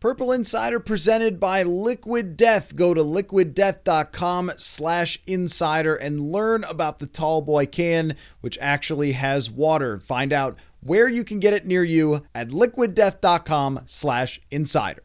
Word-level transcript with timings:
Purple 0.00 0.32
Insider 0.32 0.80
presented 0.80 1.38
by 1.38 1.62
Liquid 1.62 2.34
Death. 2.34 2.74
Go 2.74 2.94
to 2.94 3.02
liquiddeath.com 3.02 4.52
slash 4.56 5.18
insider 5.26 5.94
and 5.94 6.32
learn 6.32 6.64
about 6.64 7.00
the 7.00 7.06
Tallboy 7.06 7.70
can, 7.70 8.16
which 8.40 8.56
actually 8.62 9.12
has 9.12 9.50
water. 9.50 10.00
Find 10.00 10.32
out 10.32 10.58
where 10.80 11.06
you 11.06 11.22
can 11.22 11.38
get 11.38 11.52
it 11.52 11.66
near 11.66 11.84
you 11.84 12.24
at 12.34 12.48
liquiddeath.com 12.48 13.80
slash 13.84 14.40
insider. 14.50 15.02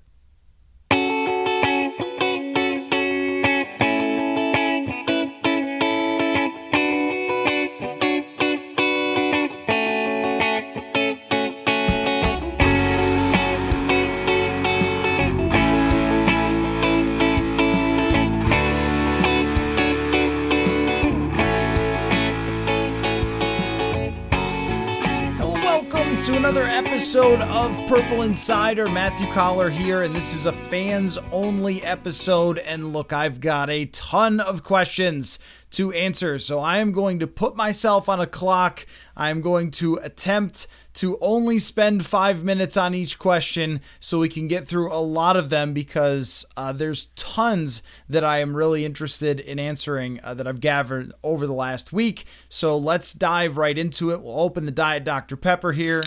Episode 27.16 27.44
of 27.44 27.88
Purple 27.88 28.24
Insider. 28.24 28.90
Matthew 28.90 29.32
Coller 29.32 29.70
here, 29.70 30.04
and 30.04 30.13
this 30.13 30.35
is 30.35 30.48
a 30.48 30.52
fans 30.52 31.18
only 31.32 31.82
episode. 31.82 32.60
And 32.60 32.91
look, 32.91 33.13
I've 33.13 33.40
got 33.40 33.70
a 33.70 33.85
ton 33.85 34.41
of 34.41 34.63
questions 34.63 35.40
to 35.72 35.94
answer, 35.94 36.38
so 36.40 36.60
I 36.60 36.80
am 36.80 36.91
going 36.91 37.20
to 37.20 37.27
put 37.27 37.55
myself 37.55 38.10
on 38.10 38.20
a 38.20 38.27
clock. 38.27 38.85
I'm 39.16 39.40
going 39.40 39.72
to 39.72 39.96
attempt 39.96 40.68
to 40.96 41.18
only 41.22 41.57
spend 41.57 42.05
five 42.05 42.44
minutes 42.44 42.76
on 42.76 42.94
each 42.94 43.18
question 43.18 43.79
so 44.02 44.20
we 44.20 44.27
can 44.27 44.50
get 44.50 44.68
through 44.68 44.91
a 44.91 45.00
lot 45.00 45.38
of 45.38 45.50
them 45.50 45.74
because 45.74 46.46
uh, 46.57 46.74
there's 46.74 47.05
tons 47.16 47.82
that 48.10 48.26
I 48.26 48.40
am 48.40 48.57
really 48.57 48.84
interested 48.84 49.40
in 49.40 49.57
answering 49.57 50.20
uh, 50.22 50.34
that 50.34 50.48
I've 50.48 50.60
gathered 50.60 51.13
over 51.24 51.48
the 51.48 51.54
last 51.54 51.94
week. 51.94 52.26
So 52.50 52.77
let's 52.77 53.13
dive 53.13 53.55
right 53.55 53.77
into 53.77 54.12
it. 54.12 54.22
We'll 54.22 54.38
open 54.38 54.66
the 54.66 54.72
Diet 54.72 55.05
Dr. 55.05 55.38
Pepper 55.38 55.72
here. 55.72 56.02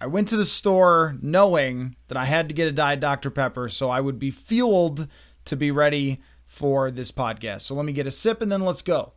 I 0.00 0.06
went 0.06 0.28
to 0.28 0.36
the 0.36 0.44
store 0.44 1.16
knowing 1.22 1.96
that 2.08 2.18
I 2.18 2.26
had 2.26 2.48
to 2.48 2.54
get 2.54 2.68
a 2.68 2.72
Diet 2.72 3.00
Dr. 3.00 3.30
Pepper 3.30 3.68
so 3.68 3.88
I 3.88 4.00
would 4.00 4.18
be 4.18 4.30
fueled 4.30 5.08
to 5.46 5.56
be 5.56 5.70
ready 5.70 6.20
for 6.44 6.90
this 6.90 7.10
podcast. 7.10 7.62
So 7.62 7.74
let 7.74 7.86
me 7.86 7.92
get 7.92 8.06
a 8.06 8.10
sip 8.10 8.42
and 8.42 8.52
then 8.52 8.62
let's 8.62 8.82
go. 8.82 9.12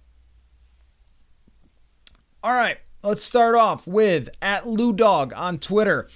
All 2.42 2.54
right, 2.54 2.78
let's 3.04 3.24
start 3.24 3.56
off 3.56 3.86
with 3.86 4.30
at 4.42 4.66
Lou 4.66 4.94
Dog 4.94 5.34
on 5.36 5.58
Twitter. 5.58 6.08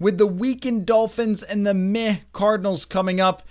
With 0.00 0.18
the 0.18 0.26
weakened 0.26 0.86
Dolphins 0.86 1.42
and 1.42 1.66
the 1.66 1.74
meh 1.74 2.18
Cardinals 2.32 2.84
coming 2.84 3.20
up, 3.20 3.42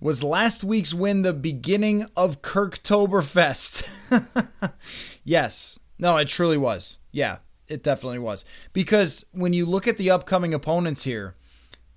was 0.00 0.22
last 0.22 0.62
week's 0.62 0.94
win 0.94 1.22
the 1.22 1.32
beginning 1.32 2.06
of 2.16 2.42
Kirktoberfest? 2.42 3.88
yes. 5.24 5.78
No, 5.98 6.16
it 6.16 6.28
truly 6.28 6.56
was. 6.56 7.00
Yeah, 7.10 7.38
it 7.68 7.82
definitely 7.82 8.18
was. 8.18 8.44
Because 8.72 9.24
when 9.32 9.52
you 9.52 9.66
look 9.66 9.86
at 9.86 9.96
the 9.96 10.10
upcoming 10.10 10.54
opponents 10.54 11.04
here, 11.04 11.34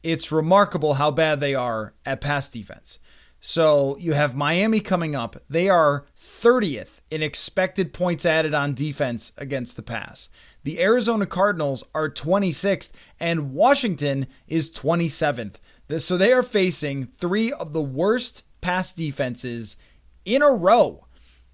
it's 0.04 0.32
remarkable 0.32 0.96
how 0.96 1.12
bad 1.12 1.40
they 1.40 1.56
are 1.56 1.94
at 2.06 2.22
pass 2.22 2.50
defense. 2.50 3.00
So 3.40 3.98
you 4.00 4.14
have 4.14 4.36
Miami 4.36 4.80
coming 4.80 5.16
up. 5.16 5.42
They 5.50 5.68
are 5.68 6.06
30th 6.20 7.02
in 7.10 7.24
expected 7.24 7.92
points 7.92 8.26
added 8.26 8.54
on 8.54 8.76
defense 8.76 9.32
against 9.38 9.76
the 9.76 9.82
pass. 9.82 10.30
The 10.64 10.80
Arizona 10.80 11.26
Cardinals 11.26 11.84
are 11.96 12.08
26th, 12.08 12.92
and 13.20 13.54
Washington 13.54 14.28
is 14.48 14.70
27th. 14.70 15.56
So 15.98 16.18
they 16.18 16.32
are 16.34 16.44
facing 16.44 17.08
three 17.18 17.52
of 17.52 17.74
the 17.74 17.82
worst 17.82 18.46
pass 18.62 18.94
defenses 18.94 19.76
in 20.24 20.44
a 20.44 20.52
row. 20.52 21.08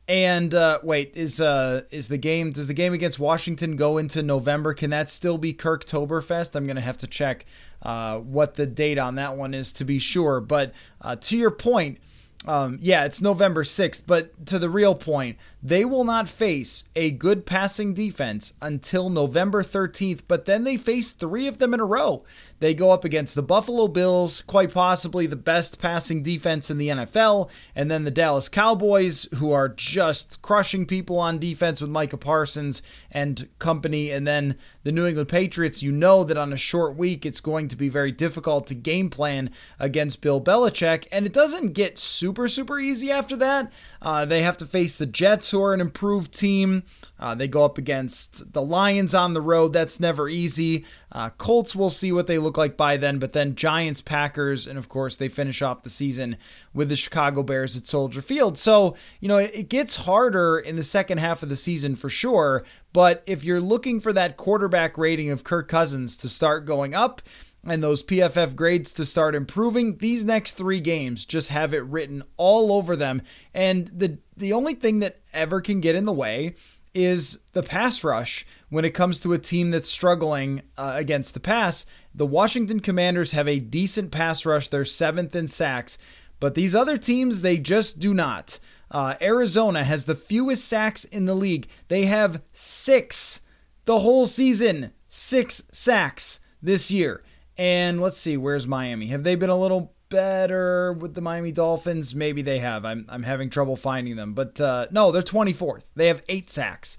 And 0.07 0.53
uh, 0.53 0.79
wait, 0.84 1.18
is 1.18 1.41
uh 1.41 1.81
is 1.91 2.07
the 2.07 2.18
game 2.18 2.51
does 2.51 2.68
the 2.68 2.73
game 2.73 2.94
against 2.94 3.19
Washington 3.19 3.75
go 3.75 3.97
into 3.97 4.23
November? 4.23 4.73
Can 4.73 4.90
that 4.91 5.09
still 5.09 5.38
be 5.38 5.53
Kirktoberfest? 5.53 6.56
I'm 6.56 6.66
gonna 6.66 6.79
have 6.79 6.97
to 7.00 7.07
check 7.07 7.45
uh, 7.81 8.19
what 8.19 8.56
the 8.56 8.66
date 8.66 8.97
on 8.97 9.16
that 9.16 9.35
one 9.35 9.53
is 9.53 9.73
to 9.73 9.85
be 9.85 10.00
sure. 10.00 10.40
But 10.40 10.73
uh, 11.01 11.18
to 11.18 11.38
your 11.38 11.51
point, 11.51 12.00
um, 12.45 12.79
yeah, 12.81 13.06
it's 13.06 13.22
November 13.22 13.63
6th, 13.63 14.03
but 14.06 14.45
to 14.47 14.59
the 14.59 14.69
real 14.69 14.95
point, 14.95 15.38
they 15.62 15.84
will 15.84 16.03
not 16.03 16.29
face 16.29 16.84
a 16.95 17.12
good 17.12 17.45
passing 17.45 17.94
defense 17.94 18.53
until 18.62 19.09
November 19.09 19.63
13th, 19.63 20.22
but 20.28 20.45
then 20.45 20.63
they 20.63 20.78
face 20.78 21.12
three 21.12 21.47
of 21.47 21.57
them 21.57 21.73
in 21.73 21.79
a 21.79 21.85
row. 21.85 22.23
They 22.59 22.73
go 22.73 22.91
up 22.91 23.03
against 23.03 23.35
the 23.35 23.44
Buffalo 23.44 23.88
Bills, 23.88 24.41
quite 24.41 24.73
possibly 24.73 25.28
the 25.28 25.35
best 25.35 25.79
passing 25.79 26.23
defense 26.23 26.72
in 26.72 26.78
the 26.78 26.90
NFL, 26.90 27.50
and 27.75 27.90
then 27.90 28.03
the 28.03 28.12
Dallas 28.12 28.50
Cowboys, 28.50 29.28
who 29.35 29.51
are 29.51 29.69
just 29.69 30.41
crushing 30.41 30.85
people 30.85 31.19
on 31.19 31.38
defense 31.38 31.81
with 31.81 31.91
Micah 31.91 32.18
Parsons 32.18 32.81
and 33.12 33.47
company, 33.59 34.09
and 34.09 34.25
then 34.25 34.56
the 34.84 34.91
New 34.91 35.06
England 35.06 35.29
Patriots. 35.29 35.84
You 35.84 35.91
know 35.91 36.24
that 36.24 36.38
on 36.38 36.51
a 36.51 36.57
short 36.57 36.95
week, 36.95 37.25
it's 37.25 37.39
going 37.39 37.68
to 37.68 37.75
be 37.75 37.89
very 37.89 38.12
difficult 38.12 38.66
to 38.68 38.75
game 38.75 39.09
plan 39.09 39.51
against 39.79 40.22
Bill 40.22 40.41
Belichick, 40.41 41.07
and 41.12 41.25
it 41.28 41.34
doesn't 41.34 41.74
get 41.74 42.00
super, 42.00 42.47
super 42.47 42.79
easy 42.79 43.12
after 43.12 43.35
that. 43.35 43.72
Uh, 44.01 44.25
they 44.25 44.41
have 44.41 44.57
to 44.57 44.66
face 44.66 44.95
the 44.95 45.06
Jets, 45.06 45.47
who 45.52 45.62
are 45.63 45.74
an 45.74 45.81
improved 45.81 46.38
team. 46.38 46.84
Uh, 47.19 47.34
they 47.35 47.47
go 47.47 47.66
up 47.66 47.78
against 47.78 48.53
the 48.53 48.62
Lions 48.62 49.16
on 49.16 49.34
the 49.34 49.41
road. 49.41 49.74
That's 49.74 50.00
never 50.00 50.30
easy. 50.30 50.85
Uh, 51.12 51.30
Colts, 51.31 51.75
we'll 51.75 51.90
see 51.90 52.12
what 52.12 52.28
they 52.28 52.38
look 52.38 52.58
like 52.58 52.78
by 52.78 52.97
then. 52.97 53.18
But 53.19 53.34
then 53.34 53.56
Giants, 53.56 54.02
Packers, 54.02 54.68
and 54.68 54.78
of 54.78 54.90
course, 54.90 55.16
they 55.16 55.28
finish 55.28 55.62
off 55.62 55.84
the 55.84 55.90
season 55.90 56.38
with 56.74 56.90
the 56.90 56.96
Chicago 56.96 57.44
Bears 57.44 57.75
at 57.75 57.88
Soldier 57.88 58.22
Field. 58.22 58.57
So, 58.57 58.96
you 59.19 59.28
know, 59.28 59.38
it, 59.38 59.52
it 59.53 59.69
gets 59.69 59.96
harder 59.97 60.59
in 60.59 60.75
the 60.75 60.84
second 60.84 61.18
half 61.18 61.41
of 61.41 61.50
the 61.50 61.56
season 61.56 61.96
for 61.96 62.09
sure. 62.09 62.63
But 62.94 63.24
if 63.25 63.44
you're 63.44 63.62
looking 63.62 64.00
for 64.00 64.13
that 64.13 64.38
quarterback 64.38 64.97
rating 64.97 65.30
of 65.30 65.44
Kirk 65.44 65.68
Cousins 65.68 66.18
to 66.18 66.30
start 66.30 66.66
going 66.66 66.94
up, 66.94 67.22
and 67.66 67.84
those 67.84 68.03
PFF 68.03 68.56
grades 68.56 68.94
to 68.94 69.06
start 69.06 69.35
improving, 69.35 69.97
these 69.97 70.23
next 70.23 70.53
three 70.53 70.79
games 70.79 71.25
just 71.25 71.50
have 71.50 71.73
it 71.73 71.84
written 71.84 72.23
all 72.38 72.72
over 72.72 72.95
them. 72.95 73.22
And 73.53 73.88
the 73.88 74.19
the 74.35 74.53
only 74.53 74.75
thing 74.75 75.00
that 75.00 75.19
ever 75.34 75.62
can 75.62 75.81
get 75.81 75.95
in 75.95 76.06
the 76.06 76.13
way 76.13 76.53
is 76.94 77.40
the 77.53 77.63
pass 77.63 78.03
rush 78.03 78.45
when 78.69 78.85
it 78.85 78.94
comes 78.94 79.19
to 79.19 79.34
a 79.34 79.38
team 79.38 79.72
that's 79.72 79.90
struggling 79.90 80.62
uh, 80.78 80.94
against 80.95 81.34
the 81.34 81.40
pass. 81.40 81.85
The 82.13 82.25
Washington 82.25 82.79
Commanders 82.79 83.34
have 83.34 83.47
a 83.47 83.59
decent 83.59 84.12
pass 84.12 84.45
rush. 84.45 84.68
They're 84.68 84.85
seventh 84.85 85.35
in 85.35 85.47
sacks, 85.47 85.97
but 86.39 86.56
these 86.56 86.75
other 86.75 86.97
teams, 86.97 87.41
they 87.41 87.57
just 87.57 88.00
do 88.00 88.13
not. 88.13 88.59
Uh, 88.89 89.16
Arizona 89.22 89.84
has 89.84 90.06
the 90.06 90.16
fewest 90.16 90.66
sacks 90.66 91.03
in 91.06 91.25
the 91.25 91.35
league. 91.35 91.68
They 91.88 92.06
have 92.06 92.41
six 92.53 93.41
the 93.85 94.00
whole 94.00 94.25
season, 94.25 94.91
six 95.07 95.63
sacks 95.72 96.39
this 96.62 96.91
year. 96.91 97.24
And 97.57 98.00
let's 98.00 98.18
see, 98.18 98.38
where's 98.38 98.68
Miami? 98.68 99.07
Have 99.07 99.24
they 99.24 99.36
been 99.36 99.50
a 99.50 99.59
little 99.59 99.94
better 100.09 100.94
with 100.94 101.15
the 101.15 101.21
Miami 101.21 101.51
Dolphins? 101.51 102.13
Maybe 102.13 102.42
they 102.42 102.59
have. 102.59 102.86
I'm, 102.86 103.06
I'm 103.09 103.24
having 103.24 103.50
trouble 103.50 103.75
finding 103.75 104.15
them. 104.15 104.33
But 104.33 104.62
uh, 104.62 104.88
no, 104.92 105.12
they're 105.12 105.21
24th. 105.21 105.86
They 105.95 106.07
have 106.07 106.21
eight 106.30 106.50
sacks. 106.50 106.98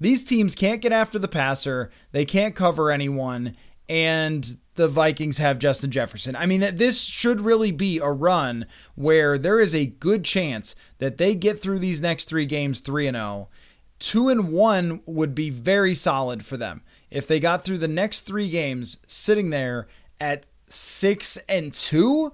These 0.00 0.24
teams 0.24 0.54
can't 0.54 0.82
get 0.82 0.92
after 0.92 1.18
the 1.18 1.28
passer, 1.28 1.90
they 2.12 2.24
can't 2.24 2.54
cover 2.54 2.90
anyone, 2.90 3.54
and 3.88 4.56
the 4.74 4.88
Vikings 4.88 5.38
have 5.38 5.58
Justin 5.58 5.90
Jefferson. 5.90 6.34
I 6.34 6.46
mean, 6.46 6.60
that 6.60 6.78
this 6.78 7.02
should 7.04 7.40
really 7.40 7.70
be 7.70 7.98
a 7.98 8.10
run 8.10 8.66
where 8.96 9.38
there 9.38 9.60
is 9.60 9.74
a 9.74 9.86
good 9.86 10.24
chance 10.24 10.74
that 10.98 11.16
they 11.16 11.34
get 11.34 11.62
through 11.62 11.78
these 11.78 12.00
next 12.00 12.28
three 12.28 12.44
games 12.44 12.80
3 12.80 13.06
and 13.06 13.16
0. 13.16 13.48
2 14.00 14.28
and 14.28 14.52
1 14.52 15.02
would 15.06 15.34
be 15.34 15.48
very 15.48 15.94
solid 15.94 16.44
for 16.44 16.56
them 16.56 16.82
if 17.14 17.28
they 17.28 17.38
got 17.38 17.64
through 17.64 17.78
the 17.78 17.86
next 17.86 18.22
three 18.22 18.50
games 18.50 18.98
sitting 19.06 19.50
there 19.50 19.86
at 20.20 20.44
six 20.66 21.36
and 21.48 21.72
two 21.72 22.32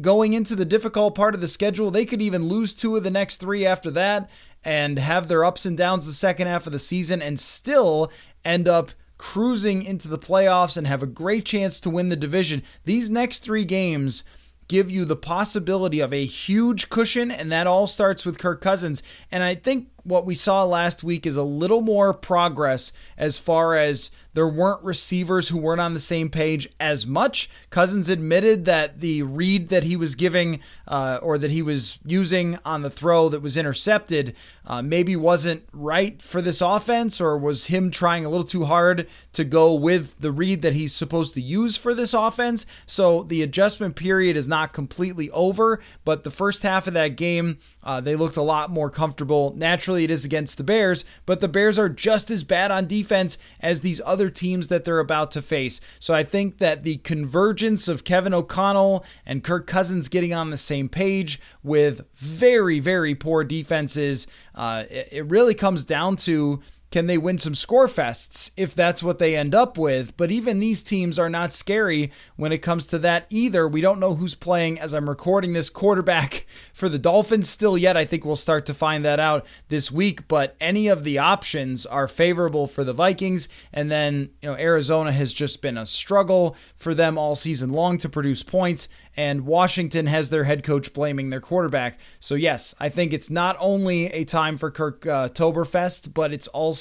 going 0.00 0.32
into 0.32 0.56
the 0.56 0.64
difficult 0.64 1.14
part 1.14 1.34
of 1.34 1.40
the 1.40 1.46
schedule, 1.46 1.92
they 1.92 2.04
could 2.04 2.20
even 2.20 2.48
lose 2.48 2.74
two 2.74 2.96
of 2.96 3.04
the 3.04 3.10
next 3.10 3.36
three 3.36 3.64
after 3.64 3.88
that 3.92 4.28
and 4.64 4.98
have 4.98 5.28
their 5.28 5.44
ups 5.44 5.64
and 5.64 5.78
downs 5.78 6.06
the 6.06 6.12
second 6.12 6.48
half 6.48 6.66
of 6.66 6.72
the 6.72 6.78
season 6.78 7.22
and 7.22 7.38
still 7.38 8.10
end 8.44 8.66
up 8.66 8.90
cruising 9.16 9.84
into 9.84 10.08
the 10.08 10.18
playoffs 10.18 10.76
and 10.76 10.88
have 10.88 11.04
a 11.04 11.06
great 11.06 11.44
chance 11.44 11.80
to 11.80 11.88
win 11.88 12.08
the 12.08 12.16
division. 12.16 12.64
These 12.84 13.08
next 13.08 13.44
three 13.44 13.64
games 13.64 14.24
give 14.66 14.90
you 14.90 15.04
the 15.04 15.14
possibility 15.14 16.00
of 16.00 16.12
a 16.12 16.26
huge 16.26 16.88
cushion, 16.90 17.30
and 17.30 17.52
that 17.52 17.68
all 17.68 17.86
starts 17.86 18.26
with 18.26 18.40
Kirk 18.40 18.60
Cousins. 18.60 19.04
And 19.30 19.44
I 19.44 19.54
think 19.54 19.88
what 20.06 20.24
we 20.24 20.34
saw 20.34 20.64
last 20.64 21.02
week 21.02 21.26
is 21.26 21.36
a 21.36 21.42
little 21.42 21.80
more 21.80 22.14
progress 22.14 22.92
as 23.18 23.38
far 23.38 23.76
as 23.76 24.10
there 24.36 24.46
weren't 24.46 24.84
receivers 24.84 25.48
who 25.48 25.56
weren't 25.56 25.80
on 25.80 25.94
the 25.94 25.98
same 25.98 26.28
page 26.28 26.68
as 26.78 27.06
much. 27.06 27.48
Cousins 27.70 28.10
admitted 28.10 28.66
that 28.66 29.00
the 29.00 29.22
read 29.22 29.70
that 29.70 29.82
he 29.82 29.96
was 29.96 30.14
giving 30.14 30.60
uh, 30.86 31.18
or 31.22 31.38
that 31.38 31.50
he 31.50 31.62
was 31.62 31.98
using 32.04 32.58
on 32.62 32.82
the 32.82 32.90
throw 32.90 33.30
that 33.30 33.40
was 33.40 33.56
intercepted 33.56 34.36
uh, 34.66 34.82
maybe 34.82 35.16
wasn't 35.16 35.64
right 35.72 36.20
for 36.20 36.42
this 36.42 36.60
offense 36.60 37.20
or 37.20 37.38
was 37.38 37.66
him 37.66 37.90
trying 37.90 38.24
a 38.24 38.28
little 38.28 38.44
too 38.44 38.64
hard 38.64 39.08
to 39.32 39.44
go 39.44 39.72
with 39.72 40.18
the 40.18 40.32
read 40.32 40.60
that 40.62 40.74
he's 40.74 40.92
supposed 40.92 41.34
to 41.34 41.40
use 41.40 41.76
for 41.76 41.94
this 41.94 42.12
offense. 42.12 42.66
So 42.84 43.22
the 43.22 43.42
adjustment 43.42 43.96
period 43.96 44.36
is 44.36 44.48
not 44.48 44.72
completely 44.72 45.30
over, 45.30 45.80
but 46.04 46.24
the 46.24 46.30
first 46.30 46.62
half 46.62 46.86
of 46.86 46.94
that 46.94 47.16
game, 47.16 47.58
uh, 47.82 48.00
they 48.00 48.16
looked 48.16 48.36
a 48.36 48.42
lot 48.42 48.68
more 48.68 48.90
comfortable. 48.90 49.54
Naturally, 49.56 50.04
it 50.04 50.10
is 50.10 50.24
against 50.24 50.58
the 50.58 50.64
Bears, 50.64 51.04
but 51.24 51.40
the 51.40 51.48
Bears 51.48 51.78
are 51.78 51.88
just 51.88 52.30
as 52.30 52.44
bad 52.44 52.70
on 52.70 52.86
defense 52.86 53.38
as 53.60 53.80
these 53.80 54.00
other 54.04 54.25
teams 54.30 54.68
that 54.68 54.84
they're 54.84 54.98
about 54.98 55.30
to 55.32 55.42
face. 55.42 55.80
So 55.98 56.14
I 56.14 56.22
think 56.22 56.58
that 56.58 56.82
the 56.82 56.96
convergence 56.98 57.88
of 57.88 58.04
Kevin 58.04 58.34
O'Connell 58.34 59.04
and 59.24 59.42
Kirk 59.42 59.66
Cousins 59.66 60.08
getting 60.08 60.32
on 60.32 60.50
the 60.50 60.56
same 60.56 60.88
page 60.88 61.40
with 61.62 62.02
very, 62.14 62.80
very 62.80 63.14
poor 63.14 63.44
defenses, 63.44 64.26
uh, 64.54 64.84
it, 64.90 65.08
it 65.12 65.26
really 65.26 65.54
comes 65.54 65.84
down 65.84 66.16
to 66.16 66.62
can 66.90 67.06
they 67.06 67.18
win 67.18 67.38
some 67.38 67.54
score 67.54 67.86
fests 67.86 68.52
if 68.56 68.74
that's 68.74 69.02
what 69.02 69.18
they 69.18 69.36
end 69.36 69.54
up 69.54 69.76
with? 69.76 70.16
But 70.16 70.30
even 70.30 70.60
these 70.60 70.82
teams 70.82 71.18
are 71.18 71.28
not 71.28 71.52
scary 71.52 72.12
when 72.36 72.52
it 72.52 72.58
comes 72.58 72.86
to 72.88 72.98
that 73.00 73.26
either. 73.28 73.66
We 73.66 73.80
don't 73.80 74.00
know 74.00 74.14
who's 74.14 74.34
playing 74.34 74.78
as 74.78 74.94
I'm 74.94 75.08
recording 75.08 75.52
this 75.52 75.68
quarterback 75.68 76.46
for 76.72 76.88
the 76.88 76.98
Dolphins 76.98 77.50
still 77.50 77.76
yet. 77.76 77.96
I 77.96 78.04
think 78.04 78.24
we'll 78.24 78.36
start 78.36 78.66
to 78.66 78.74
find 78.74 79.04
that 79.04 79.20
out 79.20 79.44
this 79.68 79.90
week, 79.90 80.28
but 80.28 80.56
any 80.60 80.88
of 80.88 81.04
the 81.04 81.18
options 81.18 81.86
are 81.86 82.08
favorable 82.08 82.66
for 82.66 82.84
the 82.84 82.92
Vikings. 82.92 83.48
And 83.72 83.90
then, 83.90 84.30
you 84.40 84.50
know, 84.50 84.56
Arizona 84.56 85.12
has 85.12 85.34
just 85.34 85.62
been 85.62 85.76
a 85.76 85.86
struggle 85.86 86.56
for 86.76 86.94
them 86.94 87.18
all 87.18 87.34
season 87.34 87.70
long 87.70 87.98
to 87.98 88.08
produce 88.08 88.42
points 88.42 88.88
and 89.16 89.46
Washington 89.46 90.06
has 90.06 90.28
their 90.28 90.44
head 90.44 90.62
coach 90.62 90.92
blaming 90.92 91.30
their 91.30 91.40
quarterback. 91.40 91.98
So, 92.20 92.34
yes, 92.34 92.74
I 92.78 92.90
think 92.90 93.12
it's 93.12 93.30
not 93.30 93.56
only 93.58 94.06
a 94.12 94.24
time 94.24 94.58
for 94.58 94.70
Kirk 94.70 95.06
uh, 95.06 95.28
Toberfest, 95.30 96.12
but 96.12 96.32
it's 96.32 96.48
also 96.48 96.75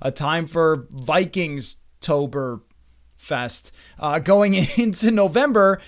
a 0.00 0.10
time 0.10 0.46
for 0.46 0.86
Vikings 0.90 1.78
Toberfest 2.00 3.70
uh, 3.98 4.18
going 4.18 4.54
into 4.76 5.10
November 5.10 5.80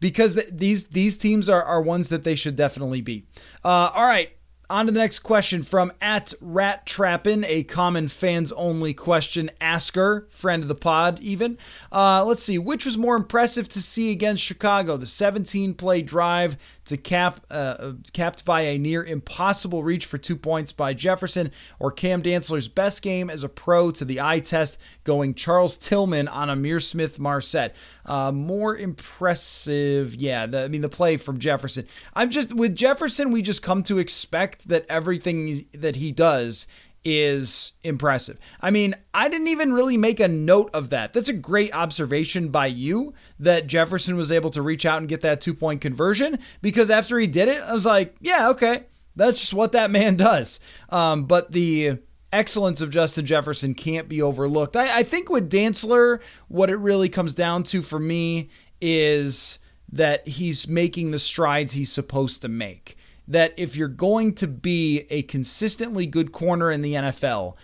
because 0.00 0.34
th- 0.34 0.48
these 0.52 0.88
these 0.88 1.16
teams 1.16 1.48
are, 1.48 1.62
are 1.62 1.80
ones 1.80 2.08
that 2.08 2.24
they 2.24 2.34
should 2.34 2.56
definitely 2.56 3.00
be. 3.00 3.26
Uh, 3.64 3.90
all 3.94 4.06
right, 4.06 4.30
on 4.68 4.86
to 4.86 4.92
the 4.92 4.98
next 4.98 5.20
question 5.20 5.62
from 5.62 5.92
at 6.00 6.32
Rat 6.40 6.86
Trappin, 6.86 7.44
a 7.44 7.62
common 7.62 8.08
fans 8.08 8.52
only 8.52 8.94
question 8.94 9.50
asker, 9.60 10.26
friend 10.30 10.62
of 10.62 10.68
the 10.68 10.74
pod, 10.74 11.20
even. 11.20 11.56
Uh, 11.92 12.24
let's 12.24 12.42
see, 12.42 12.58
which 12.58 12.84
was 12.84 12.98
more 12.98 13.16
impressive 13.16 13.68
to 13.70 13.82
see 13.82 14.10
against 14.10 14.42
Chicago? 14.42 14.96
The 14.96 15.06
17 15.06 15.74
play 15.74 16.02
drive 16.02 16.56
to 16.86 16.96
cap 16.96 17.40
uh, 17.50 17.92
capped 18.12 18.44
by 18.44 18.62
a 18.62 18.78
near 18.78 19.04
impossible 19.04 19.82
reach 19.82 20.06
for 20.06 20.18
two 20.18 20.36
points 20.36 20.72
by 20.72 20.94
Jefferson, 20.94 21.52
or 21.78 21.90
Cam 21.90 22.22
Dantzler's 22.22 22.68
best 22.68 23.02
game 23.02 23.28
as 23.30 23.44
a 23.44 23.48
pro 23.48 23.90
to 23.92 24.04
the 24.04 24.20
eye 24.20 24.40
test, 24.40 24.78
going 25.04 25.34
Charles 25.34 25.76
Tillman 25.76 26.28
on 26.28 26.48
Ihmir 26.48 26.82
Smith 26.82 27.18
Marsette. 27.18 27.74
Uh, 28.04 28.32
more 28.32 28.76
impressive, 28.76 30.14
yeah. 30.14 30.46
The, 30.46 30.64
I 30.64 30.68
mean, 30.68 30.80
the 30.80 30.88
play 30.88 31.16
from 31.16 31.38
Jefferson. 31.38 31.86
I'm 32.14 32.30
just 32.30 32.52
with 32.52 32.74
Jefferson, 32.74 33.32
we 33.32 33.42
just 33.42 33.62
come 33.62 33.82
to 33.84 33.98
expect 33.98 34.68
that 34.68 34.86
everything 34.88 35.66
that 35.72 35.96
he 35.96 36.12
does 36.12 36.66
is 37.08 37.72
impressive. 37.84 38.36
I 38.60 38.72
mean, 38.72 38.96
I 39.14 39.28
didn't 39.28 39.46
even 39.46 39.72
really 39.72 39.96
make 39.96 40.18
a 40.18 40.26
note 40.26 40.70
of 40.74 40.90
that. 40.90 41.12
That's 41.12 41.28
a 41.28 41.34
great 41.34 41.72
observation 41.72 42.48
by 42.48 42.66
you 42.66 43.14
that 43.38 43.68
Jefferson 43.68 44.16
was 44.16 44.32
able 44.32 44.50
to 44.50 44.60
reach 44.60 44.84
out 44.84 44.98
and 44.98 45.08
get 45.08 45.20
that 45.20 45.40
two 45.40 45.54
point 45.54 45.80
conversion 45.80 46.40
because 46.62 46.90
after 46.90 47.16
he 47.20 47.28
did 47.28 47.48
it, 47.48 47.62
I 47.62 47.72
was 47.72 47.86
like, 47.86 48.16
yeah, 48.20 48.48
okay, 48.48 48.86
that's 49.14 49.38
just 49.38 49.54
what 49.54 49.70
that 49.70 49.92
man 49.92 50.16
does. 50.16 50.58
Um, 50.88 51.26
but 51.26 51.52
the 51.52 51.98
excellence 52.32 52.80
of 52.80 52.90
Justin 52.90 53.24
Jefferson 53.24 53.74
can't 53.74 54.08
be 54.08 54.20
overlooked. 54.20 54.74
I, 54.74 54.98
I 54.98 55.02
think 55.04 55.30
with 55.30 55.48
Dantzler, 55.48 56.18
what 56.48 56.70
it 56.70 56.76
really 56.76 57.08
comes 57.08 57.36
down 57.36 57.62
to 57.64 57.82
for 57.82 58.00
me 58.00 58.50
is 58.80 59.60
that 59.92 60.26
he's 60.26 60.66
making 60.66 61.12
the 61.12 61.20
strides 61.20 61.74
he's 61.74 61.92
supposed 61.92 62.42
to 62.42 62.48
make 62.48 62.96
that 63.28 63.54
if 63.56 63.76
you're 63.76 63.88
going 63.88 64.34
to 64.34 64.46
be 64.46 65.06
a 65.10 65.22
consistently 65.22 66.06
good 66.06 66.32
corner 66.32 66.70
in 66.70 66.82
the 66.82 66.94
NFL, 66.94 67.56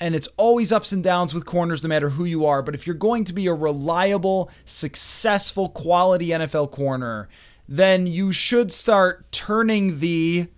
and 0.00 0.14
it's 0.14 0.28
always 0.36 0.72
ups 0.72 0.92
and 0.92 1.04
downs 1.04 1.34
with 1.34 1.44
corners 1.44 1.82
no 1.82 1.88
matter 1.88 2.08
who 2.08 2.24
you 2.24 2.46
are, 2.46 2.62
but 2.62 2.74
if 2.74 2.86
you're 2.86 2.94
going 2.94 3.24
to 3.24 3.34
be 3.34 3.46
a 3.46 3.54
reliable, 3.54 4.50
successful, 4.64 5.68
quality 5.68 6.28
NFL 6.28 6.70
corner, 6.70 7.28
then 7.68 8.06
you 8.06 8.32
should 8.32 8.72
start 8.72 9.30
turning 9.30 10.00
the 10.00 10.48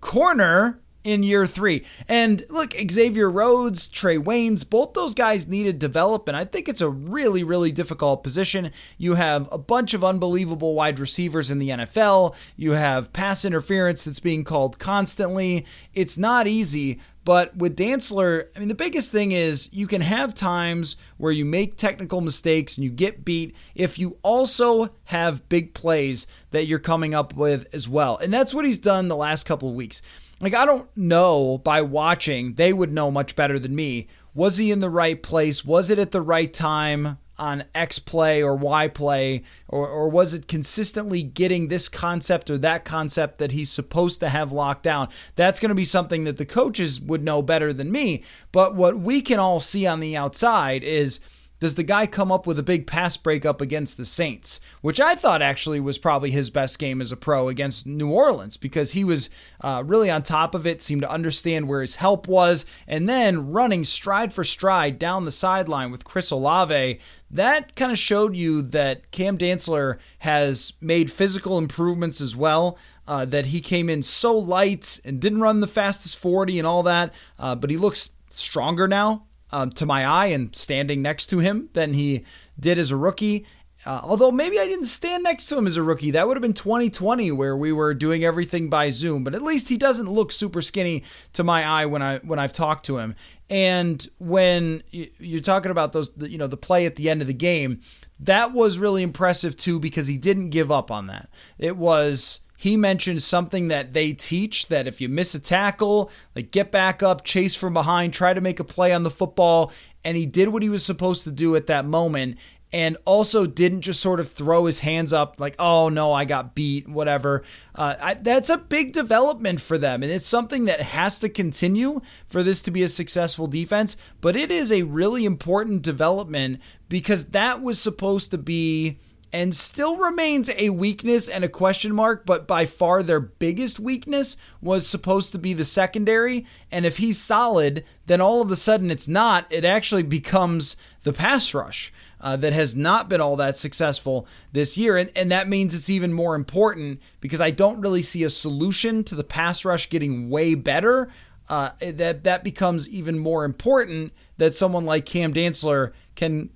corner 0.00 0.80
in 1.04 1.22
year 1.22 1.46
three. 1.46 1.84
And 2.08 2.44
look, 2.48 2.74
Xavier 2.90 3.30
Rhodes, 3.30 3.88
Trey 3.88 4.16
Waynes, 4.16 4.68
both 4.68 4.94
those 4.94 5.14
guys 5.14 5.48
needed 5.48 5.78
development. 5.78 6.36
I 6.36 6.44
think 6.44 6.68
it's 6.68 6.80
a 6.80 6.90
really, 6.90 7.42
really 7.42 7.72
difficult 7.72 8.22
position. 8.22 8.70
You 8.98 9.14
have 9.14 9.48
a 9.50 9.58
bunch 9.58 9.94
of 9.94 10.04
unbelievable 10.04 10.74
wide 10.74 10.98
receivers 10.98 11.50
in 11.50 11.58
the 11.58 11.70
NFL. 11.70 12.34
You 12.56 12.72
have 12.72 13.12
pass 13.12 13.44
interference 13.44 14.04
that's 14.04 14.20
being 14.20 14.44
called 14.44 14.78
constantly. 14.78 15.66
It's 15.94 16.18
not 16.18 16.46
easy. 16.46 17.00
But 17.24 17.54
with 17.56 17.76
Dantzler, 17.76 18.46
I 18.56 18.58
mean, 18.58 18.68
the 18.68 18.74
biggest 18.74 19.12
thing 19.12 19.32
is 19.32 19.68
you 19.72 19.86
can 19.86 20.00
have 20.00 20.32
times 20.34 20.96
where 21.18 21.32
you 21.32 21.44
make 21.44 21.76
technical 21.76 22.22
mistakes 22.22 22.76
and 22.76 22.84
you 22.84 22.90
get 22.90 23.24
beat 23.24 23.54
if 23.74 23.98
you 23.98 24.16
also 24.22 24.94
have 25.04 25.46
big 25.48 25.74
plays 25.74 26.26
that 26.50 26.66
you're 26.66 26.78
coming 26.78 27.14
up 27.14 27.34
with 27.34 27.66
as 27.74 27.88
well. 27.88 28.16
And 28.16 28.32
that's 28.32 28.54
what 28.54 28.64
he's 28.64 28.78
done 28.78 29.08
the 29.08 29.16
last 29.16 29.44
couple 29.44 29.68
of 29.68 29.74
weeks. 29.74 30.00
Like, 30.40 30.54
I 30.54 30.64
don't 30.64 30.94
know 30.96 31.58
by 31.58 31.82
watching, 31.82 32.54
they 32.54 32.72
would 32.72 32.92
know 32.92 33.10
much 33.10 33.36
better 33.36 33.58
than 33.58 33.74
me. 33.74 34.08
Was 34.32 34.56
he 34.56 34.70
in 34.70 34.80
the 34.80 34.90
right 34.90 35.22
place? 35.22 35.64
Was 35.64 35.90
it 35.90 35.98
at 35.98 36.12
the 36.12 36.22
right 36.22 36.52
time 36.52 37.18
on 37.36 37.64
X 37.74 37.98
play 37.98 38.42
or 38.42 38.54
Y 38.54 38.88
play? 38.88 39.42
Or, 39.68 39.86
or 39.86 40.08
was 40.08 40.32
it 40.32 40.48
consistently 40.48 41.22
getting 41.22 41.68
this 41.68 41.88
concept 41.88 42.48
or 42.48 42.56
that 42.58 42.84
concept 42.84 43.38
that 43.38 43.52
he's 43.52 43.70
supposed 43.70 44.20
to 44.20 44.28
have 44.28 44.52
locked 44.52 44.82
down? 44.82 45.08
That's 45.36 45.60
going 45.60 45.70
to 45.70 45.74
be 45.74 45.84
something 45.84 46.24
that 46.24 46.38
the 46.38 46.46
coaches 46.46 47.00
would 47.00 47.24
know 47.24 47.42
better 47.42 47.72
than 47.72 47.92
me. 47.92 48.22
But 48.52 48.74
what 48.74 48.98
we 48.98 49.20
can 49.20 49.40
all 49.40 49.60
see 49.60 49.86
on 49.86 50.00
the 50.00 50.16
outside 50.16 50.82
is 50.82 51.20
does 51.60 51.74
the 51.74 51.82
guy 51.82 52.06
come 52.06 52.32
up 52.32 52.46
with 52.46 52.58
a 52.58 52.64
big 52.64 52.86
pass 52.86 53.16
breakup 53.16 53.60
against 53.60 53.96
the 53.96 54.04
Saints, 54.06 54.60
which 54.80 54.98
I 54.98 55.14
thought 55.14 55.42
actually 55.42 55.78
was 55.78 55.98
probably 55.98 56.30
his 56.30 56.50
best 56.50 56.78
game 56.78 57.00
as 57.00 57.12
a 57.12 57.16
pro 57.16 57.48
against 57.48 57.86
New 57.86 58.10
Orleans 58.10 58.56
because 58.56 58.92
he 58.92 59.04
was 59.04 59.28
uh, 59.60 59.82
really 59.86 60.10
on 60.10 60.22
top 60.22 60.54
of 60.54 60.66
it, 60.66 60.80
seemed 60.80 61.02
to 61.02 61.10
understand 61.10 61.68
where 61.68 61.82
his 61.82 61.96
help 61.96 62.26
was, 62.26 62.64
and 62.88 63.08
then 63.08 63.52
running 63.52 63.84
stride 63.84 64.32
for 64.32 64.42
stride 64.42 64.98
down 64.98 65.26
the 65.26 65.30
sideline 65.30 65.90
with 65.90 66.04
Chris 66.04 66.30
Olave. 66.30 66.98
That 67.30 67.76
kind 67.76 67.92
of 67.92 67.98
showed 67.98 68.34
you 68.34 68.62
that 68.62 69.10
Cam 69.10 69.36
Dantzler 69.36 69.98
has 70.20 70.72
made 70.80 71.12
physical 71.12 71.58
improvements 71.58 72.20
as 72.20 72.34
well. 72.34 72.78
Uh, 73.06 73.24
that 73.24 73.46
he 73.46 73.60
came 73.60 73.90
in 73.90 74.02
so 74.02 74.38
light 74.38 75.00
and 75.04 75.20
didn't 75.20 75.40
run 75.40 75.58
the 75.58 75.66
fastest 75.66 76.16
40 76.16 76.60
and 76.60 76.66
all 76.66 76.84
that, 76.84 77.12
uh, 77.40 77.56
but 77.56 77.68
he 77.68 77.76
looks 77.76 78.10
stronger 78.28 78.86
now 78.86 79.24
um, 79.52 79.70
to 79.72 79.86
my 79.86 80.04
eye 80.04 80.26
and 80.26 80.54
standing 80.54 81.02
next 81.02 81.26
to 81.28 81.38
him 81.38 81.68
than 81.72 81.92
he 81.94 82.24
did 82.58 82.78
as 82.78 82.90
a 82.90 82.96
rookie. 82.96 83.46
Uh, 83.86 84.00
although 84.02 84.30
maybe 84.30 84.60
I 84.60 84.66
didn't 84.66 84.86
stand 84.86 85.22
next 85.22 85.46
to 85.46 85.56
him 85.56 85.66
as 85.66 85.78
a 85.78 85.82
rookie. 85.82 86.10
That 86.10 86.28
would 86.28 86.36
have 86.36 86.42
been 86.42 86.52
2020 86.52 87.32
where 87.32 87.56
we 87.56 87.72
were 87.72 87.94
doing 87.94 88.24
everything 88.24 88.68
by 88.68 88.90
Zoom. 88.90 89.24
But 89.24 89.34
at 89.34 89.40
least 89.40 89.70
he 89.70 89.78
doesn't 89.78 90.08
look 90.08 90.32
super 90.32 90.60
skinny 90.60 91.02
to 91.32 91.42
my 91.42 91.64
eye 91.64 91.86
when 91.86 92.02
I 92.02 92.18
when 92.18 92.38
I've 92.38 92.52
talked 92.52 92.84
to 92.86 92.98
him. 92.98 93.14
And 93.48 94.06
when 94.18 94.82
you're 94.90 95.40
talking 95.40 95.70
about 95.70 95.92
those, 95.92 96.10
you 96.18 96.36
know, 96.36 96.46
the 96.46 96.58
play 96.58 96.84
at 96.84 96.96
the 96.96 97.08
end 97.08 97.22
of 97.22 97.26
the 97.26 97.34
game, 97.34 97.80
that 98.20 98.52
was 98.52 98.78
really 98.78 99.02
impressive 99.02 99.56
too 99.56 99.80
because 99.80 100.08
he 100.08 100.18
didn't 100.18 100.50
give 100.50 100.70
up 100.70 100.90
on 100.90 101.06
that. 101.06 101.30
It 101.58 101.76
was 101.76 102.40
he 102.60 102.76
mentioned 102.76 103.22
something 103.22 103.68
that 103.68 103.94
they 103.94 104.12
teach 104.12 104.68
that 104.68 104.86
if 104.86 105.00
you 105.00 105.08
miss 105.08 105.34
a 105.34 105.40
tackle, 105.40 106.10
like 106.36 106.50
get 106.50 106.70
back 106.70 107.02
up, 107.02 107.24
chase 107.24 107.54
from 107.54 107.72
behind, 107.72 108.12
try 108.12 108.34
to 108.34 108.40
make 108.42 108.60
a 108.60 108.64
play 108.64 108.92
on 108.92 109.02
the 109.02 109.10
football. 109.10 109.72
And 110.04 110.14
he 110.14 110.26
did 110.26 110.48
what 110.48 110.62
he 110.62 110.68
was 110.68 110.84
supposed 110.84 111.24
to 111.24 111.30
do 111.30 111.56
at 111.56 111.68
that 111.68 111.86
moment. 111.86 112.36
and 112.72 112.96
also 113.04 113.46
didn't 113.46 113.80
just 113.80 114.00
sort 114.00 114.20
of 114.20 114.30
throw 114.30 114.66
his 114.66 114.80
hands 114.80 115.12
up 115.12 115.40
like, 115.40 115.56
oh 115.58 115.88
no, 115.88 116.12
I 116.12 116.24
got 116.24 116.54
beat, 116.54 116.88
whatever. 116.88 117.42
Uh, 117.74 117.96
I, 118.00 118.14
that's 118.14 118.50
a 118.50 118.58
big 118.58 118.92
development 118.92 119.60
for 119.60 119.76
them, 119.76 120.02
and 120.02 120.12
it's 120.12 120.26
something 120.26 120.66
that 120.66 120.80
has 120.80 121.18
to 121.20 121.28
continue 121.28 122.00
for 122.26 122.42
this 122.42 122.62
to 122.62 122.70
be 122.70 122.82
a 122.82 122.88
successful 122.88 123.46
defense. 123.46 123.96
But 124.20 124.36
it 124.36 124.50
is 124.50 124.70
a 124.70 124.82
really 124.82 125.24
important 125.24 125.82
development 125.82 126.60
because 126.88 127.26
that 127.26 127.62
was 127.62 127.80
supposed 127.80 128.30
to 128.30 128.38
be 128.38 128.98
and 129.32 129.54
still 129.54 129.96
remains 129.96 130.50
a 130.56 130.70
weakness 130.70 131.28
and 131.28 131.44
a 131.44 131.48
question 131.48 131.94
mark, 131.94 132.26
but 132.26 132.46
by 132.46 132.66
far 132.66 133.02
their 133.02 133.20
biggest 133.20 133.78
weakness 133.78 134.36
was 134.60 134.86
supposed 134.86 135.32
to 135.32 135.38
be 135.38 135.52
the 135.52 135.64
secondary. 135.64 136.44
And 136.70 136.84
if 136.84 136.96
he's 136.96 137.18
solid, 137.18 137.84
then 138.06 138.20
all 138.20 138.42
of 138.42 138.50
a 138.50 138.56
sudden 138.56 138.90
it's 138.90 139.06
not. 139.06 139.46
It 139.50 139.64
actually 139.64 140.02
becomes 140.02 140.76
the 141.02 141.12
pass 141.12 141.54
rush 141.54 141.92
uh, 142.20 142.36
that 142.36 142.52
has 142.52 142.74
not 142.74 143.08
been 143.08 143.20
all 143.20 143.36
that 143.36 143.56
successful 143.56 144.26
this 144.52 144.76
year. 144.76 144.96
And, 144.96 145.10
and 145.14 145.30
that 145.30 145.48
means 145.48 145.74
it's 145.74 145.90
even 145.90 146.12
more 146.12 146.34
important 146.34 147.00
because 147.20 147.40
I 147.40 147.50
don't 147.50 147.80
really 147.80 148.02
see 148.02 148.24
a 148.24 148.30
solution 148.30 149.04
to 149.04 149.14
the 149.14 149.24
pass 149.24 149.64
rush 149.64 149.88
getting 149.88 150.28
way 150.28 150.54
better. 150.54 151.08
Uh, 151.48 151.72
that 151.80 152.22
that 152.22 152.44
becomes 152.44 152.88
even 152.88 153.18
more 153.18 153.44
important 153.44 154.12
that 154.36 154.54
someone 154.54 154.84
like 154.84 155.04
Cam 155.04 155.34
Dantzler 155.34 155.92
can 156.14 156.50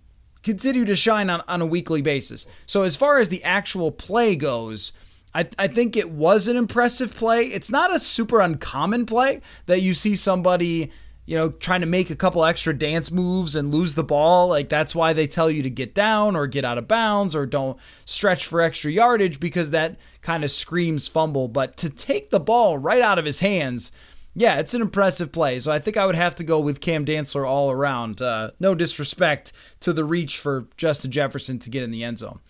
continue 0.45 0.85
to 0.85 0.95
shine 0.95 1.31
on, 1.31 1.43
on 1.49 1.61
a 1.61 1.67
weekly 1.67 2.03
basis. 2.03 2.47
So 2.67 2.83
as 2.83 2.95
far 2.95 3.19
as 3.19 3.31
the 3.31 3.43
actual 3.43 3.91
play 3.91 4.37
goes, 4.37 4.93
I, 5.35 5.49
I 5.59 5.67
think 5.67 5.97
it 5.97 6.11
was 6.11 6.47
an 6.47 6.57
impressive 6.57 7.15
play. 7.15 7.47
It's 7.47 7.71
not 7.71 7.95
a 7.95 7.99
super 7.99 8.41
uncommon 8.41 9.07
play 9.07 9.41
that 9.67 9.83
you 9.83 9.95
see 9.95 10.15
somebody, 10.15 10.93
you 11.27 11.35
know, 11.35 11.51
trying 11.51 11.81
to 11.81 11.87
make 11.87 12.11
a 12.11 12.15
couple 12.15 12.45
extra 12.45 12.77
dance 12.77 13.11
moves 13.11 13.57
and 13.57 13.73
lose 13.73 13.95
the 13.95 14.05
ball. 14.05 14.49
Like 14.49 14.69
that's 14.69 14.95
why 14.95 15.13
they 15.13 15.27
tell 15.27 15.51
you 15.51 15.63
to 15.65 15.71
get 15.71 15.95
down 15.95 16.37
or 16.37 16.47
get 16.47 16.65
out 16.65 16.79
of 16.79 16.87
bounds 16.87 17.35
or 17.35 17.47
don't 17.47 17.79
stretch 18.05 18.47
for 18.47 18.61
extra 18.61 18.93
yardage 18.93 19.41
because 19.41 19.71
that 19.73 19.97
kind 20.23 20.45
of 20.45 20.53
screams 20.53 21.09
fumble. 21.09 21.49
But 21.49 21.77
to 21.79 21.91
take 21.91 22.31
the 22.31 22.41
ball 22.41 22.79
right 22.79 23.03
out 23.03 23.19
of 23.19 23.25
his 23.25 23.41
hands, 23.41 23.91
yeah, 24.35 24.59
it's 24.59 24.75
an 24.75 24.83
impressive 24.83 25.33
play. 25.33 25.59
So 25.59 25.71
I 25.71 25.79
think 25.79 25.97
I 25.97 26.07
would 26.07 26.17
have 26.17 26.35
to 26.37 26.45
go 26.45 26.61
with 26.61 26.81
Cam 26.81 27.05
Dantzler 27.05 27.49
all 27.49 27.71
around. 27.71 28.21
Uh, 28.21 28.51
no 28.59 28.75
disrespect 28.75 29.53
to 29.81 29.93
the 29.93 30.05
reach 30.05 30.39
for 30.39 30.67
Justin 30.77 31.11
Jefferson 31.11 31.59
to 31.61 31.71
get 31.71 31.83
in 31.83 31.91
the 31.91 32.05
end 32.05 32.19
zone. 32.19 32.41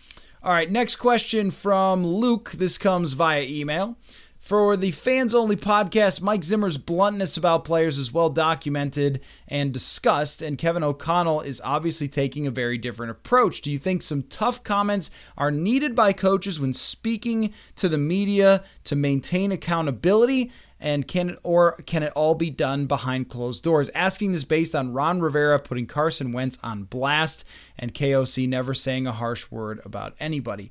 All 0.42 0.52
right, 0.52 0.70
next 0.70 0.96
question 0.96 1.50
from 1.50 2.06
Luke. 2.06 2.52
This 2.52 2.76
comes 2.78 3.14
via 3.14 3.42
email. 3.42 3.96
For 4.44 4.76
the 4.76 4.90
fans 4.90 5.34
only 5.34 5.56
podcast, 5.56 6.20
Mike 6.20 6.44
Zimmer's 6.44 6.76
bluntness 6.76 7.38
about 7.38 7.64
players 7.64 7.98
is 7.98 8.12
well 8.12 8.28
documented 8.28 9.22
and 9.48 9.72
discussed, 9.72 10.42
and 10.42 10.58
Kevin 10.58 10.84
O'Connell 10.84 11.40
is 11.40 11.62
obviously 11.64 12.08
taking 12.08 12.46
a 12.46 12.50
very 12.50 12.76
different 12.76 13.10
approach. 13.10 13.62
Do 13.62 13.72
you 13.72 13.78
think 13.78 14.02
some 14.02 14.24
tough 14.24 14.62
comments 14.62 15.10
are 15.38 15.50
needed 15.50 15.96
by 15.96 16.12
coaches 16.12 16.60
when 16.60 16.74
speaking 16.74 17.54
to 17.76 17.88
the 17.88 17.96
media 17.96 18.64
to 18.84 18.94
maintain 18.94 19.50
accountability? 19.50 20.52
And 20.80 21.06
can 21.08 21.30
it, 21.30 21.38
or 21.42 21.76
can 21.86 22.02
it 22.02 22.12
all 22.14 22.34
be 22.34 22.50
done 22.50 22.86
behind 22.86 23.28
closed 23.28 23.62
doors? 23.64 23.90
Asking 23.94 24.32
this 24.32 24.44
based 24.44 24.74
on 24.74 24.92
Ron 24.92 25.20
Rivera 25.20 25.58
putting 25.58 25.86
Carson 25.86 26.32
Wentz 26.32 26.58
on 26.62 26.84
blast 26.84 27.44
and 27.78 27.94
KOC 27.94 28.48
never 28.48 28.74
saying 28.74 29.06
a 29.06 29.12
harsh 29.12 29.50
word 29.50 29.80
about 29.84 30.14
anybody. 30.20 30.70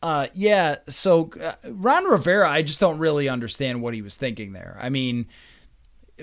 Uh, 0.00 0.28
yeah, 0.32 0.76
so 0.86 1.30
uh, 1.42 1.54
Ron 1.64 2.04
Rivera, 2.04 2.48
I 2.48 2.62
just 2.62 2.78
don't 2.78 2.98
really 2.98 3.28
understand 3.28 3.82
what 3.82 3.94
he 3.94 4.02
was 4.02 4.14
thinking 4.14 4.52
there. 4.52 4.78
I 4.80 4.90
mean, 4.90 5.26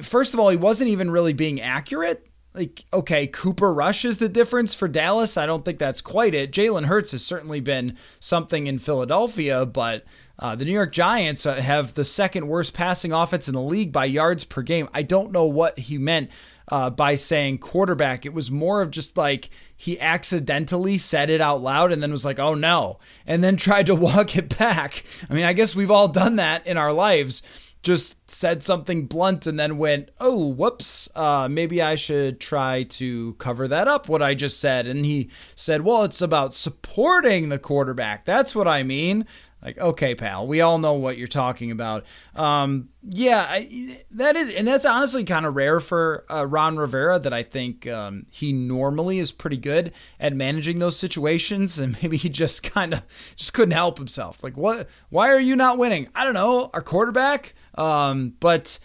first 0.01 0.34
of 0.34 0.39
all, 0.39 0.50
he 0.50 0.58
wasn't 0.58 0.89
even 0.89 1.12
really 1.12 1.34
being 1.34 1.60
accurate. 1.60 2.25
Like, 2.53 2.86
okay, 2.94 3.27
Cooper 3.27 3.74
Rush 3.74 4.05
is 4.05 4.17
the 4.17 4.29
difference 4.29 4.74
for 4.74 4.88
Dallas. 4.88 5.36
I 5.36 5.46
don't 5.46 5.65
think 5.65 5.77
that's 5.77 6.00
quite 6.00 6.34
it. 6.34 6.53
Jalen 6.53 6.86
Hurts 6.86 7.12
has 7.12 7.25
certainly 7.25 7.60
been 7.60 7.98
something 8.22 8.67
in 8.67 8.79
Philadelphia, 8.79 9.65
but 9.65 10.05
uh, 10.38 10.56
the 10.56 10.65
New 10.65 10.74
York 10.74 10.92
Giants 10.92 11.46
uh, 11.46 11.56
have 11.56 11.94
the 11.94 12.04
second 12.04 12.48
worst 12.48 12.74
passing 12.74 13.13
offense 13.13 13.48
in 13.48 13.54
the 13.54 13.62
league 13.62 13.92
by 13.92 14.06
yards 14.06 14.44
per 14.44 14.62
game. 14.62 14.89
I 14.94 15.01
don't 15.01 15.32
know 15.32 15.46
what 15.46 15.80
he 15.80 15.98
meant 15.98 16.30
uh, 16.68 16.89
by 16.89 17.15
saying 17.15 17.60
quarterback. 17.60 18.25
It 18.25 18.34
was 18.34 18.51
more 18.51 18.82
of 18.82 18.92
just 18.92 19.18
like 19.18 19.50
he 19.75 20.00
accidentally 20.00 20.98
said 20.98 21.30
it 21.30 21.42
out 21.42 21.62
loud 21.62 21.92
and 21.92 22.01
then 22.01 22.12
was 22.12 22.25
like, 22.25 22.39
oh 22.39 22.54
no, 22.54 23.00
and 23.25 23.44
then 23.44 23.56
tried 23.58 23.86
to 23.86 23.96
walk 23.96 24.36
it 24.36 24.58
back. 24.58 25.04
I 25.30 25.34
mean, 25.34 25.46
I 25.46 25.54
guess 25.54 25.75
we've 25.75 25.92
all 25.92 26.08
done 26.08 26.36
that 26.38 26.65
in 26.68 26.77
our 26.77 26.94
lives. 26.94 27.42
Just 27.82 28.32
said 28.32 28.63
something 28.63 29.06
blunt 29.06 29.46
and 29.46 29.60
then 29.60 29.77
went, 29.77 30.10
oh, 30.20 30.48
whoops, 30.48 31.08
uh, 31.15 31.48
maybe 31.48 31.84
I 31.84 31.94
should 31.94 32.39
try 32.39 32.82
to 32.82 33.34
cover 33.34 33.68
that 33.68 33.88
up, 33.88 34.10
what 34.10 34.24
I 34.24 34.34
just 34.34 34.60
said. 34.60 34.88
And 34.88 35.06
he 35.06 35.30
said, 35.54 35.82
well, 35.82 36.04
it's 36.04 36.20
about 36.20 36.56
supporting 36.56 37.50
the 37.50 37.60
quarterback. 37.60 38.25
That's 38.25 38.56
what 38.56 38.68
I 38.68 38.82
mean. 38.82 39.27
Like, 39.65 39.79
okay, 39.79 40.13
pal, 40.13 40.45
we 40.45 40.62
all 40.62 40.77
know 40.77 40.93
what 40.93 41.17
you're 41.17 41.27
talking 41.27 41.72
about. 41.72 42.05
Um, 42.36 42.89
yeah, 43.01 43.48
I, 43.50 43.98
that 44.12 44.36
is, 44.36 44.53
and 44.53 44.67
that's 44.67 44.86
honestly 44.86 45.24
kind 45.24 45.43
of 45.43 45.55
rare 45.55 45.79
for 45.79 46.24
uh, 46.29 46.45
Ron 46.45 46.77
Rivera. 46.77 47.17
That 47.17 47.34
I 47.34 47.41
think 47.41 47.88
um, 47.88 48.27
he 48.29 48.53
normally 48.53 49.17
is 49.17 49.31
pretty 49.31 49.57
good 49.57 49.91
at 50.19 50.36
managing 50.36 50.77
those 50.77 51.00
situations, 51.00 51.79
and 51.79 52.00
maybe 52.03 52.15
he 52.15 52.29
just 52.29 52.62
kind 52.62 52.93
of 52.93 53.01
just 53.36 53.55
couldn't 53.55 53.72
help 53.72 53.98
himself. 53.98 54.43
Like, 54.43 54.55
what? 54.55 54.88
Why 55.10 55.29
are 55.29 55.39
you 55.39 55.55
not 55.55 55.79
winning? 55.79 56.10
I 56.13 56.25
don't 56.25 56.36
know. 56.36 56.69
Our 56.72 56.84
quarterback. 56.84 57.55
Um, 57.74 58.36
but 58.39 58.77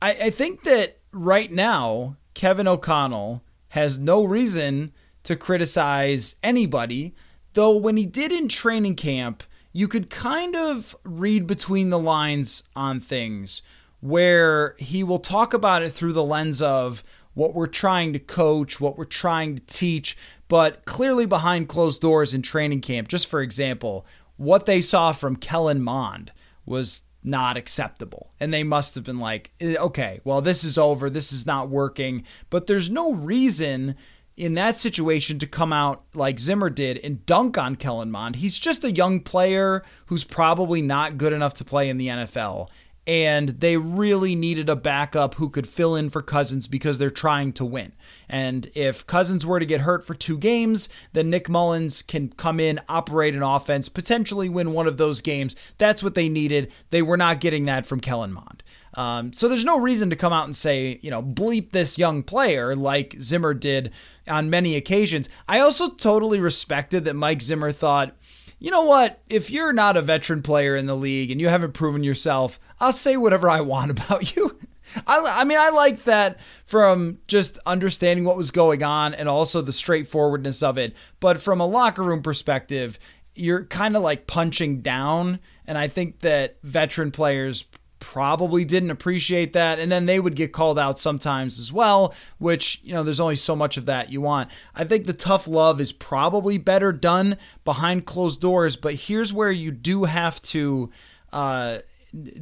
I, 0.00 0.12
I 0.12 0.30
think 0.30 0.62
that 0.62 1.00
right 1.10 1.50
now 1.50 2.18
Kevin 2.34 2.68
O'Connell 2.68 3.42
has 3.70 3.98
no 3.98 4.22
reason 4.22 4.92
to 5.24 5.34
criticize 5.34 6.36
anybody. 6.40 7.16
Though 7.54 7.76
when 7.76 7.96
he 7.96 8.06
did 8.06 8.30
in 8.30 8.46
training 8.46 8.94
camp 8.94 9.42
you 9.74 9.88
could 9.88 10.08
kind 10.08 10.54
of 10.54 10.96
read 11.02 11.46
between 11.46 11.90
the 11.90 11.98
lines 11.98 12.62
on 12.76 13.00
things 13.00 13.60
where 14.00 14.76
he 14.78 15.02
will 15.02 15.18
talk 15.18 15.52
about 15.52 15.82
it 15.82 15.90
through 15.90 16.12
the 16.12 16.24
lens 16.24 16.62
of 16.62 17.02
what 17.34 17.54
we're 17.54 17.66
trying 17.66 18.12
to 18.12 18.18
coach, 18.20 18.80
what 18.80 18.96
we're 18.96 19.04
trying 19.04 19.56
to 19.56 19.62
teach, 19.66 20.16
but 20.46 20.84
clearly 20.84 21.26
behind 21.26 21.68
closed 21.68 22.00
doors 22.00 22.32
in 22.32 22.40
training 22.40 22.80
camp. 22.80 23.08
Just 23.08 23.26
for 23.26 23.42
example, 23.42 24.06
what 24.36 24.66
they 24.66 24.80
saw 24.80 25.10
from 25.10 25.34
Kellen 25.34 25.82
Mond 25.82 26.30
was 26.64 27.02
not 27.24 27.56
acceptable. 27.56 28.30
And 28.38 28.54
they 28.54 28.62
must 28.62 28.94
have 28.94 29.02
been 29.02 29.18
like, 29.18 29.50
eh, 29.60 29.74
okay, 29.76 30.20
well, 30.22 30.40
this 30.40 30.62
is 30.62 30.78
over. 30.78 31.10
This 31.10 31.32
is 31.32 31.46
not 31.46 31.68
working. 31.68 32.24
But 32.48 32.68
there's 32.68 32.90
no 32.90 33.12
reason 33.12 33.96
in 34.36 34.54
that 34.54 34.76
situation 34.76 35.38
to 35.38 35.46
come 35.46 35.72
out 35.72 36.04
like 36.14 36.38
Zimmer 36.38 36.70
did 36.70 36.98
and 36.98 37.24
dunk 37.26 37.56
on 37.56 37.76
Kellen 37.76 38.10
Mond. 38.10 38.36
He's 38.36 38.58
just 38.58 38.84
a 38.84 38.92
young 38.92 39.20
player 39.20 39.84
who's 40.06 40.24
probably 40.24 40.82
not 40.82 41.18
good 41.18 41.32
enough 41.32 41.54
to 41.54 41.64
play 41.64 41.88
in 41.88 41.98
the 41.98 42.08
NFL. 42.08 42.68
And 43.06 43.50
they 43.50 43.76
really 43.76 44.34
needed 44.34 44.70
a 44.70 44.76
backup 44.76 45.34
who 45.34 45.50
could 45.50 45.68
fill 45.68 45.94
in 45.94 46.08
for 46.08 46.22
Cousins 46.22 46.66
because 46.68 46.96
they're 46.96 47.10
trying 47.10 47.52
to 47.52 47.64
win. 47.64 47.92
And 48.30 48.70
if 48.74 49.06
Cousins 49.06 49.44
were 49.44 49.60
to 49.60 49.66
get 49.66 49.82
hurt 49.82 50.06
for 50.06 50.14
two 50.14 50.38
games, 50.38 50.88
then 51.12 51.28
Nick 51.28 51.50
Mullens 51.50 52.00
can 52.00 52.30
come 52.30 52.58
in, 52.58 52.80
operate 52.88 53.34
an 53.34 53.42
offense, 53.42 53.90
potentially 53.90 54.48
win 54.48 54.72
one 54.72 54.86
of 54.86 54.96
those 54.96 55.20
games. 55.20 55.54
That's 55.76 56.02
what 56.02 56.14
they 56.14 56.30
needed. 56.30 56.72
They 56.88 57.02
were 57.02 57.18
not 57.18 57.40
getting 57.40 57.66
that 57.66 57.84
from 57.84 58.00
Kellen 58.00 58.32
Mond. 58.32 58.62
Um, 58.94 59.32
so 59.32 59.48
there's 59.48 59.64
no 59.64 59.80
reason 59.80 60.10
to 60.10 60.16
come 60.16 60.32
out 60.32 60.44
and 60.44 60.54
say, 60.54 60.98
you 61.02 61.10
know, 61.10 61.22
bleep 61.22 61.72
this 61.72 61.98
young 61.98 62.22
player 62.22 62.76
like 62.76 63.16
Zimmer 63.20 63.52
did 63.52 63.90
on 64.28 64.50
many 64.50 64.76
occasions. 64.76 65.28
I 65.48 65.60
also 65.60 65.90
totally 65.90 66.40
respected 66.40 67.04
that 67.04 67.14
Mike 67.14 67.42
Zimmer 67.42 67.72
thought, 67.72 68.16
you 68.58 68.70
know 68.70 68.84
what? 68.84 69.20
If 69.28 69.50
you're 69.50 69.72
not 69.72 69.96
a 69.96 70.02
veteran 70.02 70.42
player 70.42 70.76
in 70.76 70.86
the 70.86 70.96
league 70.96 71.30
and 71.30 71.40
you 71.40 71.48
haven't 71.48 71.74
proven 71.74 72.04
yourself, 72.04 72.60
I'll 72.80 72.92
say 72.92 73.16
whatever 73.16 73.48
I 73.48 73.60
want 73.60 73.90
about 73.90 74.36
you. 74.36 74.58
I, 75.06 75.40
I 75.40 75.44
mean, 75.44 75.58
I 75.58 75.70
liked 75.70 76.04
that 76.04 76.38
from 76.66 77.18
just 77.26 77.58
understanding 77.66 78.24
what 78.24 78.36
was 78.36 78.50
going 78.50 78.82
on 78.82 79.12
and 79.14 79.28
also 79.28 79.60
the 79.60 79.72
straightforwardness 79.72 80.62
of 80.62 80.78
it. 80.78 80.94
But 81.20 81.40
from 81.42 81.60
a 81.60 81.66
locker 81.66 82.02
room 82.02 82.22
perspective, 82.22 82.98
you're 83.34 83.64
kind 83.64 83.96
of 83.96 84.02
like 84.02 84.26
punching 84.26 84.82
down. 84.82 85.40
And 85.66 85.76
I 85.76 85.88
think 85.88 86.20
that 86.20 86.58
veteran 86.62 87.10
players 87.10 87.64
probably 88.04 88.66
didn't 88.66 88.90
appreciate 88.90 89.54
that. 89.54 89.78
And 89.78 89.90
then 89.90 90.04
they 90.04 90.20
would 90.20 90.36
get 90.36 90.52
called 90.52 90.78
out 90.78 90.98
sometimes 90.98 91.58
as 91.58 91.72
well 91.72 92.14
which 92.38 92.78
you 92.84 92.92
know 92.92 93.02
there's 93.02 93.18
only 93.18 93.34
so 93.34 93.56
much 93.56 93.78
of 93.78 93.86
that 93.86 94.12
you 94.12 94.20
want. 94.20 94.50
I 94.74 94.84
think 94.84 95.06
the 95.06 95.14
tough 95.14 95.48
love 95.48 95.80
is 95.80 95.90
probably 95.90 96.58
better 96.58 96.92
done 96.92 97.38
behind 97.64 98.04
closed 98.04 98.42
doors 98.42 98.76
but 98.76 98.94
here's 98.94 99.32
where 99.32 99.50
you 99.50 99.70
do 99.70 100.04
have 100.04 100.42
to 100.42 100.90
uh, 101.32 101.78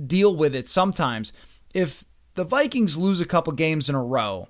deal 0.05 0.35
with 0.35 0.57
it 0.57 0.69
sometimes. 0.69 1.33
If 1.73 2.05
the 2.35 2.45
vikings 2.45 2.99
lose 2.99 3.21
a 3.21 3.27
couple 3.27 3.53
games 3.53 3.89
in 3.89 3.95
a 3.95 4.03
row 4.03 4.49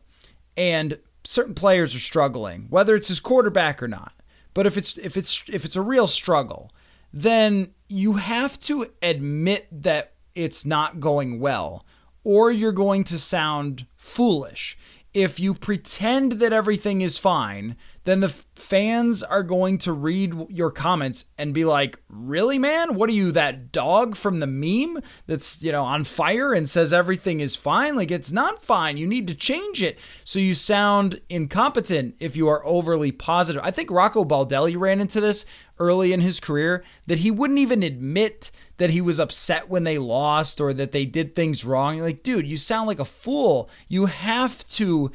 and 0.56 0.98
certain 1.24 1.54
players 1.54 1.94
are 1.94 2.00
struggling 2.00 2.68
whether 2.70 2.96
it's 2.96 3.08
his 3.08 3.20
quarterback 3.20 3.82
or 3.82 3.88
not 3.88 4.14
but 4.54 4.66
if 4.66 4.78
it's 4.78 4.96
if 4.96 5.16
it's 5.16 5.44
if 5.52 5.64
it's 5.64 5.76
a 5.76 5.82
real 5.82 6.06
struggle 6.06 6.72
then 7.12 7.68
you 7.88 8.14
have 8.14 8.58
to 8.58 8.86
admit 9.02 9.68
that 9.70 10.14
it's 10.34 10.64
not 10.64 11.00
going 11.00 11.40
well, 11.40 11.84
or 12.24 12.50
you're 12.50 12.72
going 12.72 13.04
to 13.04 13.18
sound 13.18 13.86
foolish. 13.96 14.78
If 15.14 15.38
you 15.38 15.54
pretend 15.54 16.32
that 16.32 16.52
everything 16.52 17.00
is 17.02 17.18
fine, 17.18 17.76
then 18.04 18.20
the 18.20 18.28
fans 18.56 19.22
are 19.22 19.42
going 19.42 19.78
to 19.78 19.92
read 19.92 20.34
your 20.48 20.70
comments 20.70 21.26
and 21.38 21.54
be 21.54 21.64
like, 21.64 21.98
"Really, 22.08 22.58
man? 22.58 22.94
What 22.94 23.08
are 23.08 23.14
you 23.14 23.32
that 23.32 23.72
dog 23.72 24.16
from 24.16 24.40
the 24.40 24.46
meme 24.46 25.02
that's, 25.26 25.62
you 25.62 25.72
know, 25.72 25.84
on 25.84 26.04
fire 26.04 26.52
and 26.52 26.68
says 26.68 26.92
everything 26.92 27.40
is 27.40 27.56
fine? 27.56 27.96
Like 27.96 28.10
it's 28.10 28.32
not 28.32 28.62
fine. 28.62 28.96
You 28.96 29.06
need 29.06 29.28
to 29.28 29.34
change 29.34 29.82
it." 29.82 29.98
So 30.24 30.38
you 30.38 30.54
sound 30.54 31.20
incompetent 31.28 32.16
if 32.20 32.36
you 32.36 32.48
are 32.48 32.64
overly 32.66 33.12
positive. 33.12 33.62
I 33.64 33.70
think 33.70 33.90
Rocco 33.90 34.24
Baldelli 34.24 34.76
ran 34.76 35.00
into 35.00 35.20
this 35.20 35.46
early 35.78 36.12
in 36.12 36.20
his 36.20 36.38
career 36.38 36.84
that 37.06 37.18
he 37.18 37.30
wouldn't 37.30 37.58
even 37.58 37.82
admit 37.82 38.50
that 38.76 38.90
he 38.90 39.00
was 39.00 39.20
upset 39.20 39.68
when 39.68 39.84
they 39.84 39.98
lost 39.98 40.60
or 40.60 40.72
that 40.72 40.92
they 40.92 41.06
did 41.06 41.34
things 41.34 41.64
wrong. 41.64 41.98
Like, 41.98 42.22
dude, 42.22 42.46
you 42.46 42.56
sound 42.56 42.86
like 42.86 42.98
a 42.98 43.04
fool. 43.04 43.68
You 43.88 44.06
have 44.06 44.66
to 44.70 45.10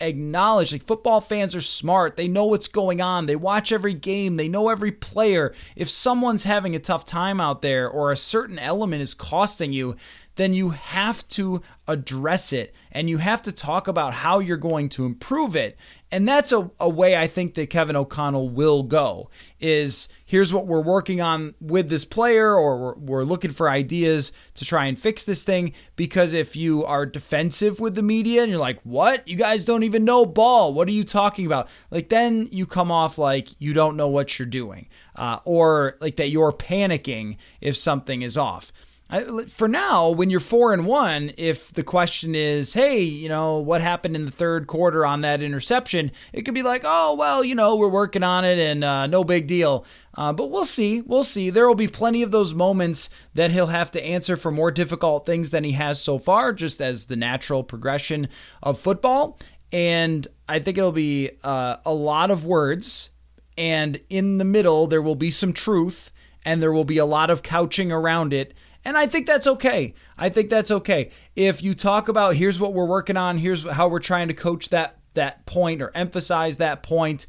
acknowledge 0.00 0.72
like 0.72 0.84
football 0.84 1.20
fans 1.20 1.54
are 1.54 1.60
smart. 1.60 2.16
They 2.16 2.28
know 2.28 2.46
what's 2.46 2.68
going 2.68 3.00
on. 3.00 3.26
They 3.26 3.36
watch 3.36 3.72
every 3.72 3.94
game. 3.94 4.36
They 4.36 4.48
know 4.48 4.68
every 4.68 4.92
player. 4.92 5.54
If 5.76 5.88
someone's 5.88 6.44
having 6.44 6.74
a 6.74 6.80
tough 6.80 7.04
time 7.04 7.40
out 7.40 7.62
there 7.62 7.88
or 7.88 8.10
a 8.10 8.16
certain 8.16 8.58
element 8.58 9.02
is 9.02 9.14
costing 9.14 9.72
you 9.72 9.96
then 10.36 10.54
you 10.54 10.70
have 10.70 11.26
to 11.28 11.62
address 11.88 12.52
it 12.52 12.74
and 12.92 13.10
you 13.10 13.18
have 13.18 13.42
to 13.42 13.52
talk 13.52 13.88
about 13.88 14.14
how 14.14 14.38
you're 14.38 14.56
going 14.56 14.88
to 14.88 15.04
improve 15.04 15.56
it. 15.56 15.76
And 16.12 16.28
that's 16.28 16.52
a, 16.52 16.70
a 16.78 16.88
way 16.88 17.16
I 17.16 17.26
think 17.26 17.54
that 17.54 17.70
Kevin 17.70 17.96
O'Connell 17.96 18.50
will 18.50 18.82
go 18.82 19.30
is 19.58 20.08
here's 20.24 20.52
what 20.52 20.66
we're 20.66 20.82
working 20.82 21.20
on 21.20 21.54
with 21.60 21.88
this 21.88 22.04
player 22.04 22.54
or 22.54 22.78
we're, 22.78 22.94
we're 22.98 23.24
looking 23.24 23.50
for 23.50 23.68
ideas 23.68 24.30
to 24.54 24.64
try 24.64 24.86
and 24.86 24.98
fix 24.98 25.24
this 25.24 25.42
thing. 25.42 25.72
Because 25.96 26.34
if 26.34 26.54
you 26.54 26.84
are 26.84 27.06
defensive 27.06 27.80
with 27.80 27.94
the 27.94 28.02
media 28.02 28.42
and 28.42 28.50
you're 28.50 28.60
like 28.60 28.80
what? 28.82 29.26
You 29.26 29.36
guys 29.36 29.64
don't 29.64 29.84
even 29.84 30.04
know 30.04 30.26
ball. 30.26 30.74
What 30.74 30.86
are 30.88 30.92
you 30.92 31.04
talking 31.04 31.46
about? 31.46 31.68
Like 31.90 32.10
then 32.10 32.48
you 32.52 32.66
come 32.66 32.92
off 32.92 33.16
like 33.16 33.48
you 33.58 33.72
don't 33.72 33.96
know 33.96 34.08
what 34.08 34.38
you're 34.38 34.46
doing 34.46 34.88
uh, 35.16 35.38
or 35.44 35.96
like 36.00 36.16
that 36.16 36.28
you're 36.28 36.52
panicking 36.52 37.38
if 37.60 37.76
something 37.76 38.22
is 38.22 38.36
off 38.36 38.70
I, 39.12 39.44
for 39.44 39.68
now, 39.68 40.08
when 40.08 40.30
you're 40.30 40.40
four 40.40 40.72
and 40.72 40.86
one, 40.86 41.32
if 41.36 41.70
the 41.70 41.82
question 41.82 42.34
is, 42.34 42.72
hey, 42.72 43.02
you 43.02 43.28
know, 43.28 43.58
what 43.58 43.82
happened 43.82 44.16
in 44.16 44.24
the 44.24 44.30
third 44.30 44.66
quarter 44.66 45.04
on 45.04 45.20
that 45.20 45.42
interception, 45.42 46.10
it 46.32 46.42
could 46.42 46.54
be 46.54 46.62
like, 46.62 46.80
oh, 46.86 47.14
well, 47.14 47.44
you 47.44 47.54
know, 47.54 47.76
we're 47.76 47.88
working 47.88 48.22
on 48.22 48.46
it 48.46 48.58
and 48.58 48.82
uh, 48.82 49.06
no 49.06 49.22
big 49.22 49.46
deal. 49.46 49.84
Uh, 50.14 50.32
but 50.32 50.50
we'll 50.50 50.64
see. 50.64 51.02
We'll 51.02 51.24
see. 51.24 51.50
There 51.50 51.68
will 51.68 51.74
be 51.74 51.88
plenty 51.88 52.22
of 52.22 52.30
those 52.30 52.54
moments 52.54 53.10
that 53.34 53.50
he'll 53.50 53.66
have 53.66 53.90
to 53.92 54.02
answer 54.02 54.34
for 54.34 54.50
more 54.50 54.70
difficult 54.70 55.26
things 55.26 55.50
than 55.50 55.62
he 55.62 55.72
has 55.72 56.00
so 56.00 56.18
far, 56.18 56.54
just 56.54 56.80
as 56.80 57.04
the 57.04 57.16
natural 57.16 57.62
progression 57.62 58.30
of 58.62 58.78
football. 58.78 59.38
And 59.70 60.26
I 60.48 60.58
think 60.58 60.78
it'll 60.78 60.90
be 60.90 61.32
uh, 61.44 61.76
a 61.84 61.92
lot 61.92 62.30
of 62.30 62.46
words. 62.46 63.10
And 63.58 64.00
in 64.08 64.38
the 64.38 64.46
middle, 64.46 64.86
there 64.86 65.02
will 65.02 65.16
be 65.16 65.30
some 65.30 65.52
truth 65.52 66.10
and 66.46 66.62
there 66.62 66.72
will 66.72 66.84
be 66.84 66.98
a 66.98 67.04
lot 67.04 67.28
of 67.28 67.42
couching 67.42 67.92
around 67.92 68.32
it 68.32 68.54
and 68.84 68.96
I 68.96 69.06
think 69.06 69.26
that's 69.26 69.46
okay. 69.46 69.94
I 70.18 70.28
think 70.28 70.50
that's 70.50 70.70
okay. 70.70 71.10
If 71.36 71.62
you 71.62 71.74
talk 71.74 72.08
about 72.08 72.36
here's 72.36 72.60
what 72.60 72.74
we're 72.74 72.86
working 72.86 73.16
on, 73.16 73.38
here's 73.38 73.68
how 73.68 73.88
we're 73.88 74.00
trying 74.00 74.28
to 74.28 74.34
coach 74.34 74.70
that 74.70 74.98
that 75.14 75.44
point 75.46 75.82
or 75.82 75.90
emphasize 75.94 76.56
that 76.56 76.82
point, 76.82 77.26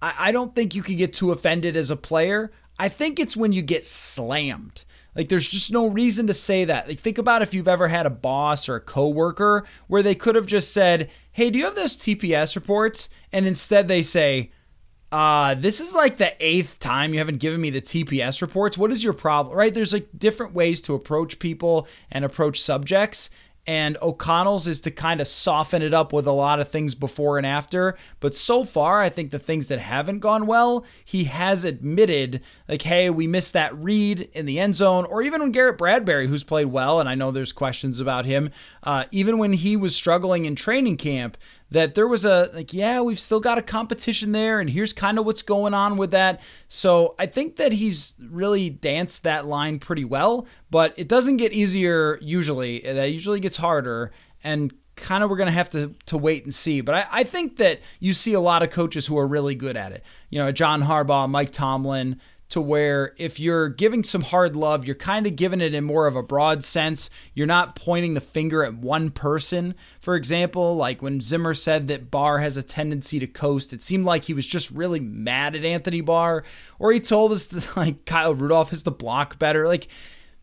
I, 0.00 0.14
I 0.18 0.32
don't 0.32 0.54
think 0.54 0.74
you 0.74 0.82
can 0.82 0.96
get 0.96 1.12
too 1.12 1.32
offended 1.32 1.76
as 1.76 1.90
a 1.90 1.96
player. 1.96 2.50
I 2.78 2.88
think 2.88 3.20
it's 3.20 3.36
when 3.36 3.52
you 3.52 3.62
get 3.62 3.84
slammed. 3.84 4.84
Like 5.14 5.28
there's 5.28 5.48
just 5.48 5.72
no 5.72 5.86
reason 5.86 6.26
to 6.26 6.34
say 6.34 6.64
that. 6.64 6.88
Like 6.88 6.98
think 6.98 7.18
about 7.18 7.42
if 7.42 7.52
you've 7.52 7.68
ever 7.68 7.88
had 7.88 8.06
a 8.06 8.10
boss 8.10 8.68
or 8.68 8.76
a 8.76 8.80
coworker 8.80 9.64
where 9.86 10.02
they 10.02 10.14
could 10.14 10.34
have 10.34 10.46
just 10.46 10.72
said, 10.72 11.10
"Hey, 11.30 11.50
do 11.50 11.58
you 11.58 11.66
have 11.66 11.74
those 11.74 11.96
TPS 11.96 12.56
reports?" 12.56 13.10
and 13.30 13.46
instead 13.46 13.88
they 13.88 14.02
say, 14.02 14.50
uh, 15.12 15.54
this 15.54 15.80
is 15.80 15.94
like 15.94 16.16
the 16.16 16.34
eighth 16.44 16.78
time 16.78 17.12
you 17.12 17.18
haven't 17.18 17.38
given 17.38 17.60
me 17.60 17.68
the 17.68 17.82
TPS 17.82 18.40
reports. 18.40 18.78
What 18.78 18.90
is 18.90 19.04
your 19.04 19.12
problem? 19.12 19.56
Right? 19.56 19.72
There's 19.72 19.92
like 19.92 20.08
different 20.16 20.54
ways 20.54 20.80
to 20.82 20.94
approach 20.94 21.38
people 21.38 21.86
and 22.10 22.24
approach 22.24 22.60
subjects. 22.60 23.28
And 23.64 23.96
O'Connell's 24.02 24.66
is 24.66 24.80
to 24.80 24.90
kind 24.90 25.20
of 25.20 25.28
soften 25.28 25.82
it 25.82 25.94
up 25.94 26.12
with 26.12 26.26
a 26.26 26.32
lot 26.32 26.58
of 26.58 26.68
things 26.68 26.96
before 26.96 27.38
and 27.38 27.46
after. 27.46 27.96
But 28.18 28.34
so 28.34 28.64
far, 28.64 29.00
I 29.00 29.08
think 29.08 29.30
the 29.30 29.38
things 29.38 29.68
that 29.68 29.78
haven't 29.78 30.18
gone 30.18 30.46
well, 30.46 30.84
he 31.04 31.24
has 31.24 31.64
admitted, 31.64 32.42
like, 32.68 32.82
hey, 32.82 33.08
we 33.08 33.28
missed 33.28 33.52
that 33.52 33.76
read 33.76 34.28
in 34.32 34.46
the 34.46 34.58
end 34.58 34.74
zone. 34.74 35.04
Or 35.04 35.22
even 35.22 35.40
when 35.42 35.52
Garrett 35.52 35.78
Bradbury, 35.78 36.26
who's 36.26 36.42
played 36.42 36.66
well, 36.66 36.98
and 36.98 37.08
I 37.08 37.14
know 37.14 37.30
there's 37.30 37.52
questions 37.52 38.00
about 38.00 38.26
him, 38.26 38.50
uh, 38.82 39.04
even 39.12 39.38
when 39.38 39.52
he 39.52 39.76
was 39.76 39.94
struggling 39.94 40.44
in 40.44 40.56
training 40.56 40.96
camp, 40.96 41.36
that 41.72 41.94
there 41.94 42.06
was 42.06 42.24
a 42.24 42.50
like 42.52 42.72
yeah 42.72 43.00
we've 43.00 43.20
still 43.20 43.40
got 43.40 43.58
a 43.58 43.62
competition 43.62 44.32
there 44.32 44.60
and 44.60 44.70
here's 44.70 44.92
kind 44.92 45.18
of 45.18 45.26
what's 45.26 45.42
going 45.42 45.74
on 45.74 45.96
with 45.96 46.10
that. 46.12 46.40
So 46.68 47.14
i 47.18 47.26
think 47.26 47.56
that 47.56 47.72
he's 47.72 48.14
really 48.20 48.70
danced 48.70 49.24
that 49.24 49.46
line 49.46 49.78
pretty 49.78 50.04
well 50.04 50.46
but 50.70 50.94
it 50.96 51.08
doesn't 51.08 51.36
get 51.36 51.52
easier 51.52 52.18
usually. 52.20 52.80
That 52.80 53.10
usually 53.10 53.40
gets 53.40 53.56
harder 53.56 54.12
and 54.44 54.72
kind 54.96 55.24
of 55.24 55.30
we're 55.30 55.36
going 55.36 55.48
to 55.48 55.52
have 55.52 55.70
to 55.70 55.94
to 56.06 56.18
wait 56.18 56.44
and 56.44 56.52
see. 56.52 56.80
But 56.80 56.94
I, 56.94 57.06
I 57.10 57.24
think 57.24 57.56
that 57.56 57.80
you 57.98 58.12
see 58.14 58.34
a 58.34 58.40
lot 58.40 58.62
of 58.62 58.70
coaches 58.70 59.06
who 59.06 59.18
are 59.18 59.26
really 59.26 59.54
good 59.54 59.76
at 59.76 59.92
it. 59.92 60.04
You 60.30 60.38
know 60.38 60.52
john 60.52 60.82
harbaugh 60.82 61.28
mike 61.28 61.52
tomlin 61.52 62.20
to 62.52 62.60
where 62.60 63.14
if 63.16 63.40
you're 63.40 63.68
giving 63.70 64.04
some 64.04 64.22
hard 64.22 64.54
love, 64.54 64.84
you're 64.84 64.94
kind 64.94 65.26
of 65.26 65.36
giving 65.36 65.60
it 65.60 65.74
in 65.74 65.84
more 65.84 66.06
of 66.06 66.16
a 66.16 66.22
broad 66.22 66.62
sense. 66.62 67.08
You're 67.34 67.46
not 67.46 67.76
pointing 67.76 68.12
the 68.12 68.20
finger 68.20 68.62
at 68.62 68.74
one 68.74 69.10
person. 69.10 69.74
For 70.00 70.16
example, 70.16 70.76
like 70.76 71.00
when 71.00 71.20
Zimmer 71.22 71.54
said 71.54 71.88
that 71.88 72.10
Barr 72.10 72.40
has 72.40 72.58
a 72.58 72.62
tendency 72.62 73.18
to 73.18 73.26
coast, 73.26 73.72
it 73.72 73.82
seemed 73.82 74.04
like 74.04 74.24
he 74.24 74.34
was 74.34 74.46
just 74.46 74.70
really 74.70 75.00
mad 75.00 75.56
at 75.56 75.64
Anthony 75.64 76.02
Barr, 76.02 76.44
or 76.78 76.92
he 76.92 77.00
told 77.00 77.32
us 77.32 77.46
that 77.46 77.76
like 77.76 78.04
Kyle 78.04 78.34
Rudolph 78.34 78.72
is 78.72 78.82
the 78.82 78.90
block 78.90 79.38
better. 79.38 79.66
Like, 79.66 79.88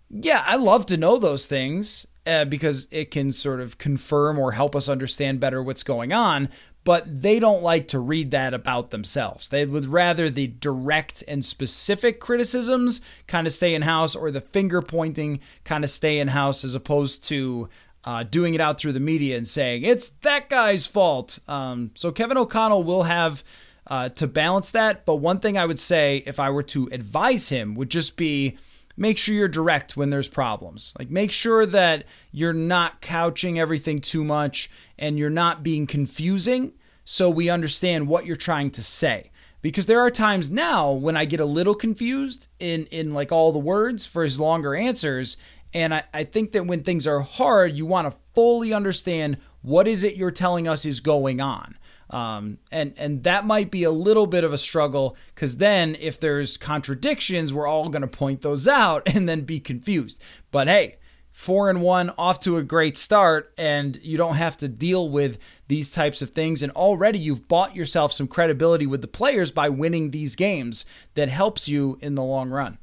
yeah, 0.09 0.43
I 0.47 0.55
love 0.55 0.87
to 0.87 0.97
know 0.97 1.17
those 1.17 1.45
things. 1.45 2.05
Uh, 2.27 2.45
because 2.45 2.87
it 2.91 3.09
can 3.09 3.31
sort 3.31 3.59
of 3.59 3.79
confirm 3.79 4.37
or 4.37 4.51
help 4.51 4.75
us 4.75 4.87
understand 4.87 5.39
better 5.39 5.63
what's 5.63 5.81
going 5.81 6.13
on 6.13 6.47
but 6.89 7.21
they 7.21 7.37
don't 7.37 7.61
like 7.61 7.87
to 7.89 7.99
read 7.99 8.31
that 8.31 8.51
about 8.51 8.89
themselves. 8.89 9.49
They 9.49 9.63
would 9.63 9.85
rather 9.85 10.27
the 10.27 10.47
direct 10.47 11.23
and 11.27 11.45
specific 11.45 12.19
criticisms 12.19 13.01
kind 13.27 13.45
of 13.45 13.53
stay 13.53 13.75
in 13.75 13.83
house 13.83 14.15
or 14.15 14.31
the 14.31 14.41
finger 14.41 14.81
pointing 14.81 15.39
kind 15.65 15.83
of 15.83 15.91
stay 15.91 16.17
in 16.17 16.29
house 16.29 16.63
as 16.63 16.73
opposed 16.73 17.23
to 17.25 17.69
uh, 18.05 18.23
doing 18.23 18.55
it 18.55 18.59
out 18.59 18.79
through 18.79 18.93
the 18.93 18.99
media 18.99 19.37
and 19.37 19.47
saying 19.47 19.83
it's 19.83 20.09
that 20.21 20.49
guy's 20.49 20.87
fault. 20.87 21.37
Um, 21.47 21.91
so 21.93 22.11
Kevin 22.11 22.39
O'Connell 22.39 22.81
will 22.81 23.03
have 23.03 23.43
uh, 23.85 24.09
to 24.09 24.25
balance 24.25 24.71
that. 24.71 25.05
But 25.05 25.17
one 25.17 25.39
thing 25.39 25.59
I 25.59 25.67
would 25.67 25.77
say 25.77 26.23
if 26.25 26.39
I 26.39 26.49
were 26.49 26.63
to 26.63 26.89
advise 26.91 27.49
him 27.49 27.75
would 27.75 27.91
just 27.91 28.17
be 28.17 28.57
make 28.97 29.19
sure 29.19 29.35
you're 29.35 29.47
direct 29.47 29.95
when 29.95 30.09
there's 30.09 30.27
problems. 30.27 30.95
Like 30.97 31.11
make 31.11 31.31
sure 31.31 31.67
that 31.67 32.05
you're 32.31 32.51
not 32.51 32.99
couching 32.99 33.59
everything 33.59 33.99
too 33.99 34.23
much 34.23 34.71
and 34.97 35.19
you're 35.19 35.29
not 35.29 35.61
being 35.61 35.85
confusing 35.85 36.73
so 37.11 37.27
we 37.27 37.49
understand 37.49 38.07
what 38.07 38.27
you're 38.27 38.35
trying 38.35 38.69
to 38.69 38.83
say. 38.83 39.31
Because 39.63 39.87
there 39.87 39.99
are 39.99 40.11
times 40.11 40.51
now 40.51 40.91
when 40.91 41.17
I 41.17 41.25
get 41.25 41.39
a 41.39 41.45
little 41.45 41.73
confused 41.73 42.47
in 42.59 42.85
in 42.91 43.15
like 43.15 43.31
all 43.31 43.51
the 43.51 43.57
words 43.57 44.05
for 44.05 44.23
his 44.23 44.39
longer 44.39 44.75
answers. 44.75 45.35
And 45.73 45.95
I, 45.95 46.03
I 46.13 46.23
think 46.23 46.51
that 46.51 46.67
when 46.67 46.83
things 46.83 47.07
are 47.07 47.21
hard, 47.21 47.73
you 47.73 47.87
want 47.87 48.07
to 48.07 48.19
fully 48.35 48.73
understand 48.73 49.37
what 49.63 49.87
is 49.87 50.03
it 50.03 50.17
you're 50.17 50.29
telling 50.29 50.67
us 50.67 50.85
is 50.85 50.99
going 50.99 51.41
on. 51.41 51.79
Um, 52.11 52.59
and 52.71 52.93
and 52.95 53.23
that 53.23 53.43
might 53.43 53.71
be 53.71 53.83
a 53.83 53.91
little 53.91 54.27
bit 54.27 54.43
of 54.43 54.53
a 54.53 54.57
struggle 54.59 55.17
because 55.33 55.57
then 55.57 55.95
if 55.99 56.19
there's 56.19 56.57
contradictions, 56.57 57.51
we're 57.51 57.67
all 57.67 57.89
going 57.89 58.03
to 58.03 58.07
point 58.07 58.43
those 58.43 58.67
out 58.67 59.01
and 59.15 59.27
then 59.27 59.41
be 59.41 59.59
confused. 59.59 60.23
But 60.51 60.67
hey, 60.67 60.98
four 61.39 61.69
and 61.69 61.81
one 61.81 62.11
off 62.17 62.41
to 62.41 62.57
a 62.57 62.63
great 62.63 62.97
start, 62.97 63.53
and 63.57 63.97
you 64.03 64.17
don't 64.17 64.35
have 64.35 64.57
to 64.57 64.67
deal 64.67 65.07
with 65.07 65.37
these 65.69 65.89
types 65.89 66.21
of 66.21 66.31
things. 66.31 66.61
And 66.61 66.69
already 66.73 67.17
you've 67.17 67.47
bought 67.47 67.77
yourself 67.77 68.11
some 68.11 68.27
credibility 68.27 68.85
with 68.85 68.99
the 68.99 69.07
players 69.07 69.49
by 69.49 69.69
winning 69.69 70.11
these 70.11 70.35
games 70.35 70.83
that 71.15 71.29
helps 71.29 71.69
you 71.69 71.97
in 72.01 72.15
the 72.15 72.23
long 72.23 72.49
run. 72.49 72.77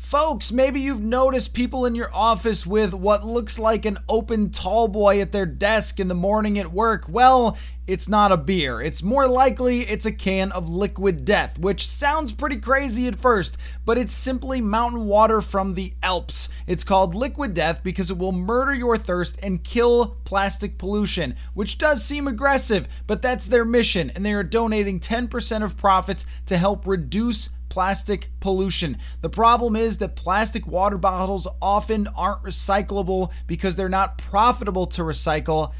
Folks, 0.00 0.50
maybe 0.50 0.80
you've 0.80 1.02
noticed 1.02 1.52
people 1.52 1.84
in 1.84 1.94
your 1.94 2.12
office 2.12 2.66
with 2.66 2.94
what 2.94 3.24
looks 3.24 3.58
like 3.58 3.84
an 3.84 3.98
open 4.08 4.50
tall 4.50 4.88
boy 4.88 5.20
at 5.20 5.30
their 5.30 5.46
desk 5.46 6.00
in 6.00 6.08
the 6.08 6.14
morning 6.14 6.58
at 6.58 6.72
work. 6.72 7.04
Well, 7.06 7.56
it's 7.86 8.08
not 8.08 8.32
a 8.32 8.38
beer. 8.38 8.80
It's 8.80 9.02
more 9.02 9.28
likely 9.28 9.82
it's 9.82 10.06
a 10.06 10.10
can 10.10 10.52
of 10.52 10.70
liquid 10.70 11.24
death, 11.26 11.58
which 11.58 11.86
sounds 11.86 12.32
pretty 12.32 12.56
crazy 12.56 13.06
at 13.08 13.20
first, 13.20 13.58
but 13.84 13.98
it's 13.98 14.14
simply 14.14 14.60
mountain 14.62 15.06
water 15.06 15.42
from 15.42 15.74
the 15.74 15.92
Alps. 16.02 16.48
It's 16.66 16.82
called 16.82 17.14
liquid 17.14 17.52
death 17.52 17.82
because 17.84 18.10
it 18.10 18.18
will 18.18 18.32
murder 18.32 18.74
your 18.74 18.96
thirst 18.96 19.38
and 19.42 19.62
kill 19.62 20.16
plastic 20.24 20.78
pollution, 20.78 21.36
which 21.52 21.78
does 21.78 22.02
seem 22.02 22.26
aggressive, 22.26 22.88
but 23.06 23.22
that's 23.22 23.46
their 23.46 23.66
mission, 23.66 24.10
and 24.14 24.24
they 24.24 24.32
are 24.32 24.42
donating 24.42 24.98
10% 24.98 25.62
of 25.62 25.76
profits 25.76 26.24
to 26.46 26.56
help 26.56 26.86
reduce 26.86 27.50
plastic 27.70 28.30
pollution. 28.40 28.98
The 29.22 29.30
problem 29.30 29.74
is 29.76 29.96
that 29.98 30.16
plastic 30.16 30.66
water 30.66 30.98
bottles 30.98 31.48
often 31.62 32.06
aren't 32.08 32.42
recyclable 32.42 33.32
because 33.46 33.76
they're 33.76 33.88
not 33.88 34.18
profitable 34.18 34.86
to 34.88 35.02
recycle 35.02 35.72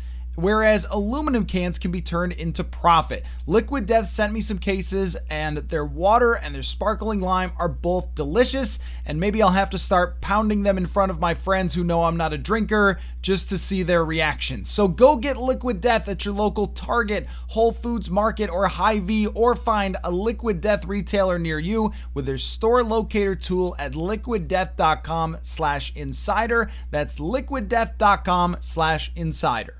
whereas 0.43 0.87
aluminum 0.91 1.45
cans 1.45 1.79
can 1.79 1.91
be 1.91 2.03
turned 2.03 2.33
into 2.33 2.65
profit. 2.65 3.25
Liquid 3.47 3.87
Death 3.87 4.09
sent 4.09 4.33
me 4.33 4.41
some 4.41 4.59
cases, 4.59 5.17
and 5.29 5.59
their 5.59 5.85
water 5.85 6.35
and 6.35 6.55
their 6.55 6.63
sparkling 6.63 7.21
lime 7.21 7.53
are 7.59 7.69
both 7.69 8.15
delicious. 8.15 8.79
And 9.07 9.19
maybe 9.19 9.43
I'll 9.43 9.51
have 9.51 9.71
to 9.71 9.79
start 9.79 10.21
pounding 10.21 10.63
them 10.63 10.79
in 10.79 10.87
front 10.87 11.11
of 11.11 11.21
my 11.21 11.35
friends 11.35 11.75
who 11.75 11.85
know 11.85 12.05
I'm 12.05 12.17
not 12.17 12.33
a 12.33 12.39
drinker 12.39 12.99
just 13.23 13.49
to 13.51 13.59
see 13.59 13.83
their 13.83 14.05
reaction. 14.05 14.65
So 14.65 14.89
go 14.89 15.17
get 15.17 15.37
Liquid 15.37 15.81
Death 15.81 16.09
at 16.09 16.25
your 16.25 16.35
local 16.35 16.69
Target, 16.69 17.27
Whole 17.49 17.73
Foods 17.73 18.11
Market, 18.11 18.51
or 18.51 18.69
Hy-Vee, 18.69 19.27
or 19.29 19.55
find 19.55 19.97
a 20.05 20.11
Liquid 20.11 20.61
Death 20.61 20.85
retailer 20.85 21.39
near 21.39 21.59
you 21.59 21.93
with 22.15 22.27
their 22.27 22.39
store 22.39 22.83
locator 22.83 23.35
tool 23.35 23.77
at 23.79 23.93
liquiddeath.com 23.93 25.39
slash 25.43 25.93
insider. 25.95 26.71
That's 26.91 27.17
liquiddeath.com 27.17 28.59
slash 28.61 29.13
insider. 29.17 29.80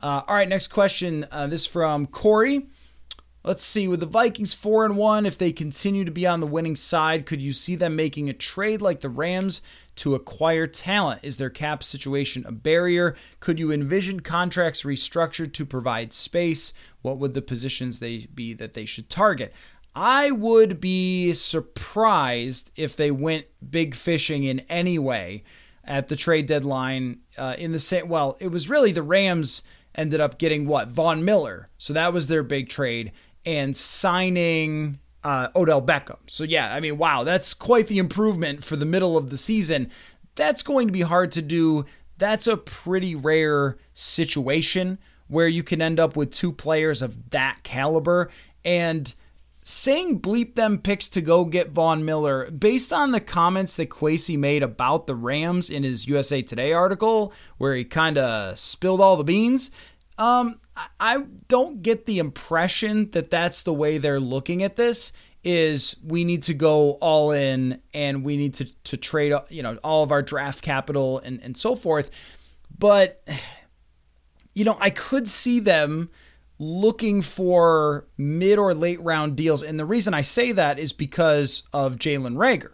Uh, 0.00 0.22
all 0.26 0.34
right, 0.36 0.48
next 0.48 0.68
question. 0.68 1.26
Uh, 1.30 1.46
this 1.46 1.66
from 1.66 2.06
Corey. 2.06 2.66
Let's 3.44 3.64
see. 3.64 3.88
With 3.88 4.00
the 4.00 4.06
Vikings 4.06 4.52
four 4.52 4.84
and 4.84 4.96
one, 4.96 5.24
if 5.24 5.38
they 5.38 5.52
continue 5.52 6.04
to 6.04 6.10
be 6.10 6.26
on 6.26 6.40
the 6.40 6.46
winning 6.46 6.76
side, 6.76 7.24
could 7.24 7.40
you 7.40 7.52
see 7.52 7.76
them 7.76 7.96
making 7.96 8.28
a 8.28 8.34
trade 8.34 8.82
like 8.82 9.00
the 9.00 9.08
Rams 9.08 9.62
to 9.96 10.14
acquire 10.14 10.66
talent? 10.66 11.20
Is 11.22 11.36
their 11.36 11.50
cap 11.50 11.82
situation 11.82 12.44
a 12.46 12.52
barrier? 12.52 13.16
Could 13.40 13.58
you 13.58 13.72
envision 13.72 14.20
contracts 14.20 14.82
restructured 14.82 15.52
to 15.54 15.64
provide 15.64 16.12
space? 16.12 16.72
What 17.02 17.18
would 17.18 17.34
the 17.34 17.42
positions 17.42 17.98
they 17.98 18.26
be 18.26 18.54
that 18.54 18.74
they 18.74 18.84
should 18.84 19.08
target? 19.08 19.54
I 19.94 20.30
would 20.30 20.80
be 20.80 21.32
surprised 21.32 22.70
if 22.76 22.96
they 22.96 23.10
went 23.10 23.46
big 23.68 23.94
fishing 23.94 24.44
in 24.44 24.60
any 24.68 24.98
way 24.98 25.42
at 25.84 26.08
the 26.08 26.16
trade 26.16 26.46
deadline. 26.46 27.20
Uh, 27.36 27.54
in 27.56 27.72
the 27.72 27.78
same, 27.78 28.08
well, 28.08 28.36
it 28.40 28.48
was 28.48 28.68
really 28.68 28.92
the 28.92 29.02
Rams 29.02 29.62
ended 29.98 30.20
up 30.20 30.38
getting 30.38 30.66
what 30.66 30.88
Von 30.88 31.24
Miller, 31.24 31.68
so 31.76 31.92
that 31.92 32.12
was 32.12 32.28
their 32.28 32.42
big 32.42 32.70
trade, 32.70 33.12
and 33.44 33.76
signing 33.76 35.00
uh, 35.24 35.48
Odell 35.54 35.82
Beckham. 35.82 36.18
So 36.26 36.44
yeah, 36.44 36.72
I 36.72 36.80
mean, 36.80 36.96
wow, 36.96 37.24
that's 37.24 37.52
quite 37.52 37.88
the 37.88 37.98
improvement 37.98 38.64
for 38.64 38.76
the 38.76 38.86
middle 38.86 39.18
of 39.18 39.28
the 39.28 39.36
season. 39.36 39.90
That's 40.36 40.62
going 40.62 40.86
to 40.86 40.92
be 40.92 41.00
hard 41.02 41.32
to 41.32 41.42
do. 41.42 41.84
That's 42.16 42.46
a 42.46 42.56
pretty 42.56 43.14
rare 43.14 43.76
situation 43.92 44.98
where 45.26 45.48
you 45.48 45.62
can 45.62 45.82
end 45.82 46.00
up 46.00 46.16
with 46.16 46.32
two 46.32 46.52
players 46.52 47.02
of 47.02 47.30
that 47.30 47.58
caliber 47.62 48.30
and 48.64 49.14
saying 49.68 50.18
bleep 50.18 50.54
them 50.54 50.78
picks 50.78 51.10
to 51.10 51.20
go 51.20 51.44
get 51.44 51.72
Von 51.72 52.02
Miller, 52.02 52.50
based 52.50 52.90
on 52.90 53.12
the 53.12 53.20
comments 53.20 53.76
that 53.76 53.90
Kwesi 53.90 54.38
made 54.38 54.62
about 54.62 55.06
the 55.06 55.14
Rams 55.14 55.68
in 55.68 55.82
his 55.82 56.08
USA 56.08 56.40
Today 56.40 56.72
article, 56.72 57.34
where 57.58 57.74
he 57.74 57.84
kind 57.84 58.16
of 58.16 58.58
spilled 58.58 59.02
all 59.02 59.18
the 59.18 59.24
beans, 59.24 59.70
um, 60.16 60.58
I 60.98 61.24
don't 61.48 61.82
get 61.82 62.06
the 62.06 62.18
impression 62.18 63.10
that 63.10 63.30
that's 63.30 63.62
the 63.62 63.74
way 63.74 63.98
they're 63.98 64.18
looking 64.18 64.62
at 64.62 64.76
this. 64.76 65.12
Is 65.44 65.96
we 66.02 66.24
need 66.24 66.44
to 66.44 66.54
go 66.54 66.92
all 66.92 67.30
in 67.30 67.80
and 67.94 68.24
we 68.24 68.36
need 68.36 68.54
to 68.54 68.64
to 68.84 68.96
trade, 68.96 69.32
you 69.50 69.62
know, 69.62 69.76
all 69.84 70.02
of 70.02 70.10
our 70.10 70.22
draft 70.22 70.62
capital 70.62 71.20
and 71.20 71.40
and 71.42 71.56
so 71.56 71.74
forth. 71.76 72.10
But 72.76 73.20
you 74.54 74.64
know, 74.64 74.76
I 74.80 74.90
could 74.90 75.28
see 75.28 75.60
them 75.60 76.10
looking 76.58 77.22
for 77.22 78.06
mid 78.16 78.58
or 78.58 78.74
late 78.74 79.00
round 79.00 79.36
deals. 79.36 79.62
And 79.62 79.78
the 79.78 79.84
reason 79.84 80.14
I 80.14 80.22
say 80.22 80.52
that 80.52 80.78
is 80.78 80.92
because 80.92 81.62
of 81.72 81.96
Jalen 81.96 82.36
Reagor. 82.36 82.72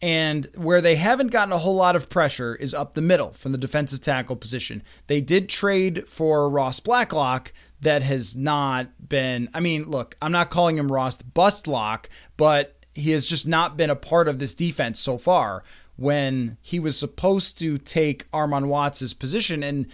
And 0.00 0.48
where 0.56 0.80
they 0.80 0.96
haven't 0.96 1.30
gotten 1.30 1.52
a 1.52 1.58
whole 1.58 1.76
lot 1.76 1.94
of 1.94 2.10
pressure 2.10 2.56
is 2.56 2.74
up 2.74 2.94
the 2.94 3.00
middle 3.00 3.30
from 3.30 3.52
the 3.52 3.58
defensive 3.58 4.00
tackle 4.00 4.34
position. 4.34 4.82
They 5.06 5.20
did 5.20 5.48
trade 5.48 6.08
for 6.08 6.50
Ross 6.50 6.80
Blacklock. 6.80 7.52
That 7.80 8.02
has 8.02 8.36
not 8.36 9.08
been, 9.08 9.48
I 9.54 9.60
mean, 9.60 9.84
look, 9.84 10.16
I'm 10.22 10.32
not 10.32 10.50
calling 10.50 10.76
him 10.76 10.90
Ross 10.90 11.20
Bustlock, 11.22 12.06
but 12.36 12.76
he 12.94 13.10
has 13.12 13.26
just 13.26 13.46
not 13.46 13.76
been 13.76 13.90
a 13.90 13.96
part 13.96 14.28
of 14.28 14.38
this 14.38 14.54
defense 14.54 15.00
so 15.00 15.18
far 15.18 15.64
when 15.96 16.58
he 16.62 16.78
was 16.78 16.96
supposed 16.96 17.58
to 17.58 17.78
take 17.78 18.30
Armon 18.30 18.66
Watts' 18.66 19.14
position. 19.14 19.62
And 19.62 19.86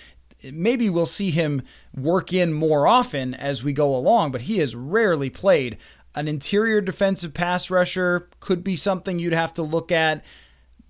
maybe 0.42 0.88
we'll 0.88 1.07
see 1.07 1.31
him 1.31 1.62
work 1.94 2.33
in 2.33 2.53
more 2.53 2.87
often 2.87 3.35
as 3.35 3.64
we 3.64 3.72
go 3.72 3.94
along, 3.94 4.33
but 4.33 4.42
he 4.42 4.59
has 4.59 4.77
rarely 4.77 5.31
played. 5.31 5.79
An 6.14 6.29
interior 6.29 6.81
defensive 6.81 7.35
pass 7.35 7.70
rusher 7.70 8.29
could 8.40 8.64
be 8.64 8.77
something 8.77 9.18
you'd 9.18 9.33
have 9.33 9.55
to 9.55 9.62
look 9.62 9.92
at. 9.92 10.24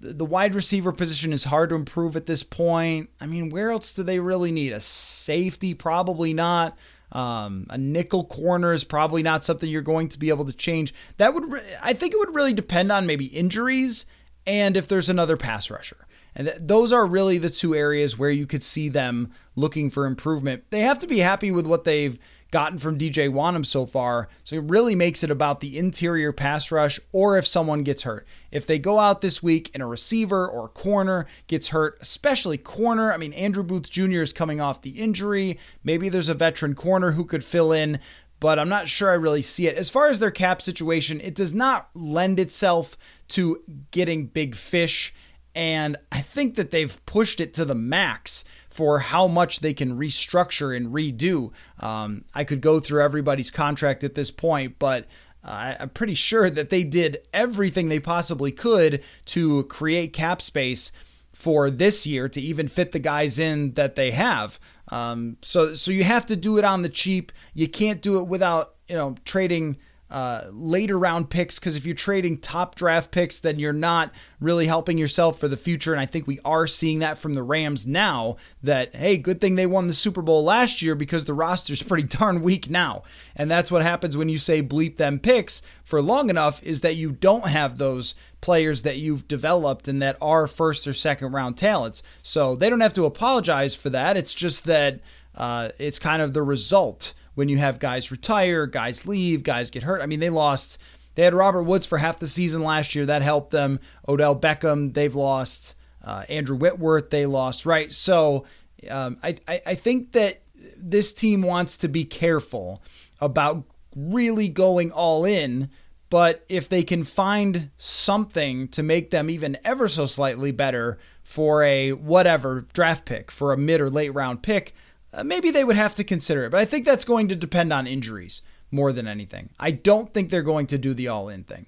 The 0.00 0.24
wide 0.24 0.54
receiver 0.54 0.92
position 0.92 1.32
is 1.32 1.44
hard 1.44 1.70
to 1.70 1.74
improve 1.74 2.16
at 2.16 2.26
this 2.26 2.42
point. 2.42 3.10
I 3.20 3.26
mean, 3.26 3.50
where 3.50 3.70
else 3.70 3.94
do 3.94 4.04
they 4.04 4.20
really 4.20 4.52
need 4.52 4.72
a 4.72 4.80
safety? 4.80 5.74
Probably 5.74 6.32
not. 6.32 6.78
Um, 7.10 7.66
a 7.70 7.78
nickel 7.78 8.24
corner 8.24 8.72
is 8.72 8.84
probably 8.84 9.22
not 9.22 9.42
something 9.42 9.68
you're 9.68 9.82
going 9.82 10.08
to 10.10 10.18
be 10.18 10.28
able 10.28 10.44
to 10.44 10.52
change. 10.52 10.94
That 11.16 11.34
would, 11.34 11.50
re- 11.50 11.62
I 11.82 11.94
think, 11.94 12.12
it 12.12 12.18
would 12.18 12.34
really 12.34 12.52
depend 12.52 12.92
on 12.92 13.06
maybe 13.06 13.26
injuries 13.26 14.06
and 14.46 14.76
if 14.76 14.88
there's 14.88 15.08
another 15.08 15.36
pass 15.36 15.70
rusher. 15.70 16.06
And 16.38 16.46
th- 16.46 16.58
those 16.60 16.92
are 16.92 17.04
really 17.04 17.36
the 17.36 17.50
two 17.50 17.74
areas 17.74 18.16
where 18.16 18.30
you 18.30 18.46
could 18.46 18.62
see 18.62 18.88
them 18.88 19.32
looking 19.56 19.90
for 19.90 20.06
improvement. 20.06 20.64
They 20.70 20.80
have 20.80 21.00
to 21.00 21.06
be 21.06 21.18
happy 21.18 21.50
with 21.50 21.66
what 21.66 21.84
they've 21.84 22.18
gotten 22.50 22.78
from 22.78 22.96
DJ 22.96 23.28
Wonnum 23.28 23.66
so 23.66 23.84
far. 23.84 24.28
So 24.44 24.56
it 24.56 24.64
really 24.64 24.94
makes 24.94 25.22
it 25.22 25.30
about 25.30 25.60
the 25.60 25.76
interior 25.76 26.32
pass 26.32 26.70
rush 26.70 26.98
or 27.12 27.36
if 27.36 27.46
someone 27.46 27.82
gets 27.82 28.04
hurt. 28.04 28.26
If 28.50 28.66
they 28.66 28.78
go 28.78 28.98
out 28.98 29.20
this 29.20 29.42
week 29.42 29.70
and 29.74 29.82
a 29.82 29.86
receiver 29.86 30.48
or 30.48 30.68
corner 30.68 31.26
gets 31.46 31.68
hurt, 31.68 31.98
especially 32.00 32.56
corner, 32.56 33.12
I 33.12 33.18
mean, 33.18 33.34
Andrew 33.34 33.62
Booth 33.62 33.90
Jr. 33.90 34.22
is 34.22 34.32
coming 34.32 34.60
off 34.60 34.80
the 34.80 34.98
injury. 34.98 35.58
Maybe 35.84 36.08
there's 36.08 36.30
a 36.30 36.34
veteran 36.34 36.74
corner 36.74 37.10
who 37.10 37.24
could 37.24 37.44
fill 37.44 37.72
in 37.72 37.98
but 38.40 38.56
I'm 38.56 38.68
not 38.68 38.88
sure 38.88 39.10
I 39.10 39.14
really 39.14 39.42
see 39.42 39.66
it. 39.66 39.76
As 39.76 39.90
far 39.90 40.08
as 40.08 40.20
their 40.20 40.30
cap 40.30 40.62
situation, 40.62 41.20
it 41.20 41.34
does 41.34 41.52
not 41.52 41.90
lend 41.94 42.38
itself 42.38 42.96
to 43.30 43.62
getting 43.90 44.26
big 44.26 44.54
fish 44.54 45.12
and 45.58 45.96
I 46.12 46.20
think 46.20 46.54
that 46.54 46.70
they've 46.70 47.04
pushed 47.04 47.40
it 47.40 47.52
to 47.54 47.64
the 47.64 47.74
max 47.74 48.44
for 48.70 49.00
how 49.00 49.26
much 49.26 49.58
they 49.58 49.74
can 49.74 49.98
restructure 49.98 50.74
and 50.74 50.94
redo. 50.94 51.50
Um, 51.80 52.24
I 52.32 52.44
could 52.44 52.60
go 52.60 52.78
through 52.78 53.02
everybody's 53.02 53.50
contract 53.50 54.04
at 54.04 54.14
this 54.14 54.30
point, 54.30 54.78
but 54.78 55.06
uh, 55.42 55.74
I'm 55.80 55.88
pretty 55.88 56.14
sure 56.14 56.48
that 56.48 56.68
they 56.68 56.84
did 56.84 57.26
everything 57.34 57.88
they 57.88 57.98
possibly 57.98 58.52
could 58.52 59.02
to 59.26 59.64
create 59.64 60.12
cap 60.12 60.40
space 60.40 60.92
for 61.32 61.72
this 61.72 62.06
year 62.06 62.28
to 62.28 62.40
even 62.40 62.68
fit 62.68 62.92
the 62.92 63.00
guys 63.00 63.40
in 63.40 63.72
that 63.72 63.96
they 63.96 64.12
have. 64.12 64.60
Um, 64.86 65.38
so 65.42 65.74
so 65.74 65.90
you 65.90 66.04
have 66.04 66.26
to 66.26 66.36
do 66.36 66.56
it 66.58 66.64
on 66.64 66.82
the 66.82 66.88
cheap. 66.88 67.32
You 67.52 67.66
can't 67.66 68.00
do 68.00 68.20
it 68.20 68.28
without 68.28 68.76
you 68.86 68.94
know 68.94 69.16
trading 69.24 69.78
uh, 70.10 70.44
later 70.50 70.98
round 70.98 71.28
picks 71.28 71.58
because 71.58 71.76
if 71.76 71.84
you're 71.84 71.94
trading 71.94 72.38
top 72.38 72.74
draft 72.74 73.10
picks, 73.10 73.38
then 73.38 73.58
you're 73.58 73.72
not 73.72 74.10
really 74.40 74.66
helping 74.66 74.96
yourself 74.96 75.38
for 75.38 75.48
the 75.48 75.56
future. 75.56 75.92
And 75.92 76.00
I 76.00 76.06
think 76.06 76.26
we 76.26 76.40
are 76.44 76.66
seeing 76.66 77.00
that 77.00 77.18
from 77.18 77.34
the 77.34 77.42
Rams 77.42 77.86
now 77.86 78.36
that, 78.62 78.94
hey, 78.94 79.18
good 79.18 79.40
thing 79.40 79.54
they 79.54 79.66
won 79.66 79.86
the 79.86 79.92
Super 79.92 80.22
Bowl 80.22 80.42
last 80.44 80.80
year 80.80 80.94
because 80.94 81.24
the 81.24 81.34
roster's 81.34 81.82
pretty 81.88 82.04
darn 82.04 82.42
weak 82.42 82.70
now. 82.70 83.02
And 83.36 83.50
that's 83.50 83.70
what 83.70 83.82
happens 83.82 84.16
when 84.16 84.28
you 84.28 84.38
say 84.38 84.62
bleep 84.62 84.96
them 84.96 85.18
picks 85.18 85.60
for 85.84 86.00
long 86.00 86.30
enough 86.30 86.62
is 86.62 86.80
that 86.80 86.96
you 86.96 87.12
don't 87.12 87.48
have 87.48 87.76
those 87.76 88.14
players 88.40 88.82
that 88.82 88.96
you've 88.96 89.28
developed 89.28 89.88
and 89.88 90.00
that 90.00 90.16
are 90.22 90.46
first 90.46 90.86
or 90.86 90.92
second 90.92 91.32
round 91.32 91.58
talents. 91.58 92.02
So 92.22 92.56
they 92.56 92.70
don't 92.70 92.80
have 92.80 92.92
to 92.94 93.04
apologize 93.04 93.74
for 93.74 93.90
that. 93.90 94.16
It's 94.16 94.34
just 94.34 94.64
that 94.64 95.00
uh, 95.34 95.70
it's 95.78 95.98
kind 95.98 96.22
of 96.22 96.32
the 96.32 96.42
result 96.42 97.12
when 97.38 97.48
you 97.48 97.56
have 97.56 97.78
guys 97.78 98.10
retire, 98.10 98.66
guys 98.66 99.06
leave, 99.06 99.44
guys 99.44 99.70
get 99.70 99.84
hurt. 99.84 100.02
I 100.02 100.06
mean, 100.06 100.18
they 100.18 100.28
lost. 100.28 100.76
They 101.14 101.22
had 101.22 101.34
Robert 101.34 101.62
Woods 101.62 101.86
for 101.86 101.96
half 101.96 102.18
the 102.18 102.26
season 102.26 102.64
last 102.64 102.96
year. 102.96 103.06
That 103.06 103.22
helped 103.22 103.52
them. 103.52 103.78
Odell 104.08 104.34
Beckham, 104.34 104.92
they've 104.92 105.14
lost. 105.14 105.76
Uh, 106.04 106.24
Andrew 106.28 106.56
Whitworth, 106.56 107.10
they 107.10 107.26
lost. 107.26 107.64
Right. 107.64 107.92
So 107.92 108.44
um, 108.90 109.18
I, 109.22 109.36
I, 109.46 109.62
I 109.66 109.74
think 109.76 110.10
that 110.12 110.40
this 110.76 111.12
team 111.12 111.42
wants 111.42 111.78
to 111.78 111.88
be 111.88 112.04
careful 112.04 112.82
about 113.20 113.62
really 113.94 114.48
going 114.48 114.90
all 114.90 115.24
in. 115.24 115.70
But 116.10 116.44
if 116.48 116.68
they 116.68 116.82
can 116.82 117.04
find 117.04 117.70
something 117.76 118.66
to 118.68 118.82
make 118.82 119.10
them 119.10 119.30
even 119.30 119.58
ever 119.64 119.86
so 119.86 120.06
slightly 120.06 120.50
better 120.50 120.98
for 121.22 121.62
a 121.62 121.92
whatever 121.92 122.66
draft 122.72 123.04
pick, 123.04 123.30
for 123.30 123.52
a 123.52 123.56
mid 123.56 123.80
or 123.80 123.90
late 123.90 124.12
round 124.12 124.42
pick, 124.42 124.74
uh, 125.12 125.24
maybe 125.24 125.50
they 125.50 125.64
would 125.64 125.76
have 125.76 125.94
to 125.96 126.04
consider 126.04 126.44
it. 126.44 126.50
But 126.50 126.60
I 126.60 126.64
think 126.64 126.84
that's 126.84 127.04
going 127.04 127.28
to 127.28 127.36
depend 127.36 127.72
on 127.72 127.86
injuries 127.86 128.42
more 128.70 128.92
than 128.92 129.06
anything. 129.06 129.50
I 129.58 129.70
don't 129.70 130.12
think 130.12 130.30
they're 130.30 130.42
going 130.42 130.66
to 130.68 130.78
do 130.78 130.94
the 130.94 131.08
all 131.08 131.28
in 131.28 131.44
thing. 131.44 131.66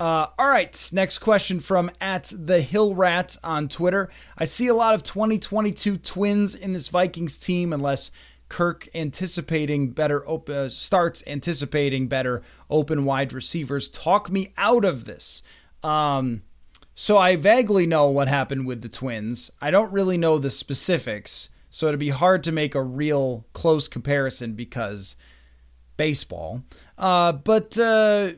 Uh, 0.00 0.26
all 0.38 0.48
right, 0.48 0.90
next 0.92 1.18
question 1.18 1.60
from 1.60 1.90
at 2.00 2.32
the 2.36 2.60
Hill 2.60 2.94
Rat 2.94 3.36
on 3.44 3.68
Twitter. 3.68 4.10
I 4.36 4.46
see 4.46 4.66
a 4.66 4.74
lot 4.74 4.94
of 4.94 5.02
2022 5.04 5.96
twins 5.98 6.54
in 6.54 6.72
this 6.72 6.88
Vikings 6.88 7.38
team, 7.38 7.72
unless 7.72 8.10
Kirk 8.48 8.88
anticipating 8.94 9.90
better 9.90 10.26
op- 10.26 10.48
uh, 10.48 10.68
starts 10.68 11.22
anticipating 11.26 12.08
better 12.08 12.42
open 12.68 13.04
wide 13.04 13.32
receivers. 13.32 13.88
Talk 13.88 14.30
me 14.30 14.52
out 14.56 14.84
of 14.84 15.04
this. 15.04 15.42
Um, 15.82 16.42
so 16.94 17.16
I 17.16 17.36
vaguely 17.36 17.86
know 17.86 18.08
what 18.08 18.28
happened 18.28 18.66
with 18.66 18.82
the 18.82 18.88
twins. 18.88 19.50
I 19.60 19.70
don't 19.70 19.92
really 19.92 20.18
know 20.18 20.38
the 20.38 20.50
specifics. 20.50 21.48
So 21.72 21.88
it'd 21.88 21.98
be 21.98 22.10
hard 22.10 22.44
to 22.44 22.52
make 22.52 22.74
a 22.74 22.82
real 22.82 23.46
close 23.54 23.88
comparison 23.88 24.52
because 24.52 25.16
baseball. 25.96 26.62
Uh, 26.98 27.32
but 27.32 27.78
uh, 27.78 28.32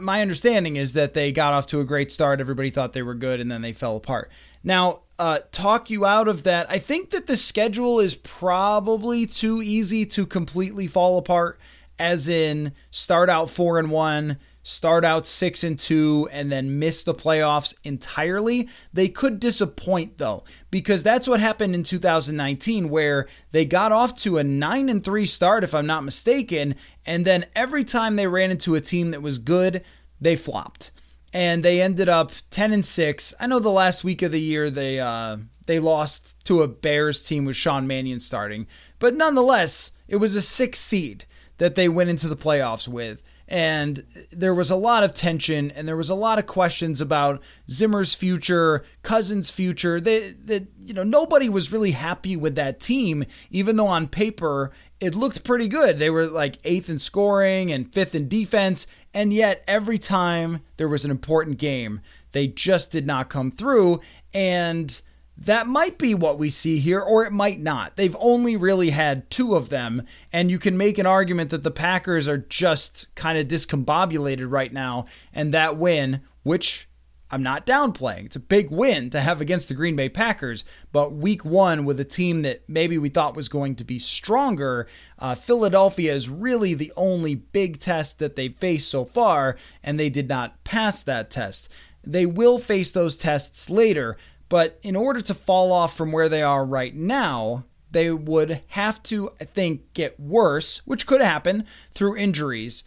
my 0.00 0.22
understanding 0.22 0.76
is 0.76 0.92
that 0.92 1.12
they 1.12 1.32
got 1.32 1.54
off 1.54 1.66
to 1.66 1.80
a 1.80 1.84
great 1.84 2.12
start. 2.12 2.40
Everybody 2.40 2.70
thought 2.70 2.92
they 2.92 3.02
were 3.02 3.16
good, 3.16 3.40
and 3.40 3.50
then 3.50 3.62
they 3.62 3.72
fell 3.72 3.96
apart. 3.96 4.30
Now, 4.62 5.00
uh, 5.18 5.40
talk 5.50 5.90
you 5.90 6.06
out 6.06 6.28
of 6.28 6.44
that. 6.44 6.70
I 6.70 6.78
think 6.78 7.10
that 7.10 7.26
the 7.26 7.36
schedule 7.36 7.98
is 7.98 8.14
probably 8.14 9.26
too 9.26 9.60
easy 9.60 10.06
to 10.06 10.24
completely 10.24 10.86
fall 10.86 11.18
apart, 11.18 11.58
as 11.98 12.28
in 12.28 12.72
start 12.92 13.28
out 13.28 13.50
four 13.50 13.80
and 13.80 13.90
one, 13.90 14.38
start 14.68 15.02
out 15.02 15.26
six 15.26 15.64
and 15.64 15.78
two 15.78 16.28
and 16.30 16.52
then 16.52 16.78
miss 16.78 17.02
the 17.02 17.14
playoffs 17.14 17.74
entirely. 17.84 18.68
They 18.92 19.08
could 19.08 19.40
disappoint 19.40 20.18
though, 20.18 20.44
because 20.70 21.02
that's 21.02 21.26
what 21.26 21.40
happened 21.40 21.74
in 21.74 21.84
2019, 21.84 22.90
where 22.90 23.26
they 23.52 23.64
got 23.64 23.92
off 23.92 24.14
to 24.18 24.36
a 24.36 24.44
nine 24.44 24.90
and 24.90 25.02
three 25.02 25.24
start, 25.24 25.64
if 25.64 25.74
I'm 25.74 25.86
not 25.86 26.04
mistaken, 26.04 26.74
and 27.06 27.24
then 27.24 27.46
every 27.56 27.82
time 27.82 28.16
they 28.16 28.26
ran 28.26 28.50
into 28.50 28.74
a 28.74 28.80
team 28.80 29.10
that 29.12 29.22
was 29.22 29.38
good, 29.38 29.82
they 30.20 30.36
flopped. 30.36 30.90
And 31.32 31.64
they 31.64 31.80
ended 31.80 32.08
up 32.08 32.32
10 32.50 32.72
and 32.72 32.84
6. 32.84 33.34
I 33.40 33.46
know 33.46 33.58
the 33.58 33.70
last 33.70 34.04
week 34.04 34.20
of 34.22 34.32
the 34.32 34.40
year 34.40 34.70
they 34.70 35.00
uh, 35.00 35.38
they 35.64 35.78
lost 35.78 36.44
to 36.44 36.62
a 36.62 36.68
Bears 36.68 37.22
team 37.22 37.46
with 37.46 37.56
Sean 37.56 37.86
Mannion 37.86 38.20
starting, 38.20 38.66
but 38.98 39.14
nonetheless, 39.14 39.92
it 40.08 40.16
was 40.16 40.36
a 40.36 40.42
six 40.42 40.78
seed 40.78 41.24
that 41.56 41.74
they 41.74 41.88
went 41.88 42.10
into 42.10 42.28
the 42.28 42.36
playoffs 42.36 42.86
with 42.86 43.22
and 43.48 44.04
there 44.30 44.54
was 44.54 44.70
a 44.70 44.76
lot 44.76 45.02
of 45.02 45.14
tension 45.14 45.70
and 45.70 45.88
there 45.88 45.96
was 45.96 46.10
a 46.10 46.14
lot 46.14 46.38
of 46.38 46.46
questions 46.46 47.00
about 47.00 47.40
Zimmer's 47.68 48.14
future, 48.14 48.84
Cousins' 49.02 49.50
future. 49.50 50.00
That 50.00 50.66
you 50.84 50.92
know 50.92 51.02
nobody 51.02 51.48
was 51.48 51.72
really 51.72 51.92
happy 51.92 52.36
with 52.36 52.54
that 52.56 52.78
team, 52.78 53.24
even 53.50 53.76
though 53.76 53.86
on 53.86 54.06
paper 54.06 54.70
it 55.00 55.14
looked 55.14 55.44
pretty 55.44 55.68
good. 55.68 55.98
They 55.98 56.10
were 56.10 56.26
like 56.26 56.58
eighth 56.64 56.90
in 56.90 56.98
scoring 56.98 57.72
and 57.72 57.92
fifth 57.92 58.14
in 58.14 58.28
defense, 58.28 58.86
and 59.14 59.32
yet 59.32 59.64
every 59.66 59.98
time 59.98 60.60
there 60.76 60.88
was 60.88 61.04
an 61.04 61.10
important 61.10 61.58
game, 61.58 62.00
they 62.32 62.48
just 62.48 62.92
did 62.92 63.06
not 63.06 63.30
come 63.30 63.50
through. 63.50 64.00
And 64.34 65.00
that 65.40 65.68
might 65.68 65.98
be 65.98 66.14
what 66.14 66.38
we 66.38 66.50
see 66.50 66.78
here, 66.78 67.00
or 67.00 67.24
it 67.24 67.32
might 67.32 67.60
not. 67.60 67.96
They've 67.96 68.16
only 68.18 68.56
really 68.56 68.90
had 68.90 69.30
two 69.30 69.54
of 69.54 69.68
them, 69.68 70.02
and 70.32 70.50
you 70.50 70.58
can 70.58 70.76
make 70.76 70.98
an 70.98 71.06
argument 71.06 71.50
that 71.50 71.62
the 71.62 71.70
Packers 71.70 72.26
are 72.26 72.38
just 72.38 73.14
kind 73.14 73.38
of 73.38 73.46
discombobulated 73.46 74.50
right 74.50 74.72
now, 74.72 75.04
and 75.32 75.54
that 75.54 75.76
win, 75.76 76.22
which 76.42 76.88
I'm 77.30 77.42
not 77.42 77.66
downplaying, 77.66 78.24
it's 78.24 78.36
a 78.36 78.40
big 78.40 78.70
win 78.70 79.10
to 79.10 79.20
have 79.20 79.40
against 79.40 79.68
the 79.68 79.74
Green 79.74 79.94
Bay 79.94 80.08
Packers, 80.08 80.64
but 80.92 81.12
week 81.12 81.44
one 81.44 81.84
with 81.84 82.00
a 82.00 82.04
team 82.04 82.42
that 82.42 82.62
maybe 82.66 82.96
we 82.96 83.10
thought 83.10 83.36
was 83.36 83.48
going 83.48 83.76
to 83.76 83.84
be 83.84 83.98
stronger, 83.98 84.88
uh, 85.18 85.34
Philadelphia 85.34 86.12
is 86.14 86.30
really 86.30 86.74
the 86.74 86.92
only 86.96 87.34
big 87.34 87.78
test 87.78 88.18
that 88.18 88.34
they've 88.34 88.56
faced 88.56 88.90
so 88.90 89.04
far, 89.04 89.56
and 89.82 90.00
they 90.00 90.08
did 90.08 90.28
not 90.28 90.64
pass 90.64 91.02
that 91.02 91.30
test. 91.30 91.70
They 92.02 92.24
will 92.24 92.58
face 92.58 92.90
those 92.90 93.16
tests 93.16 93.68
later, 93.68 94.16
but 94.48 94.78
in 94.82 94.96
order 94.96 95.20
to 95.20 95.34
fall 95.34 95.72
off 95.72 95.96
from 95.96 96.12
where 96.12 96.28
they 96.28 96.42
are 96.42 96.64
right 96.64 96.94
now, 96.94 97.64
they 97.90 98.10
would 98.10 98.62
have 98.68 99.02
to, 99.04 99.32
I 99.40 99.44
think, 99.44 99.92
get 99.94 100.18
worse, 100.20 100.78
which 100.86 101.06
could 101.06 101.20
happen 101.20 101.64
through 101.92 102.16
injuries. 102.16 102.84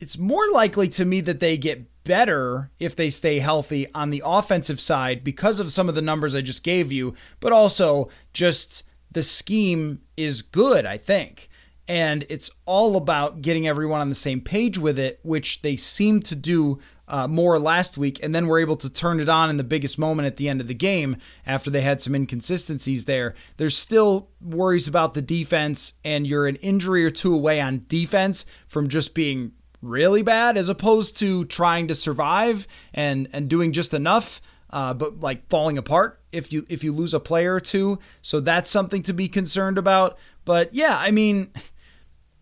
It's 0.00 0.18
more 0.18 0.50
likely 0.50 0.88
to 0.90 1.04
me 1.04 1.20
that 1.22 1.40
they 1.40 1.56
get 1.56 1.86
better 2.04 2.70
if 2.78 2.94
they 2.94 3.08
stay 3.08 3.38
healthy 3.38 3.86
on 3.94 4.10
the 4.10 4.22
offensive 4.24 4.78
side 4.78 5.24
because 5.24 5.60
of 5.60 5.72
some 5.72 5.88
of 5.88 5.94
the 5.94 6.02
numbers 6.02 6.34
I 6.34 6.42
just 6.42 6.62
gave 6.62 6.92
you, 6.92 7.14
but 7.40 7.52
also 7.52 8.08
just 8.32 8.84
the 9.10 9.22
scheme 9.22 10.00
is 10.16 10.42
good, 10.42 10.84
I 10.84 10.98
think. 10.98 11.48
And 11.86 12.24
it's 12.28 12.50
all 12.66 12.96
about 12.96 13.42
getting 13.42 13.66
everyone 13.66 14.00
on 14.00 14.08
the 14.08 14.14
same 14.14 14.40
page 14.40 14.78
with 14.78 14.98
it, 14.98 15.20
which 15.22 15.62
they 15.62 15.76
seem 15.76 16.20
to 16.20 16.34
do 16.34 16.78
uh, 17.08 17.28
more 17.28 17.58
last 17.58 17.98
week, 17.98 18.18
and 18.22 18.34
then 18.34 18.46
were 18.46 18.58
able 18.58 18.76
to 18.76 18.90
turn 18.90 19.20
it 19.20 19.28
on 19.28 19.50
in 19.50 19.56
the 19.56 19.64
biggest 19.64 19.98
moment 19.98 20.26
at 20.26 20.36
the 20.36 20.48
end 20.48 20.60
of 20.60 20.68
the 20.68 20.74
game 20.74 21.16
after 21.46 21.70
they 21.70 21.82
had 21.82 22.00
some 22.00 22.14
inconsistencies 22.14 23.04
there. 23.04 23.34
There's 23.56 23.76
still 23.76 24.30
worries 24.40 24.88
about 24.88 25.14
the 25.14 25.22
defense, 25.22 25.94
and 26.04 26.26
you're 26.26 26.46
an 26.46 26.56
injury 26.56 27.04
or 27.04 27.10
two 27.10 27.34
away 27.34 27.60
on 27.60 27.84
defense 27.88 28.46
from 28.66 28.88
just 28.88 29.14
being 29.14 29.52
really 29.82 30.22
bad, 30.22 30.56
as 30.56 30.68
opposed 30.68 31.18
to 31.18 31.44
trying 31.44 31.88
to 31.88 31.94
survive 31.94 32.66
and 32.92 33.28
and 33.32 33.48
doing 33.48 33.72
just 33.72 33.94
enough. 33.94 34.40
Uh, 34.70 34.92
but 34.92 35.20
like 35.20 35.48
falling 35.48 35.78
apart 35.78 36.20
if 36.32 36.52
you 36.52 36.66
if 36.68 36.82
you 36.82 36.92
lose 36.92 37.14
a 37.14 37.20
player 37.20 37.54
or 37.54 37.60
two, 37.60 37.98
so 38.22 38.40
that's 38.40 38.70
something 38.70 39.02
to 39.04 39.12
be 39.12 39.28
concerned 39.28 39.78
about. 39.78 40.18
But 40.44 40.74
yeah, 40.74 40.96
I 40.98 41.12
mean, 41.12 41.52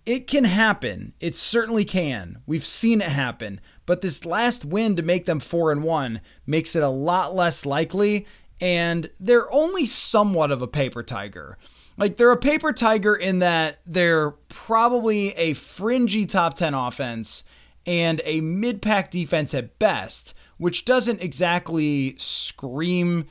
it 0.06 0.26
can 0.26 0.44
happen. 0.44 1.12
It 1.20 1.34
certainly 1.34 1.84
can. 1.84 2.42
We've 2.46 2.64
seen 2.64 3.00
it 3.00 3.08
happen. 3.08 3.60
But 3.84 4.00
this 4.00 4.24
last 4.24 4.64
win 4.64 4.96
to 4.96 5.02
make 5.02 5.24
them 5.24 5.40
4 5.40 5.72
and 5.72 5.82
1 5.82 6.20
makes 6.46 6.76
it 6.76 6.82
a 6.82 6.88
lot 6.88 7.34
less 7.34 7.66
likely 7.66 8.26
and 8.62 9.10
they're 9.18 9.52
only 9.52 9.86
somewhat 9.86 10.52
of 10.52 10.62
a 10.62 10.68
paper 10.68 11.02
tiger. 11.02 11.58
Like 11.96 12.16
they're 12.16 12.30
a 12.30 12.36
paper 12.36 12.72
tiger 12.72 13.14
in 13.14 13.40
that 13.40 13.80
they're 13.84 14.30
probably 14.48 15.30
a 15.30 15.54
fringy 15.54 16.26
top 16.26 16.54
10 16.54 16.72
offense 16.72 17.42
and 17.84 18.22
a 18.24 18.40
mid-pack 18.40 19.10
defense 19.10 19.52
at 19.52 19.80
best, 19.80 20.34
which 20.58 20.84
doesn't 20.84 21.20
exactly 21.20 22.14
scream 22.16 23.26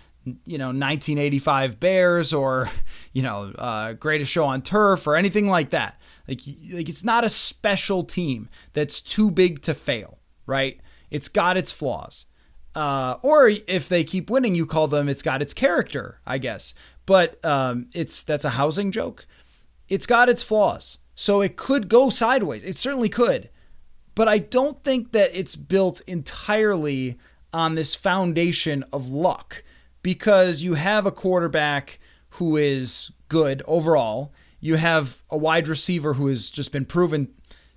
you 0.46 0.60
know 0.60 0.68
1985 0.68 1.80
Bears 1.80 2.32
or 2.32 2.70
you 3.14 3.24
know 3.24 3.54
uh, 3.58 3.94
greatest 3.94 4.32
show 4.32 4.44
on 4.44 4.62
turf 4.62 5.08
or 5.08 5.16
anything 5.16 5.48
like 5.48 5.70
that. 5.70 6.00
Like 6.28 6.42
like 6.74 6.90
it's 6.90 7.06
not 7.06 7.24
a 7.24 7.30
special 7.30 8.04
team 8.04 8.50
that's 8.74 9.02
too 9.02 9.32
big 9.32 9.62
to 9.64 9.74
fail 9.74 10.20
right? 10.52 10.76
It's 11.10 11.30
got 11.30 11.58
its 11.58 11.72
flaws. 11.72 12.26
Uh, 12.76 13.16
or 13.22 13.50
if 13.68 13.90
they 13.90 14.04
keep 14.04 14.30
winning, 14.30 14.56
you 14.56 14.66
call 14.66 14.88
them 14.88 15.10
it's 15.10 15.22
got 15.24 15.42
its 15.42 15.54
character, 15.54 16.20
I 16.26 16.38
guess. 16.38 16.74
But 17.06 17.44
um, 17.44 17.88
it's 17.94 18.24
that's 18.24 18.46
a 18.46 18.52
housing 18.60 18.92
joke. 18.92 19.26
It's 19.90 20.06
got 20.06 20.30
its 20.30 20.44
flaws, 20.44 21.00
so 21.16 21.42
it 21.42 21.58
could 21.58 21.90
go 21.90 22.10
sideways. 22.10 22.64
It 22.64 22.78
certainly 22.78 23.10
could, 23.10 23.50
but 24.16 24.28
I 24.28 24.38
don't 24.40 24.84
think 24.84 25.12
that 25.12 25.32
it's 25.34 25.56
built 25.58 26.02
entirely 26.08 27.18
on 27.52 27.76
this 27.76 27.96
foundation 27.96 28.84
of 28.94 29.10
luck. 29.10 29.64
because 30.04 30.64
you 30.64 30.74
have 30.76 31.06
a 31.06 31.12
quarterback 31.12 32.00
who 32.32 32.58
is 32.58 33.12
good 33.30 33.62
overall. 33.68 34.34
You 34.60 34.76
have 34.76 35.24
a 35.30 35.38
wide 35.38 35.68
receiver 35.68 36.14
who 36.14 36.28
has 36.28 36.50
just 36.50 36.72
been 36.72 36.86
proven 36.86 37.30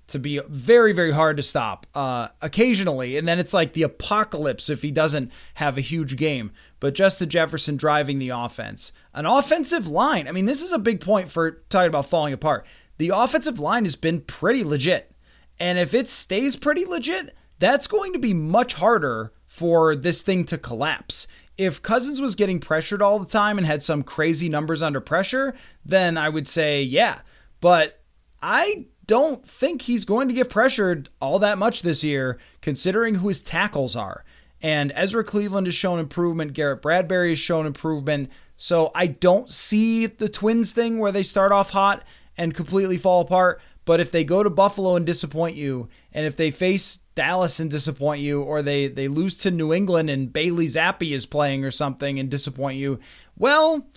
to 0.07 0.19
be 0.19 0.39
very, 0.47 0.93
very 0.93 1.11
hard 1.11 1.37
to 1.37 1.43
stop 1.43 1.87
uh, 1.95 2.27
occasionally. 2.41 3.17
And 3.17 3.27
then 3.27 3.39
it's 3.39 3.53
like 3.53 3.73
the 3.73 3.83
apocalypse 3.83 4.69
if 4.69 4.81
he 4.81 4.91
doesn't 4.91 5.31
have 5.55 5.77
a 5.77 5.81
huge 5.81 6.15
game. 6.17 6.51
But 6.79 6.93
Justin 6.93 7.29
Jefferson 7.29 7.77
driving 7.77 8.19
the 8.19 8.29
offense. 8.29 8.91
An 9.13 9.25
offensive 9.25 9.87
line. 9.87 10.27
I 10.27 10.31
mean, 10.31 10.45
this 10.45 10.61
is 10.61 10.71
a 10.71 10.79
big 10.79 11.01
point 11.01 11.31
for 11.31 11.63
talking 11.69 11.87
about 11.87 12.07
falling 12.07 12.33
apart. 12.33 12.65
The 12.97 13.11
offensive 13.13 13.59
line 13.59 13.85
has 13.85 13.95
been 13.95 14.21
pretty 14.21 14.63
legit. 14.63 15.11
And 15.59 15.79
if 15.79 15.93
it 15.93 16.07
stays 16.07 16.55
pretty 16.55 16.85
legit, 16.85 17.35
that's 17.59 17.87
going 17.87 18.13
to 18.13 18.19
be 18.19 18.33
much 18.33 18.73
harder 18.75 19.31
for 19.47 19.95
this 19.95 20.21
thing 20.21 20.43
to 20.45 20.57
collapse. 20.57 21.27
If 21.57 21.81
Cousins 21.81 22.19
was 22.19 22.35
getting 22.35 22.59
pressured 22.59 23.01
all 23.01 23.17
the 23.17 23.25
time 23.25 23.57
and 23.57 23.65
had 23.65 23.81
some 23.81 24.03
crazy 24.03 24.49
numbers 24.49 24.83
under 24.83 24.99
pressure, 24.99 25.55
then 25.85 26.17
I 26.17 26.27
would 26.27 26.47
say, 26.47 26.83
yeah. 26.83 27.21
But 27.61 28.01
I 28.41 28.87
don't 29.07 29.45
think 29.45 29.83
he's 29.83 30.05
going 30.05 30.27
to 30.27 30.33
get 30.33 30.49
pressured 30.49 31.09
all 31.19 31.39
that 31.39 31.57
much 31.57 31.81
this 31.81 32.03
year, 32.03 32.37
considering 32.61 33.15
who 33.15 33.27
his 33.27 33.41
tackles 33.41 33.95
are. 33.95 34.23
And 34.61 34.91
Ezra 34.95 35.23
Cleveland 35.23 35.67
has 35.67 35.73
shown 35.73 35.99
improvement. 35.99 36.53
Garrett 36.53 36.81
Bradbury 36.81 37.29
has 37.29 37.39
shown 37.39 37.65
improvement. 37.65 38.31
So 38.57 38.91
I 38.95 39.07
don't 39.07 39.51
see 39.51 40.05
the 40.05 40.29
Twins 40.29 40.71
thing 40.71 40.99
where 40.99 41.11
they 41.11 41.23
start 41.23 41.51
off 41.51 41.71
hot 41.71 42.03
and 42.37 42.53
completely 42.53 42.97
fall 42.97 43.21
apart. 43.21 43.61
But 43.85 43.99
if 43.99 44.11
they 44.11 44.23
go 44.23 44.41
to 44.41 44.49
Buffalo 44.49 44.95
and 44.95 45.05
disappoint 45.05 45.55
you, 45.55 45.89
and 46.11 46.25
if 46.25 46.35
they 46.35 46.49
face 46.49 46.97
Dallas 47.13 47.59
and 47.59 47.69
disappoint 47.69 48.21
you, 48.21 48.41
or 48.41 48.61
they, 48.61 48.87
they 48.87 49.07
lose 49.07 49.37
to 49.39 49.51
New 49.51 49.71
England 49.71 50.09
and 50.09 50.33
Bailey 50.33 50.65
Zappe 50.65 51.11
is 51.11 51.27
playing 51.27 51.63
or 51.63 51.69
something 51.69 52.19
and 52.19 52.29
disappoint 52.29 52.77
you, 52.77 52.99
well, 53.37 53.87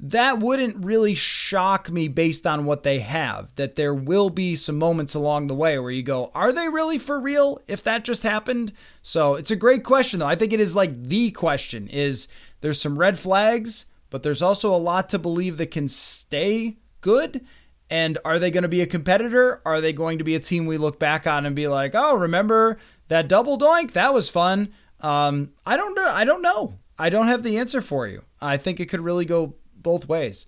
that 0.00 0.38
wouldn't 0.38 0.84
really 0.84 1.14
shock 1.14 1.90
me 1.90 2.06
based 2.06 2.46
on 2.46 2.64
what 2.64 2.84
they 2.84 3.00
have. 3.00 3.54
That 3.56 3.74
there 3.74 3.94
will 3.94 4.30
be 4.30 4.54
some 4.54 4.78
moments 4.78 5.14
along 5.14 5.46
the 5.46 5.54
way 5.54 5.78
where 5.78 5.90
you 5.90 6.02
go, 6.02 6.30
are 6.34 6.52
they 6.52 6.68
really 6.68 6.98
for 6.98 7.18
real 7.18 7.60
if 7.66 7.82
that 7.82 8.04
just 8.04 8.22
happened? 8.22 8.72
So 9.02 9.34
it's 9.34 9.50
a 9.50 9.56
great 9.56 9.82
question, 9.82 10.20
though. 10.20 10.26
I 10.26 10.36
think 10.36 10.52
it 10.52 10.60
is 10.60 10.76
like 10.76 11.02
the 11.04 11.30
question 11.32 11.88
is 11.88 12.28
there's 12.60 12.80
some 12.80 12.98
red 12.98 13.18
flags, 13.18 13.86
but 14.10 14.22
there's 14.22 14.42
also 14.42 14.74
a 14.74 14.76
lot 14.76 15.08
to 15.10 15.18
believe 15.18 15.56
that 15.56 15.72
can 15.72 15.88
stay 15.88 16.76
good. 17.00 17.44
And 17.90 18.18
are 18.24 18.38
they 18.38 18.50
going 18.50 18.62
to 18.62 18.68
be 18.68 18.82
a 18.82 18.86
competitor? 18.86 19.62
Are 19.64 19.80
they 19.80 19.92
going 19.92 20.18
to 20.18 20.24
be 20.24 20.34
a 20.34 20.40
team 20.40 20.66
we 20.66 20.76
look 20.76 20.98
back 20.98 21.26
on 21.26 21.46
and 21.46 21.56
be 21.56 21.68
like, 21.68 21.92
oh, 21.94 22.16
remember 22.16 22.78
that 23.08 23.28
double 23.28 23.58
doink? 23.58 23.92
That 23.92 24.14
was 24.14 24.28
fun. 24.28 24.72
Um, 25.00 25.52
I 25.66 25.76
don't 25.76 25.94
know. 25.94 26.10
I 26.12 26.24
don't 26.24 26.42
know. 26.42 26.74
I 26.98 27.08
don't 27.08 27.28
have 27.28 27.42
the 27.42 27.58
answer 27.58 27.80
for 27.80 28.06
you. 28.06 28.22
I 28.40 28.56
think 28.56 28.78
it 28.78 28.86
could 28.86 29.00
really 29.00 29.24
go 29.24 29.54
both 29.82 30.08
ways. 30.08 30.46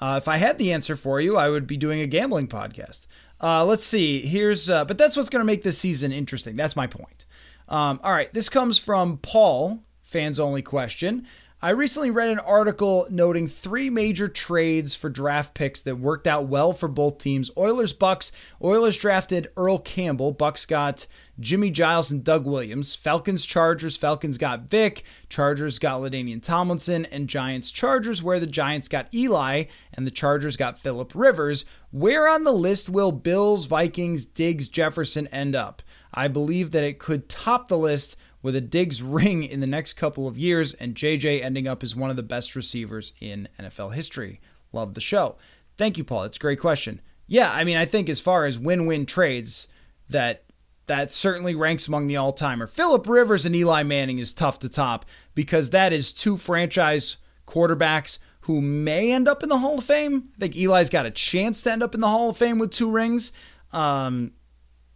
Uh, 0.00 0.16
if 0.16 0.26
I 0.26 0.36
had 0.36 0.58
the 0.58 0.72
answer 0.72 0.96
for 0.96 1.20
you, 1.20 1.36
I 1.36 1.48
would 1.48 1.66
be 1.66 1.76
doing 1.76 2.00
a 2.00 2.06
gambling 2.06 2.48
podcast. 2.48 3.06
Uh, 3.40 3.64
let's 3.64 3.84
see. 3.84 4.20
Here's, 4.20 4.68
uh, 4.68 4.84
but 4.84 4.98
that's 4.98 5.16
what's 5.16 5.30
going 5.30 5.40
to 5.40 5.44
make 5.44 5.62
this 5.62 5.78
season 5.78 6.12
interesting. 6.12 6.56
That's 6.56 6.76
my 6.76 6.86
point. 6.86 7.24
Um, 7.68 8.00
all 8.02 8.12
right. 8.12 8.32
This 8.34 8.48
comes 8.48 8.78
from 8.78 9.18
Paul, 9.18 9.82
fans 10.02 10.38
only 10.40 10.62
question. 10.62 11.26
I 11.64 11.70
recently 11.70 12.10
read 12.10 12.28
an 12.28 12.40
article 12.40 13.06
noting 13.08 13.46
three 13.46 13.88
major 13.88 14.26
trades 14.26 14.96
for 14.96 15.08
draft 15.08 15.54
picks 15.54 15.80
that 15.82 16.00
worked 16.00 16.26
out 16.26 16.48
well 16.48 16.72
for 16.72 16.88
both 16.88 17.18
teams. 17.18 17.52
Oilers 17.56 17.94
Bucs. 17.94 18.32
Oilers 18.60 18.96
drafted 18.96 19.46
Earl 19.56 19.78
Campbell. 19.78 20.34
Bucs 20.34 20.66
got 20.66 21.06
Jimmy 21.38 21.70
Giles 21.70 22.10
and 22.10 22.24
Doug 22.24 22.48
Williams. 22.48 22.96
Falcons 22.96 23.46
Chargers. 23.46 23.96
Falcons 23.96 24.38
got 24.38 24.62
Vic. 24.62 25.04
Chargers 25.28 25.78
got 25.78 26.00
LaDainian 26.00 26.42
Tomlinson. 26.42 27.04
And 27.04 27.28
Giants 27.28 27.70
Chargers, 27.70 28.24
where 28.24 28.40
the 28.40 28.46
Giants 28.48 28.88
got 28.88 29.14
Eli 29.14 29.66
and 29.94 30.04
the 30.04 30.10
Chargers 30.10 30.56
got 30.56 30.80
Philip 30.80 31.12
Rivers. 31.14 31.64
Where 31.92 32.28
on 32.28 32.42
the 32.42 32.50
list 32.50 32.90
will 32.90 33.12
Bills, 33.12 33.66
Vikings, 33.66 34.24
Diggs, 34.24 34.68
Jefferson 34.68 35.28
end 35.28 35.54
up? 35.54 35.80
I 36.12 36.26
believe 36.26 36.72
that 36.72 36.82
it 36.82 36.98
could 36.98 37.28
top 37.28 37.68
the 37.68 37.78
list 37.78 38.16
with 38.42 38.56
a 38.56 38.60
Diggs 38.60 39.02
ring 39.02 39.42
in 39.42 39.60
the 39.60 39.66
next 39.66 39.94
couple 39.94 40.26
of 40.26 40.38
years 40.38 40.74
and 40.74 40.94
JJ 40.94 41.42
ending 41.42 41.68
up 41.68 41.82
as 41.82 41.96
one 41.96 42.10
of 42.10 42.16
the 42.16 42.22
best 42.22 42.54
receivers 42.54 43.12
in 43.20 43.48
NFL 43.58 43.94
history. 43.94 44.40
Love 44.72 44.94
the 44.94 45.00
show. 45.00 45.36
Thank 45.76 45.96
you, 45.96 46.04
Paul. 46.04 46.22
That's 46.22 46.36
a 46.36 46.40
great 46.40 46.60
question. 46.60 47.00
Yeah, 47.26 47.50
I 47.52 47.64
mean, 47.64 47.76
I 47.76 47.84
think 47.84 48.08
as 48.08 48.20
far 48.20 48.44
as 48.44 48.58
win-win 48.58 49.06
trades, 49.06 49.68
that 50.08 50.44
that 50.86 51.12
certainly 51.12 51.54
ranks 51.54 51.86
among 51.86 52.08
the 52.08 52.16
all-timer. 52.16 52.66
Philip 52.66 53.06
Rivers 53.06 53.46
and 53.46 53.54
Eli 53.54 53.84
Manning 53.84 54.18
is 54.18 54.34
tough 54.34 54.58
to 54.58 54.68
top 54.68 55.06
because 55.34 55.70
that 55.70 55.92
is 55.92 56.12
two 56.12 56.36
franchise 56.36 57.18
quarterbacks 57.46 58.18
who 58.42 58.60
may 58.60 59.12
end 59.12 59.28
up 59.28 59.42
in 59.44 59.48
the 59.48 59.58
Hall 59.58 59.78
of 59.78 59.84
Fame. 59.84 60.28
I 60.34 60.40
think 60.40 60.56
Eli's 60.56 60.90
got 60.90 61.06
a 61.06 61.10
chance 61.10 61.62
to 61.62 61.72
end 61.72 61.82
up 61.82 61.94
in 61.94 62.00
the 62.00 62.08
Hall 62.08 62.30
of 62.30 62.36
Fame 62.36 62.58
with 62.58 62.72
two 62.72 62.90
rings. 62.90 63.30
Um, 63.72 64.32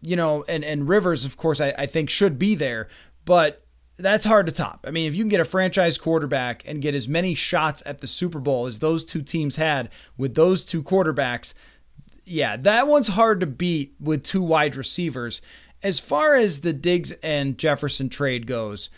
you 0.03 0.17
know, 0.17 0.45
and 0.49 0.65
and 0.65 0.89
Rivers, 0.89 1.25
of 1.25 1.37
course, 1.37 1.61
I, 1.61 1.73
I 1.79 1.87
think 1.87 2.11
should 2.11 2.39
be 2.39 2.55
there 2.55 2.89
but 3.27 3.67
that's 3.99 4.25
hard 4.25 4.47
to 4.47 4.53
top. 4.53 4.87
I 4.87 4.91
mean, 4.91 5.07
if 5.07 5.15
you 5.15 5.23
can 5.23 5.29
get 5.29 5.41
a 5.41 5.45
franchise 5.45 5.99
quarterback 5.99 6.63
and 6.67 6.81
get 6.81 6.95
as 6.95 7.09
many 7.09 7.35
shots 7.35 7.83
at 7.85 8.01
the 8.01 8.07
Super 8.07 8.39
Bowl 8.39 8.67
as 8.67 8.79
those 8.79 9.05
two 9.05 9.23
teams 9.23 9.57
had 9.57 9.91
with 10.17 10.35
those 10.35 10.65
two 10.65 10.83
quarterbacks, 10.83 11.53
yeah, 12.25 12.57
that 12.57 12.87
one's 12.89 13.09
hard 13.09 13.41
to 13.41 13.47
beat 13.47 13.95
with 14.01 14.25
two 14.25 14.43
wide 14.43 14.77
receivers. 14.77 15.43
As 15.83 16.01
far 16.01 16.35
as 16.35 16.61
the 16.61 16.73
Diggs 16.73 17.13
and 17.23 17.59
Jefferson 17.59 18.09
trade 18.09 18.47
goes, 18.47 18.91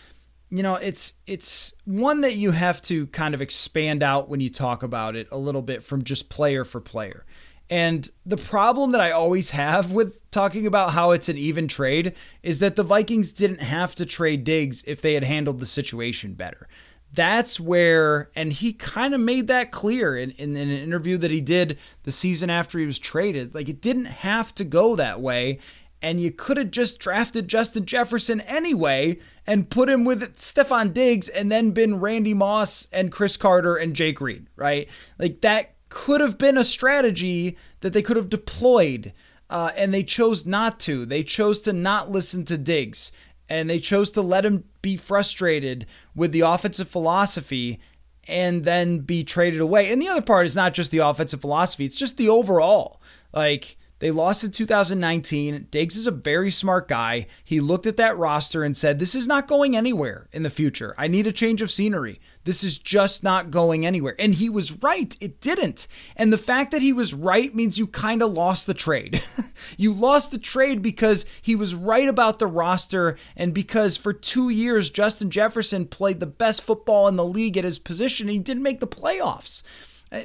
you 0.50 0.62
know, 0.62 0.76
it's 0.76 1.14
it's 1.26 1.74
one 1.84 2.22
that 2.22 2.36
you 2.36 2.52
have 2.52 2.80
to 2.82 3.06
kind 3.08 3.34
of 3.34 3.42
expand 3.42 4.02
out 4.02 4.28
when 4.28 4.40
you 4.40 4.48
talk 4.48 4.82
about 4.82 5.14
it 5.14 5.28
a 5.30 5.36
little 5.36 5.62
bit 5.62 5.82
from 5.82 6.04
just 6.04 6.30
player 6.30 6.64
for 6.64 6.80
player. 6.80 7.24
And 7.70 8.10
the 8.24 8.36
problem 8.36 8.92
that 8.92 9.00
I 9.00 9.10
always 9.10 9.50
have 9.50 9.92
with 9.92 10.28
talking 10.30 10.66
about 10.66 10.92
how 10.92 11.10
it's 11.10 11.28
an 11.28 11.36
even 11.36 11.68
trade 11.68 12.14
is 12.42 12.60
that 12.60 12.76
the 12.76 12.82
Vikings 12.82 13.30
didn't 13.30 13.60
have 13.60 13.94
to 13.96 14.06
trade 14.06 14.44
Diggs 14.44 14.82
if 14.86 15.02
they 15.02 15.14
had 15.14 15.24
handled 15.24 15.60
the 15.60 15.66
situation 15.66 16.32
better. 16.32 16.66
That's 17.12 17.58
where, 17.58 18.30
and 18.34 18.52
he 18.52 18.72
kind 18.72 19.14
of 19.14 19.20
made 19.20 19.48
that 19.48 19.70
clear 19.70 20.16
in, 20.16 20.30
in, 20.32 20.56
in, 20.56 20.70
an 20.70 20.78
interview 20.78 21.16
that 21.18 21.30
he 21.30 21.40
did 21.40 21.78
the 22.02 22.12
season 22.12 22.50
after 22.50 22.78
he 22.78 22.86
was 22.86 22.98
traded. 22.98 23.54
Like, 23.54 23.68
it 23.68 23.80
didn't 23.80 24.06
have 24.06 24.54
to 24.56 24.64
go 24.64 24.96
that 24.96 25.20
way. 25.20 25.58
And 26.00 26.20
you 26.20 26.30
could 26.30 26.58
have 26.58 26.70
just 26.70 27.00
drafted 27.00 27.48
Justin 27.48 27.84
Jefferson 27.84 28.40
anyway 28.42 29.18
and 29.46 29.70
put 29.70 29.88
him 29.88 30.04
with 30.04 30.36
Stefon 30.38 30.92
Diggs 30.92 31.28
and 31.28 31.50
then 31.50 31.72
been 31.72 31.98
Randy 31.98 32.34
Moss 32.34 32.88
and 32.92 33.10
Cris 33.10 33.36
Carter 33.36 33.76
and 33.76 33.96
Jake 33.96 34.20
Reed, 34.20 34.46
right? 34.54 34.88
Like, 35.18 35.40
that 35.40 35.74
could 35.88 36.20
have 36.20 36.38
been 36.38 36.58
a 36.58 36.64
strategy 36.64 37.56
that 37.80 37.92
they 37.92 38.02
could 38.02 38.16
have 38.16 38.28
deployed, 38.28 39.12
uh, 39.50 39.70
and 39.76 39.92
they 39.92 40.02
chose 40.02 40.46
not 40.46 40.78
to. 40.80 41.06
They 41.06 41.22
chose 41.22 41.60
to 41.62 41.72
not 41.72 42.10
listen 42.10 42.44
to 42.46 42.58
Diggs, 42.58 43.12
and 43.48 43.68
they 43.68 43.78
chose 43.78 44.12
to 44.12 44.22
let 44.22 44.44
him 44.44 44.64
be 44.82 44.96
frustrated 44.96 45.86
with 46.14 46.32
the 46.32 46.40
offensive 46.40 46.88
philosophy 46.88 47.80
and 48.26 48.64
then 48.64 48.98
be 48.98 49.24
traded 49.24 49.60
away. 49.60 49.90
And 49.90 50.02
the 50.02 50.08
other 50.08 50.22
part 50.22 50.46
is 50.46 50.54
not 50.54 50.74
just 50.74 50.90
the 50.90 50.98
offensive 50.98 51.40
philosophy, 51.40 51.86
it's 51.86 51.96
just 51.96 52.18
the 52.18 52.28
overall. 52.28 53.00
Like, 53.32 53.78
they 54.00 54.10
lost 54.10 54.44
in 54.44 54.52
2019. 54.52 55.68
Diggs 55.70 55.96
is 55.96 56.06
a 56.06 56.12
very 56.12 56.50
smart 56.50 56.86
guy. 56.86 57.26
He 57.42 57.60
looked 57.60 57.86
at 57.86 57.96
that 57.96 58.16
roster 58.16 58.62
and 58.62 58.76
said, 58.76 58.98
This 58.98 59.14
is 59.14 59.26
not 59.26 59.48
going 59.48 59.76
anywhere 59.76 60.28
in 60.32 60.44
the 60.44 60.50
future. 60.50 60.94
I 60.96 61.08
need 61.08 61.26
a 61.26 61.32
change 61.32 61.62
of 61.62 61.70
scenery. 61.70 62.20
This 62.48 62.64
is 62.64 62.78
just 62.78 63.22
not 63.22 63.50
going 63.50 63.84
anywhere. 63.84 64.16
And 64.18 64.34
he 64.34 64.48
was 64.48 64.82
right. 64.82 65.14
It 65.20 65.38
didn't. 65.42 65.86
And 66.16 66.32
the 66.32 66.38
fact 66.38 66.70
that 66.70 66.80
he 66.80 66.94
was 66.94 67.12
right 67.12 67.54
means 67.54 67.78
you 67.78 67.86
kind 67.86 68.22
of 68.22 68.32
lost 68.32 68.66
the 68.66 68.72
trade. 68.72 69.20
you 69.76 69.92
lost 69.92 70.30
the 70.30 70.38
trade 70.38 70.80
because 70.80 71.26
he 71.42 71.54
was 71.54 71.74
right 71.74 72.08
about 72.08 72.38
the 72.38 72.46
roster 72.46 73.18
and 73.36 73.52
because 73.52 73.98
for 73.98 74.14
two 74.14 74.48
years, 74.48 74.88
Justin 74.88 75.28
Jefferson 75.28 75.84
played 75.84 76.20
the 76.20 76.26
best 76.26 76.62
football 76.62 77.06
in 77.06 77.16
the 77.16 77.22
league 77.22 77.58
at 77.58 77.64
his 77.64 77.78
position 77.78 78.28
and 78.28 78.32
he 78.32 78.38
didn't 78.38 78.62
make 78.62 78.80
the 78.80 78.86
playoffs. 78.86 79.62
Uh, 80.10 80.20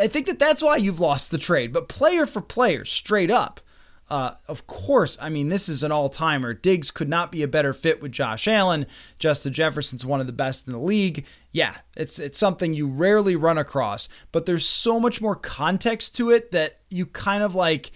I 0.00 0.08
think 0.08 0.26
that 0.26 0.40
that's 0.40 0.64
why 0.64 0.78
you've 0.78 0.98
lost 0.98 1.30
the 1.30 1.38
trade. 1.38 1.72
But 1.72 1.88
player 1.88 2.26
for 2.26 2.40
player, 2.40 2.84
straight 2.84 3.30
up, 3.30 3.60
uh, 4.12 4.34
of 4.46 4.66
course, 4.66 5.16
I 5.22 5.30
mean, 5.30 5.48
this 5.48 5.70
is 5.70 5.82
an 5.82 5.90
all 5.90 6.10
timer. 6.10 6.52
Diggs 6.52 6.90
could 6.90 7.08
not 7.08 7.32
be 7.32 7.42
a 7.42 7.48
better 7.48 7.72
fit 7.72 8.02
with 8.02 8.12
Josh 8.12 8.46
Allen. 8.46 8.84
Justin 9.18 9.54
Jefferson's 9.54 10.04
one 10.04 10.20
of 10.20 10.26
the 10.26 10.34
best 10.34 10.66
in 10.66 10.74
the 10.74 10.78
league. 10.78 11.24
Yeah, 11.50 11.76
it's, 11.96 12.18
it's 12.18 12.36
something 12.36 12.74
you 12.74 12.88
rarely 12.88 13.36
run 13.36 13.56
across, 13.56 14.10
but 14.30 14.44
there's 14.44 14.66
so 14.66 15.00
much 15.00 15.22
more 15.22 15.34
context 15.34 16.14
to 16.16 16.28
it 16.28 16.50
that 16.50 16.80
you 16.90 17.06
kind 17.06 17.42
of 17.42 17.54
like 17.54 17.90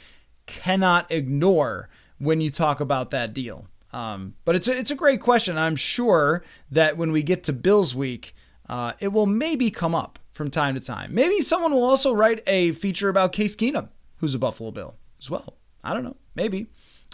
cannot 0.47 1.12
ignore 1.12 1.91
when 2.17 2.41
you 2.41 2.49
talk 2.49 2.81
about 2.81 3.11
that 3.11 3.35
deal. 3.35 3.67
Um, 3.93 4.37
but 4.47 4.55
it's 4.55 4.69
a, 4.69 4.79
it's 4.79 4.91
a 4.91 4.97
great 4.97 5.21
question. 5.21 5.59
I'm 5.59 5.77
sure 5.77 6.43
that 6.71 6.97
when 6.97 7.12
we 7.12 7.23
get 7.23 7.45
to 7.45 7.53
Bills 7.53 7.95
week, 7.95 8.35
uh, 8.71 8.95
it 9.01 9.09
will 9.09 9.27
maybe 9.27 9.71
come 9.71 9.95
up 9.95 10.19
from 10.33 10.51
time 10.51 10.77
to 10.77 10.81
time. 10.81 11.14
Maybe 11.14 11.43
someone 11.43 11.73
will 11.73 11.85
also 11.85 12.14
write 12.14 12.43
a 12.47 12.73
feature 12.73 13.11
about 13.11 13.35
Case 13.35 13.55
Keenum, 13.55 13.91
who's 14.17 14.35
a 14.35 14.39
Buffalo 14.39 14.71
Bill 14.71 14.97
as 15.21 15.31
well. 15.31 15.59
I 15.87 15.95
don't 15.95 16.05
know, 16.05 16.16
maybe. 16.34 16.66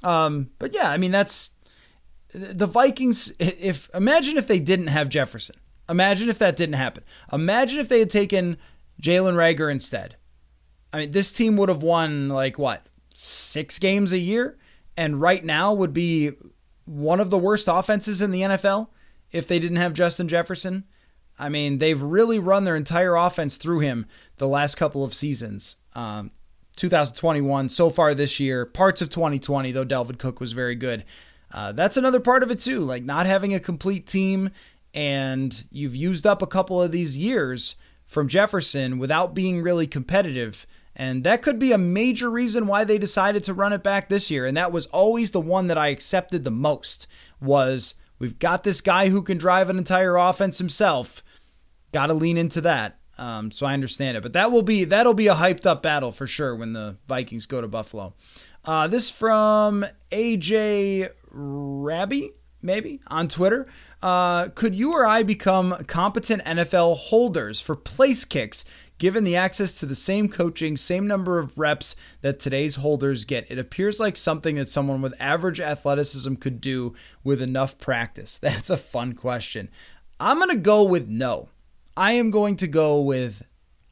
Um, 0.03 0.51
but 0.59 0.75
yeah, 0.75 0.91
I 0.91 0.97
mean 0.97 1.13
that's 1.13 1.53
the 2.33 2.67
Vikings. 2.67 3.33
If 3.39 3.91
imagine 3.95 4.37
if 4.37 4.47
they 4.47 4.59
didn't 4.59 4.89
have 4.89 5.09
Jefferson, 5.09 5.55
Imagine 5.89 6.29
if 6.29 6.39
that 6.39 6.57
didn't 6.57 6.75
happen. 6.75 7.05
Imagine 7.33 7.81
if 7.81 7.89
they 7.89 7.99
had 7.99 8.11
taken 8.11 8.57
Jalen 9.01 9.35
Reagor 9.35 9.71
instead. 9.71 10.17
I 10.93 10.99
mean, 10.99 11.11
this 11.11 11.33
team 11.33 11.57
would 11.57 11.69
have 11.69 11.83
won 11.83 12.29
like 12.29 12.59
what, 12.59 12.87
six 13.15 13.79
games 13.79 14.13
a 14.13 14.19
year? 14.19 14.59
And 14.97 15.21
right 15.21 15.45
now 15.45 15.73
would 15.73 15.93
be 15.93 16.33
one 16.85 17.21
of 17.21 17.31
the 17.31 17.39
worst 17.39 17.69
offenses 17.71 18.21
in 18.21 18.31
the 18.31 18.43
NFL 18.43 18.89
if 19.31 19.47
they 19.47 19.59
didn't 19.59 19.79
have 19.79 19.95
Justin 19.95 20.29
Jefferson. 20.29 20.85
I 21.39 21.49
mean, 21.49 21.79
they've 21.79 22.01
really 22.01 22.39
run 22.39 22.65
their 22.65 22.77
entire 22.77 23.15
offense 23.15 23.57
through 23.57 23.81
him 23.81 24.07
the 24.37 24.49
last 24.49 24.77
couple 24.77 25.03
of 25.03 25.15
seasons. 25.15 25.77
Um, 25.95 26.31
2021, 26.77 27.69
so 27.69 27.91
far 27.91 28.15
this 28.15 28.41
year, 28.41 28.65
parts 28.65 29.03
of 29.03 29.09
2020, 29.09 29.73
though 29.73 29.85
Dalvin 29.85 30.19
Cook 30.19 30.41
was 30.41 30.53
very 30.53 30.75
good. 30.75 31.05
Uh, 31.51 31.73
that's 31.73 31.97
another 31.97 32.21
part 32.21 32.43
of 32.43 32.51
it, 32.51 32.61
too. 32.61 32.81
Like 32.81 33.05
not 33.05 33.27
having 33.27 33.55
a 33.55 33.61
complete 33.61 34.07
team, 34.07 34.51
and 34.95 35.65
you've 35.71 35.97
used 35.97 36.27
up 36.27 36.43
a 36.43 36.47
couple 36.47 36.83
of 36.83 36.93
these 36.93 37.19
years 37.19 37.77
from 38.07 38.29
Jefferson 38.29 38.99
without 38.99 39.35
being 39.35 39.63
really 39.63 39.87
competitive. 39.87 40.67
And 40.95 41.25
that 41.25 41.43
could 41.43 41.59
be 41.59 41.73
a 41.73 41.79
major 41.79 42.31
reason 42.31 42.67
why 42.67 42.85
they 42.85 42.99
decided 42.99 43.45
to 43.45 43.55
run 43.55 43.73
it 43.73 43.83
back 43.83 44.09
this 44.09 44.31
year. 44.31 44.45
And 44.45 44.57
that 44.57 44.73
was 44.73 44.87
always 44.87 45.31
the 45.31 45.41
one 45.41 45.69
that 45.69 45.79
I 45.79 45.89
accepted 45.89 46.45
the 46.45 46.51
most 46.51 47.07
was 47.41 47.95
we've 48.19 48.39
got 48.39 48.65
this 48.65 48.81
guy 48.81 49.09
who 49.09 49.23
can 49.23 49.39
drive 49.39 49.71
an 49.71 49.79
entire 49.79 50.17
offense 50.17 50.59
himself. 50.59 51.23
Got 51.93 52.09
to 52.09 52.15
lean 52.15 52.37
into 52.37 52.61
that. 52.63 52.99
Um, 53.23 53.53
so 53.53 53.67
I 53.67 53.75
understand 53.75 54.17
it, 54.17 54.23
but 54.25 54.33
that 54.33 54.51
will 54.51 54.63
be 54.63 54.83
that'll 54.83 55.15
be 55.15 55.29
a 55.29 55.35
hyped 55.37 55.65
up 55.65 55.81
battle 55.81 56.11
for 56.11 56.27
sure 56.27 56.57
when 56.57 56.73
the 56.73 56.97
Vikings 57.07 57.47
go 57.47 57.61
to 57.61 57.69
Buffalo. 57.69 58.15
Uh, 58.65 58.89
this 58.89 59.11
from 59.11 59.87
AJ 60.11 61.09
Rabby, 61.31 62.33
maybe 62.63 63.01
on 63.07 63.29
Twitter. 63.29 63.69
Uh, 64.03 64.49
could 64.49 64.75
you 64.75 64.95
or 64.95 65.07
I 65.07 65.23
become 65.23 65.85
competent 65.87 66.43
NFL 66.43 66.97
holders 66.97 67.61
for 67.61 67.77
place 67.77 68.25
kicks 68.25 68.65
given 68.99 69.23
the 69.23 69.37
access 69.37 69.79
to 69.79 69.87
the 69.87 69.95
same 69.95 70.29
coaching, 70.29 70.77
same 70.77 71.07
number 71.07 71.39
of 71.39 71.57
reps 71.57 71.95
that 72.23 72.41
today's 72.41 72.75
holders 72.75 73.25
get? 73.25 73.49
It 73.49 73.59
appears 73.59 74.01
like 74.01 74.17
something 74.17 74.57
that 74.57 74.69
someone 74.69 75.01
with 75.01 75.15
average 75.21 75.61
athleticism 75.61 76.35
could 76.35 76.61
do 76.61 76.97
with 77.23 77.41
enough 77.41 77.79
practice. 77.79 78.37
That's 78.43 78.69
a 78.69 78.77
fun 78.77 79.13
question. 79.13 79.69
I'm 80.19 80.39
going 80.39 80.51
to 80.51 80.57
go 80.57 80.83
with 80.83 81.09
no. 81.09 81.51
I 81.97 82.13
am 82.13 82.31
going 82.31 82.57
to 82.57 82.67
go 82.67 83.01
with 83.01 83.43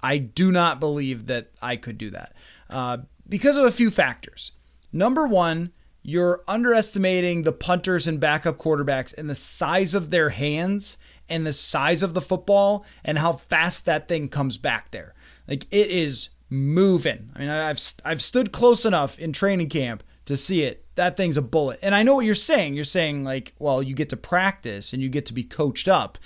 I 0.02 0.18
do 0.18 0.50
not 0.50 0.80
believe 0.80 1.26
that 1.26 1.50
I 1.60 1.76
could 1.76 1.98
do 1.98 2.10
that 2.10 2.34
uh, 2.68 2.98
because 3.28 3.56
of 3.56 3.66
a 3.66 3.72
few 3.72 3.90
factors. 3.90 4.52
Number 4.92 5.26
one, 5.26 5.72
you're 6.02 6.42
underestimating 6.48 7.42
the 7.42 7.52
punters 7.52 8.06
and 8.06 8.18
backup 8.18 8.56
quarterbacks 8.56 9.16
and 9.16 9.28
the 9.28 9.34
size 9.34 9.94
of 9.94 10.10
their 10.10 10.30
hands 10.30 10.96
and 11.28 11.46
the 11.46 11.52
size 11.52 12.02
of 12.02 12.14
the 12.14 12.22
football 12.22 12.84
and 13.04 13.18
how 13.18 13.34
fast 13.34 13.84
that 13.84 14.08
thing 14.08 14.28
comes 14.28 14.56
back 14.56 14.90
there. 14.90 15.14
Like 15.46 15.66
it 15.70 15.90
is 15.90 16.30
moving. 16.48 17.30
I 17.34 17.38
mean, 17.38 17.48
I've 17.48 17.80
I've 18.04 18.22
stood 18.22 18.52
close 18.52 18.84
enough 18.84 19.18
in 19.18 19.32
training 19.32 19.68
camp 19.68 20.02
to 20.24 20.36
see 20.36 20.62
it. 20.62 20.84
That 20.96 21.16
thing's 21.16 21.36
a 21.36 21.42
bullet. 21.42 21.78
And 21.82 21.94
I 21.94 22.02
know 22.02 22.14
what 22.14 22.24
you're 22.24 22.34
saying. 22.34 22.74
You're 22.74 22.84
saying 22.84 23.24
like, 23.24 23.54
well, 23.58 23.82
you 23.82 23.94
get 23.94 24.08
to 24.10 24.16
practice 24.16 24.92
and 24.92 25.02
you 25.02 25.08
get 25.08 25.26
to 25.26 25.34
be 25.34 25.44
coached 25.44 25.88
up. 25.88 26.18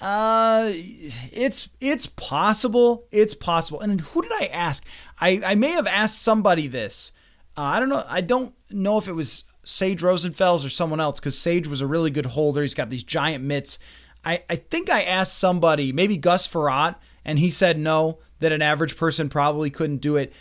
Uh, 0.00 0.72
it's 0.74 1.68
it's 1.80 2.06
possible. 2.06 3.06
It's 3.10 3.34
possible. 3.34 3.80
And 3.80 4.00
who 4.00 4.22
did 4.22 4.32
I 4.32 4.46
ask? 4.46 4.86
I 5.20 5.40
I 5.44 5.54
may 5.54 5.72
have 5.72 5.86
asked 5.86 6.22
somebody 6.22 6.66
this. 6.66 7.12
Uh, 7.56 7.62
I 7.62 7.80
don't 7.80 7.88
know. 7.88 8.04
I 8.06 8.20
don't 8.20 8.54
know 8.70 8.98
if 8.98 9.08
it 9.08 9.12
was 9.12 9.44
Sage 9.64 10.02
Rosenfels 10.02 10.64
or 10.64 10.68
someone 10.68 11.00
else 11.00 11.18
because 11.18 11.38
Sage 11.38 11.66
was 11.66 11.80
a 11.80 11.86
really 11.86 12.10
good 12.10 12.26
holder. 12.26 12.62
He's 12.62 12.74
got 12.74 12.90
these 12.90 13.02
giant 13.02 13.42
mitts. 13.42 13.78
I, 14.24 14.42
I 14.50 14.56
think 14.56 14.90
I 14.90 15.02
asked 15.02 15.38
somebody, 15.38 15.92
maybe 15.92 16.16
Gus 16.16 16.46
Frerotte, 16.48 16.96
and 17.24 17.38
he 17.38 17.50
said 17.50 17.78
no, 17.78 18.18
that 18.40 18.52
an 18.52 18.60
average 18.60 18.96
person 18.96 19.28
probably 19.28 19.70
couldn't 19.70 19.98
do 19.98 20.16
it. 20.16 20.32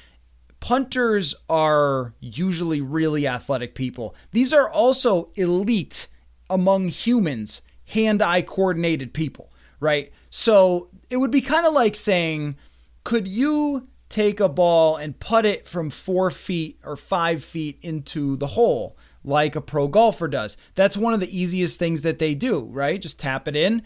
Punters 0.60 1.36
are 1.49 2.14
usually 2.20 2.82
really 2.82 3.28
athletic 3.28 3.76
people. 3.76 4.16
These 4.32 4.53
are 4.53 4.70
also 4.70 5.30
elite 5.36 6.08
among 6.49 6.88
humans, 6.88 7.62
hand 7.86 8.21
eye 8.21 8.41
coordinated 8.41 9.13
people, 9.13 9.51
right? 9.79 10.11
So 10.29 10.89
it 11.09 11.17
would 11.17 11.31
be 11.31 11.41
kind 11.41 11.65
of 11.65 11.73
like 11.73 11.95
saying, 11.95 12.57
could 13.03 13.27
you 13.27 13.88
take 14.09 14.39
a 14.39 14.49
ball 14.49 14.97
and 14.97 15.19
put 15.19 15.45
it 15.45 15.67
from 15.67 15.89
four 15.89 16.29
feet 16.29 16.79
or 16.83 16.95
five 16.95 17.43
feet 17.43 17.77
into 17.81 18.38
the 18.38 18.47
hole 18.47 18.97
like 19.25 19.55
a 19.55 19.61
pro 19.61 19.88
golfer 19.88 20.27
does. 20.27 20.55
That's 20.75 20.95
one 20.95 21.13
of 21.13 21.19
the 21.19 21.38
easiest 21.38 21.79
things 21.79 22.03
that 22.03 22.19
they 22.19 22.36
do, 22.36 22.69
right? 22.71 23.01
Just 23.01 23.19
tap 23.19 23.47
it 23.47 23.55
in. 23.55 23.81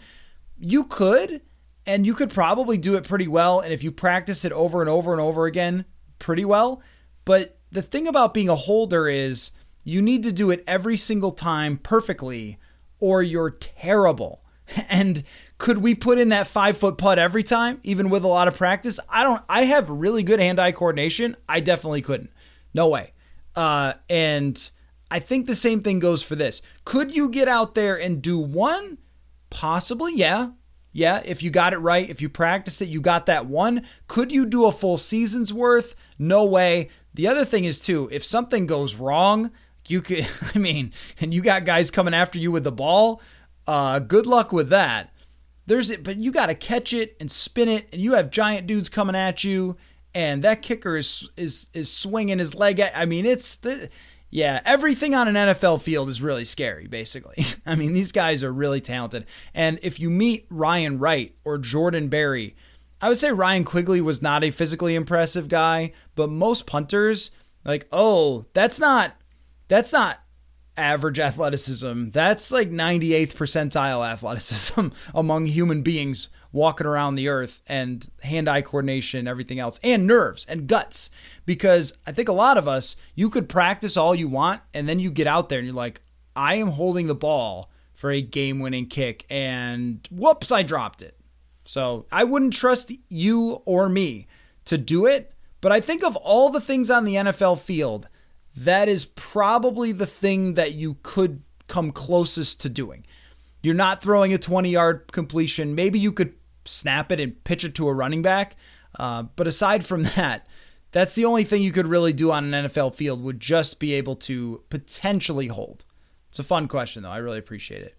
You 0.58 0.84
could, 0.84 1.40
and 1.86 2.06
you 2.06 2.14
could 2.14 2.30
probably 2.30 2.76
do 2.76 2.94
it 2.96 3.08
pretty 3.08 3.26
well. 3.26 3.60
And 3.60 3.72
if 3.72 3.82
you 3.82 3.90
practice 3.90 4.44
it 4.44 4.52
over 4.52 4.80
and 4.80 4.90
over 4.90 5.12
and 5.12 5.20
over 5.20 5.46
again, 5.46 5.86
pretty 6.18 6.44
well. 6.44 6.82
But 7.24 7.58
the 7.72 7.82
thing 7.82 8.06
about 8.06 8.34
being 8.34 8.48
a 8.48 8.54
holder 8.54 9.08
is 9.08 9.52
you 9.82 10.02
need 10.02 10.22
to 10.24 10.32
do 10.32 10.50
it 10.50 10.62
every 10.66 10.96
single 10.96 11.32
time 11.32 11.78
perfectly, 11.78 12.58
or 13.00 13.22
you're 13.22 13.50
terrible. 13.50 14.42
And 14.88 15.24
could 15.58 15.78
we 15.78 15.96
put 15.96 16.18
in 16.18 16.28
that 16.28 16.46
five 16.46 16.78
foot 16.78 16.96
putt 16.96 17.18
every 17.18 17.42
time, 17.42 17.80
even 17.82 18.08
with 18.08 18.22
a 18.22 18.28
lot 18.28 18.46
of 18.46 18.56
practice? 18.56 19.00
I 19.08 19.24
don't. 19.24 19.42
I 19.48 19.64
have 19.64 19.90
really 19.90 20.22
good 20.22 20.38
hand 20.38 20.60
eye 20.60 20.70
coordination. 20.70 21.36
I 21.48 21.58
definitely 21.58 22.02
couldn't. 22.02 22.30
No 22.72 22.86
way. 22.86 23.12
Uh, 23.56 23.94
and 24.08 24.70
I 25.10 25.18
think 25.18 25.46
the 25.46 25.54
same 25.54 25.82
thing 25.82 25.98
goes 25.98 26.22
for 26.22 26.36
this. 26.36 26.62
Could 26.84 27.14
you 27.14 27.28
get 27.28 27.48
out 27.48 27.74
there 27.74 28.00
and 28.00 28.22
do 28.22 28.38
one? 28.38 28.98
Possibly, 29.50 30.14
yeah. 30.14 30.50
Yeah, 30.92 31.22
if 31.24 31.42
you 31.42 31.50
got 31.50 31.72
it 31.72 31.78
right, 31.78 32.08
if 32.08 32.20
you 32.20 32.28
practiced 32.28 32.82
it, 32.82 32.88
you 32.88 33.00
got 33.00 33.26
that 33.26 33.46
one. 33.46 33.86
Could 34.08 34.32
you 34.32 34.46
do 34.46 34.64
a 34.64 34.72
full 34.72 34.98
season's 34.98 35.52
worth? 35.54 35.94
No 36.18 36.44
way. 36.44 36.88
The 37.14 37.28
other 37.28 37.44
thing 37.44 37.64
is, 37.64 37.80
too, 37.80 38.08
if 38.12 38.24
something 38.24 38.66
goes 38.66 38.96
wrong, 38.96 39.50
you 39.90 40.00
could, 40.02 40.28
I 40.54 40.58
mean, 40.58 40.92
and 41.20 41.32
you 41.32 41.42
got 41.42 41.64
guys 41.64 41.90
coming 41.90 42.14
after 42.14 42.38
you 42.38 42.50
with 42.50 42.64
the 42.64 42.72
ball, 42.72 43.20
uh, 43.66 43.98
good 43.98 44.26
luck 44.26 44.52
with 44.52 44.68
that. 44.70 45.12
There's 45.66 45.90
it, 45.90 46.02
but 46.02 46.16
you 46.16 46.32
got 46.32 46.46
to 46.46 46.54
catch 46.54 46.92
it 46.92 47.16
and 47.20 47.30
spin 47.30 47.68
it, 47.68 47.88
and 47.92 48.00
you 48.00 48.14
have 48.14 48.30
giant 48.30 48.66
dudes 48.66 48.88
coming 48.88 49.14
at 49.14 49.44
you, 49.44 49.76
and 50.14 50.42
that 50.42 50.62
kicker 50.62 50.96
is 50.96 51.30
is 51.36 51.68
is 51.72 51.92
swinging 51.92 52.38
his 52.38 52.54
leg 52.54 52.80
at. 52.80 52.92
I 52.96 53.04
mean, 53.04 53.24
it's 53.24 53.56
the 53.56 53.88
yeah, 54.30 54.60
everything 54.64 55.14
on 55.14 55.26
an 55.26 55.34
NFL 55.34 55.82
field 55.82 56.08
is 56.08 56.22
really 56.22 56.44
scary, 56.44 56.86
basically. 56.86 57.44
I 57.66 57.74
mean, 57.74 57.92
these 57.92 58.12
guys 58.12 58.44
are 58.44 58.52
really 58.52 58.80
talented. 58.80 59.26
And 59.54 59.78
if 59.82 59.98
you 59.98 60.08
meet 60.08 60.46
Ryan 60.50 60.98
Wright 60.98 61.34
or 61.44 61.58
Jordan 61.58 62.08
Berry, 62.08 62.54
I 63.00 63.08
would 63.08 63.18
say 63.18 63.32
Ryan 63.32 63.64
Quigley 63.64 64.00
was 64.00 64.22
not 64.22 64.44
a 64.44 64.50
physically 64.50 64.94
impressive 64.94 65.48
guy, 65.48 65.92
but 66.14 66.30
most 66.30 66.66
punters, 66.66 67.32
like, 67.64 67.88
oh, 67.90 68.46
that's 68.52 68.78
not 68.78 69.16
that's 69.70 69.92
not 69.92 70.20
average 70.76 71.20
athleticism. 71.20 72.10
That's 72.10 72.50
like 72.50 72.70
98th 72.70 73.34
percentile 73.34 74.06
athleticism 74.06 74.88
among 75.14 75.46
human 75.46 75.82
beings 75.82 76.28
walking 76.52 76.88
around 76.88 77.14
the 77.14 77.28
earth 77.28 77.62
and 77.68 78.10
hand 78.24 78.48
eye 78.48 78.62
coordination, 78.62 79.28
everything 79.28 79.60
else, 79.60 79.78
and 79.84 80.08
nerves 80.08 80.44
and 80.46 80.66
guts. 80.66 81.08
Because 81.46 81.96
I 82.04 82.10
think 82.10 82.28
a 82.28 82.32
lot 82.32 82.58
of 82.58 82.66
us, 82.66 82.96
you 83.14 83.30
could 83.30 83.48
practice 83.48 83.96
all 83.96 84.12
you 84.12 84.26
want, 84.26 84.60
and 84.74 84.88
then 84.88 84.98
you 84.98 85.12
get 85.12 85.28
out 85.28 85.48
there 85.48 85.60
and 85.60 85.66
you're 85.66 85.74
like, 85.74 86.02
I 86.34 86.56
am 86.56 86.68
holding 86.68 87.06
the 87.06 87.14
ball 87.14 87.70
for 87.94 88.10
a 88.10 88.20
game 88.20 88.58
winning 88.58 88.86
kick, 88.86 89.24
and 89.30 90.06
whoops, 90.10 90.50
I 90.50 90.64
dropped 90.64 91.00
it. 91.00 91.16
So 91.64 92.06
I 92.10 92.24
wouldn't 92.24 92.54
trust 92.54 92.90
you 93.08 93.62
or 93.66 93.88
me 93.88 94.26
to 94.64 94.76
do 94.76 95.06
it. 95.06 95.32
But 95.60 95.70
I 95.70 95.80
think 95.80 96.02
of 96.02 96.16
all 96.16 96.50
the 96.50 96.60
things 96.60 96.90
on 96.90 97.04
the 97.04 97.14
NFL 97.16 97.60
field, 97.60 98.08
that 98.56 98.88
is 98.88 99.04
probably 99.04 99.92
the 99.92 100.06
thing 100.06 100.54
that 100.54 100.72
you 100.72 100.96
could 101.02 101.42
come 101.68 101.92
closest 101.92 102.60
to 102.62 102.68
doing. 102.68 103.06
You're 103.62 103.74
not 103.74 104.02
throwing 104.02 104.32
a 104.32 104.38
20 104.38 104.70
yard 104.70 105.12
completion. 105.12 105.74
Maybe 105.74 105.98
you 105.98 106.12
could 106.12 106.34
snap 106.64 107.12
it 107.12 107.20
and 107.20 107.42
pitch 107.44 107.64
it 107.64 107.74
to 107.76 107.88
a 107.88 107.94
running 107.94 108.22
back. 108.22 108.56
Uh, 108.98 109.24
but 109.36 109.46
aside 109.46 109.84
from 109.84 110.02
that, 110.16 110.46
that's 110.92 111.14
the 111.14 111.24
only 111.24 111.44
thing 111.44 111.62
you 111.62 111.72
could 111.72 111.86
really 111.86 112.12
do 112.12 112.32
on 112.32 112.52
an 112.52 112.66
NFL 112.66 112.94
field 112.94 113.22
would 113.22 113.40
just 113.40 113.78
be 113.78 113.94
able 113.94 114.16
to 114.16 114.62
potentially 114.70 115.46
hold. 115.46 115.84
It's 116.28 116.38
a 116.38 116.44
fun 116.44 116.68
question, 116.68 117.02
though. 117.02 117.10
I 117.10 117.18
really 117.18 117.38
appreciate 117.38 117.82
it. 117.82 117.96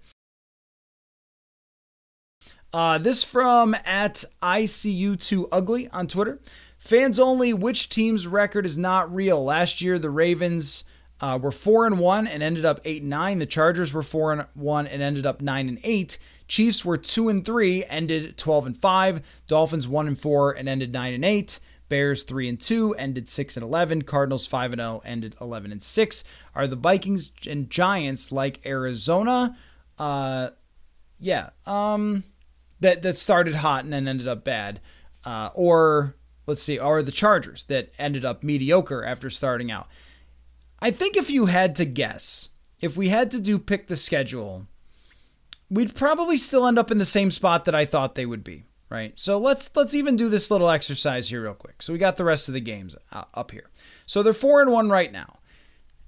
Uh, 2.74 2.98
this 2.98 3.24
from 3.24 3.76
at 3.86 4.24
ICU2Ugly 4.42 5.90
on 5.92 6.08
Twitter. 6.08 6.40
Fans 6.82 7.20
only, 7.20 7.54
which 7.54 7.90
team's 7.90 8.26
record 8.26 8.66
is 8.66 8.76
not 8.76 9.14
real? 9.14 9.44
Last 9.44 9.82
year, 9.82 10.00
the 10.00 10.10
Ravens 10.10 10.84
uh, 11.22 11.38
were 11.40 11.52
4 11.52 11.86
and 11.86 12.00
1 12.00 12.26
and 12.26 12.42
ended 12.42 12.66
up 12.66 12.82
8 12.84 13.04
and 13.04 13.10
9. 13.12 13.38
The 13.38 13.46
Chargers 13.46 13.94
were 13.94 14.02
4 14.02 14.34
and 14.34 14.48
1 14.56 14.88
and 14.88 15.00
ended 15.00 15.28
up 15.28 15.42
9 15.42 15.70
and 15.70 15.80
8. 15.84 16.18
Chiefs 16.48 16.84
were 16.84 16.98
2 16.98 17.30
and 17.30 17.46
3, 17.46 17.86
ended 17.86 18.36
12 18.36 18.66
and 18.66 18.76
5. 18.76 19.22
Dolphins 19.46 19.88
1 19.88 20.08
and 20.08 20.20
4 20.20 20.54
and 20.54 20.68
ended 20.68 20.92
9 20.92 21.14
and 21.14 21.24
8. 21.24 21.60
Bears 21.88 22.24
3 22.24 22.50
and 22.50 22.60
2 22.60 22.96
ended 22.96 23.30
6 23.30 23.58
and 23.58 23.64
11. 23.64 24.02
Cardinals 24.02 24.48
5 24.48 24.74
and 24.74 24.82
0 24.82 25.04
ended 25.06 25.36
11 25.40 25.72
and 25.72 25.84
6. 25.84 26.24
Are 26.56 26.66
the 26.66 26.76
Vikings 26.76 27.32
and 27.48 27.70
Giants 27.70 28.32
like 28.32 28.60
Arizona? 28.66 29.56
Uh 30.00 30.50
yeah. 31.20 31.52
Um 31.68 32.24
that 32.80 33.04
that 33.04 33.20
started 33.20 33.54
hot 33.54 33.84
and 33.84 33.94
then 33.94 34.08
ended 34.08 34.28
up 34.28 34.44
bad, 34.44 34.82
uh, 35.24 35.52
or 35.54 36.16
let's 36.48 36.62
see, 36.62 36.80
are 36.80 37.02
the 37.02 37.12
Chargers 37.12 37.64
that 37.66 37.92
ended 37.98 38.26
up 38.26 38.44
mediocre 38.44 39.04
after 39.04 39.30
starting 39.30 39.72
out. 39.72 39.88
I 40.82 40.92
think 40.92 41.16
if 41.16 41.30
you 41.30 41.46
had 41.46 41.76
to 41.76 41.86
guess, 41.86 42.50
if 42.80 42.98
we 42.98 43.10
had 43.10 43.30
to 43.32 43.40
do 43.40 43.60
pick 43.60 43.88
the 43.88 43.96
schedule, 43.96 44.68
we'd 45.70 45.96
probably 45.96 46.38
still 46.38 46.66
end 46.66 46.80
up 46.80 46.92
in 46.92 46.98
the 46.98 47.06
same 47.06 47.32
spot 47.32 47.66
that 47.66 47.76
I 47.76 47.86
thought 47.86 48.16
they 48.16 48.26
would 48.26 48.44
be, 48.44 48.66
right? 48.90 49.18
So 49.20 49.38
let's 49.38 49.70
let's 49.76 49.94
even 49.94 50.16
do 50.16 50.30
this 50.30 50.50
little 50.50 50.70
exercise 50.70 51.30
here 51.30 51.44
real 51.44 51.54
quick. 51.54 51.82
So 51.82 51.94
we 51.94 52.00
got 52.00 52.18
the 52.18 52.26
rest 52.26 52.48
of 52.48 52.54
the 52.54 52.60
games 52.60 52.96
uh, 53.12 53.26
up 53.34 53.52
here. 53.52 53.70
So 54.06 54.24
they're 54.24 54.34
4 54.34 54.64
and 54.64 54.72
1 54.72 54.90
right 54.90 55.12
now. 55.12 55.38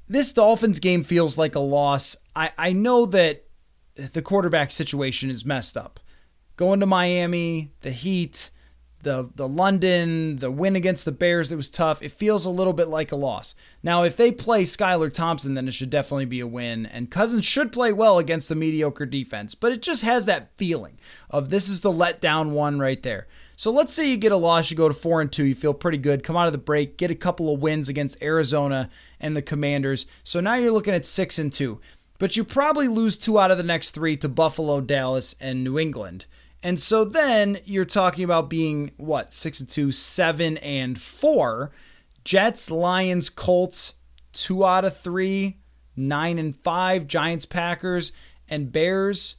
This 0.09 0.33
Dolphins 0.33 0.79
game 0.79 1.03
feels 1.03 1.37
like 1.37 1.55
a 1.55 1.59
loss. 1.59 2.15
I 2.35 2.51
I 2.57 2.73
know 2.73 3.05
that 3.05 3.45
the 3.95 4.21
quarterback 4.21 4.71
situation 4.71 5.29
is 5.29 5.45
messed 5.45 5.77
up. 5.77 5.99
Going 6.55 6.79
to 6.79 6.85
Miami, 6.85 7.71
the 7.81 7.91
Heat, 7.91 8.51
the 9.03 9.29
the 9.35 9.47
London, 9.47 10.37
the 10.37 10.51
win 10.51 10.75
against 10.75 11.05
the 11.05 11.11
Bears, 11.11 11.51
it 11.51 11.55
was 11.55 11.69
tough. 11.69 12.01
It 12.01 12.11
feels 12.11 12.45
a 12.45 12.49
little 12.49 12.73
bit 12.73 12.87
like 12.87 13.11
a 13.11 13.15
loss. 13.15 13.55
Now, 13.83 14.03
if 14.03 14.15
they 14.15 14.31
play 14.31 14.63
Skylar 14.63 15.13
Thompson, 15.13 15.53
then 15.53 15.67
it 15.67 15.73
should 15.73 15.89
definitely 15.89 16.25
be 16.25 16.39
a 16.39 16.47
win. 16.47 16.85
And 16.85 17.11
Cousins 17.11 17.45
should 17.45 17.71
play 17.71 17.93
well 17.93 18.17
against 18.17 18.49
the 18.49 18.55
mediocre 18.55 19.05
defense, 19.05 19.55
but 19.55 19.71
it 19.71 19.81
just 19.81 20.03
has 20.03 20.25
that 20.25 20.51
feeling 20.57 20.97
of 21.29 21.49
this 21.49 21.69
is 21.69 21.81
the 21.81 21.91
letdown 21.91 22.49
one 22.49 22.79
right 22.79 23.01
there. 23.03 23.27
So 23.55 23.71
let's 23.71 23.93
say 23.93 24.09
you 24.09 24.17
get 24.17 24.31
a 24.31 24.37
loss, 24.37 24.71
you 24.71 24.77
go 24.77 24.87
to 24.87 24.93
four 24.93 25.21
and 25.21 25.31
two, 25.31 25.45
you 25.45 25.55
feel 25.55 25.75
pretty 25.75 25.99
good, 25.99 26.23
come 26.23 26.35
out 26.35 26.47
of 26.47 26.53
the 26.53 26.57
break, 26.57 26.97
get 26.97 27.11
a 27.11 27.15
couple 27.15 27.53
of 27.53 27.61
wins 27.61 27.87
against 27.87 28.21
Arizona 28.21 28.89
and 29.19 29.35
the 29.35 29.43
Commanders. 29.43 30.07
So 30.23 30.39
now 30.39 30.55
you're 30.55 30.71
looking 30.71 30.95
at 30.95 31.05
six 31.05 31.37
and 31.37 31.53
two. 31.53 31.79
But 32.19 32.37
you 32.37 32.43
probably 32.43 32.87
lose 32.87 33.17
two 33.17 33.37
out 33.37 33.51
of 33.51 33.57
the 33.57 33.63
next 33.63 33.91
three 33.91 34.15
to 34.17 34.29
Buffalo, 34.29 34.79
Dallas, 34.81 35.35
and 35.39 35.63
New 35.63 35.77
England. 35.77 36.25
And 36.63 36.79
so 36.79 37.03
then 37.03 37.59
you're 37.65 37.83
talking 37.83 38.23
about 38.23 38.49
being 38.49 38.91
what, 38.95 39.33
six 39.33 39.59
and 39.59 39.67
two, 39.67 39.91
seven 39.91 40.57
and 40.57 40.99
four. 40.99 41.71
Jets, 42.23 42.71
Lions, 42.71 43.29
Colts, 43.29 43.95
two 44.31 44.65
out 44.65 44.85
of 44.85 44.97
three, 44.97 45.59
nine 45.97 46.39
and 46.39 46.55
five, 46.55 47.05
Giants, 47.05 47.45
Packers, 47.45 48.13
and 48.47 48.71
Bears. 48.71 49.35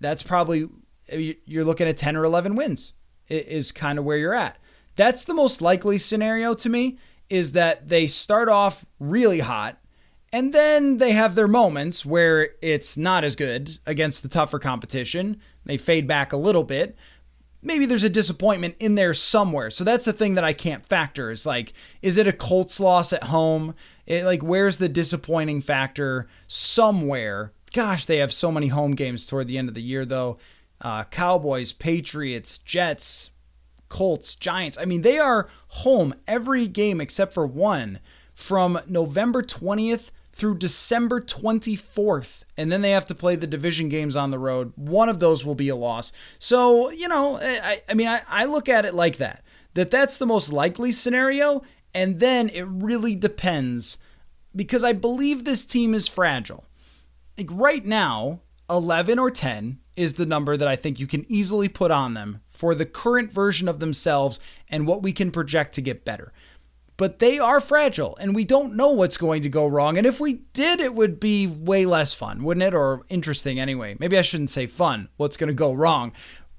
That's 0.00 0.24
probably 0.24 0.68
you're 1.08 1.64
looking 1.64 1.86
at 1.86 1.96
10 1.96 2.16
or 2.16 2.24
11 2.24 2.56
wins, 2.56 2.92
is 3.28 3.70
kind 3.70 3.98
of 3.98 4.04
where 4.04 4.16
you're 4.16 4.34
at. 4.34 4.58
That's 4.96 5.24
the 5.24 5.34
most 5.34 5.62
likely 5.62 5.98
scenario 5.98 6.54
to 6.54 6.68
me 6.68 6.98
is 7.30 7.52
that 7.52 7.88
they 7.88 8.06
start 8.06 8.48
off 8.48 8.84
really 8.98 9.40
hot 9.40 9.78
and 10.32 10.54
then 10.54 10.96
they 10.96 11.12
have 11.12 11.34
their 11.34 11.48
moments 11.48 12.06
where 12.06 12.50
it's 12.62 12.96
not 12.96 13.22
as 13.22 13.36
good 13.36 13.78
against 13.84 14.22
the 14.22 14.28
tougher 14.30 14.58
competition. 14.58 15.40
They 15.66 15.76
fade 15.76 16.06
back 16.06 16.32
a 16.32 16.38
little 16.38 16.64
bit. 16.64 16.96
Maybe 17.60 17.84
there's 17.84 18.02
a 18.02 18.08
disappointment 18.08 18.76
in 18.78 18.94
there 18.94 19.12
somewhere. 19.12 19.70
So 19.70 19.84
that's 19.84 20.06
the 20.06 20.12
thing 20.12 20.34
that 20.34 20.42
I 20.42 20.54
can't 20.54 20.86
factor 20.86 21.30
is 21.30 21.44
like, 21.44 21.74
is 22.00 22.16
it 22.16 22.26
a 22.26 22.32
Colts 22.32 22.80
loss 22.80 23.12
at 23.12 23.24
home? 23.24 23.74
It, 24.06 24.24
like, 24.24 24.42
where's 24.42 24.78
the 24.78 24.88
disappointing 24.88 25.60
factor 25.60 26.26
somewhere? 26.48 27.52
Gosh, 27.72 28.06
they 28.06 28.16
have 28.16 28.32
so 28.32 28.50
many 28.50 28.68
home 28.68 28.92
games 28.92 29.26
toward 29.26 29.48
the 29.48 29.58
end 29.58 29.68
of 29.68 29.74
the 29.74 29.82
year, 29.82 30.04
though. 30.04 30.38
Uh, 30.80 31.04
Cowboys, 31.04 31.72
Patriots, 31.72 32.58
Jets, 32.58 33.30
Colts, 33.88 34.34
Giants. 34.34 34.78
I 34.78 34.86
mean, 34.86 35.02
they 35.02 35.18
are 35.18 35.48
home 35.68 36.14
every 36.26 36.66
game 36.66 37.00
except 37.00 37.32
for 37.32 37.46
one 37.46 38.00
from 38.34 38.80
November 38.88 39.42
20th 39.42 40.10
through 40.32 40.58
December 40.58 41.20
24th. 41.20 42.42
And 42.56 42.72
then 42.72 42.82
they 42.82 42.90
have 42.90 43.06
to 43.06 43.14
play 43.14 43.36
the 43.36 43.46
division 43.46 43.88
games 43.88 44.16
on 44.16 44.30
the 44.30 44.38
road. 44.38 44.72
One 44.76 45.08
of 45.08 45.18
those 45.18 45.44
will 45.44 45.54
be 45.54 45.68
a 45.68 45.76
loss. 45.76 46.12
So, 46.38 46.90
you 46.90 47.08
know, 47.08 47.38
I, 47.40 47.82
I 47.88 47.94
mean, 47.94 48.08
I, 48.08 48.22
I 48.28 48.44
look 48.46 48.68
at 48.68 48.84
it 48.84 48.94
like 48.94 49.18
that 49.18 49.42
that 49.74 49.90
that's 49.90 50.18
the 50.18 50.26
most 50.26 50.52
likely 50.52 50.92
scenario. 50.92 51.62
And 51.94 52.20
then 52.20 52.48
it 52.50 52.62
really 52.62 53.14
depends 53.14 53.98
because 54.54 54.84
I 54.84 54.92
believe 54.92 55.44
this 55.44 55.64
team 55.64 55.94
is 55.94 56.08
fragile. 56.08 56.64
Like 57.36 57.48
right 57.50 57.84
now, 57.84 58.40
11 58.70 59.18
or 59.18 59.30
10 59.30 59.78
is 59.96 60.14
the 60.14 60.26
number 60.26 60.56
that 60.56 60.68
I 60.68 60.76
think 60.76 60.98
you 60.98 61.06
can 61.06 61.30
easily 61.30 61.68
put 61.68 61.90
on 61.90 62.14
them 62.14 62.40
for 62.48 62.74
the 62.74 62.86
current 62.86 63.30
version 63.32 63.68
of 63.68 63.80
themselves 63.80 64.40
and 64.70 64.86
what 64.86 65.02
we 65.02 65.12
can 65.12 65.30
project 65.30 65.74
to 65.74 65.82
get 65.82 66.04
better 66.04 66.32
but 66.96 67.18
they 67.18 67.38
are 67.38 67.60
fragile 67.60 68.16
and 68.20 68.34
we 68.34 68.44
don't 68.44 68.76
know 68.76 68.90
what's 68.90 69.16
going 69.16 69.42
to 69.42 69.48
go 69.48 69.66
wrong. 69.66 69.96
And 69.96 70.06
if 70.06 70.20
we 70.20 70.34
did, 70.52 70.80
it 70.80 70.94
would 70.94 71.18
be 71.18 71.46
way 71.46 71.86
less 71.86 72.14
fun, 72.14 72.42
wouldn't 72.44 72.62
it? 72.62 72.74
Or 72.74 73.02
interesting 73.08 73.58
anyway. 73.58 73.96
Maybe 73.98 74.18
I 74.18 74.22
shouldn't 74.22 74.50
say 74.50 74.66
fun. 74.66 75.08
What's 75.16 75.36
going 75.36 75.48
to 75.48 75.54
go 75.54 75.72
wrong? 75.72 76.12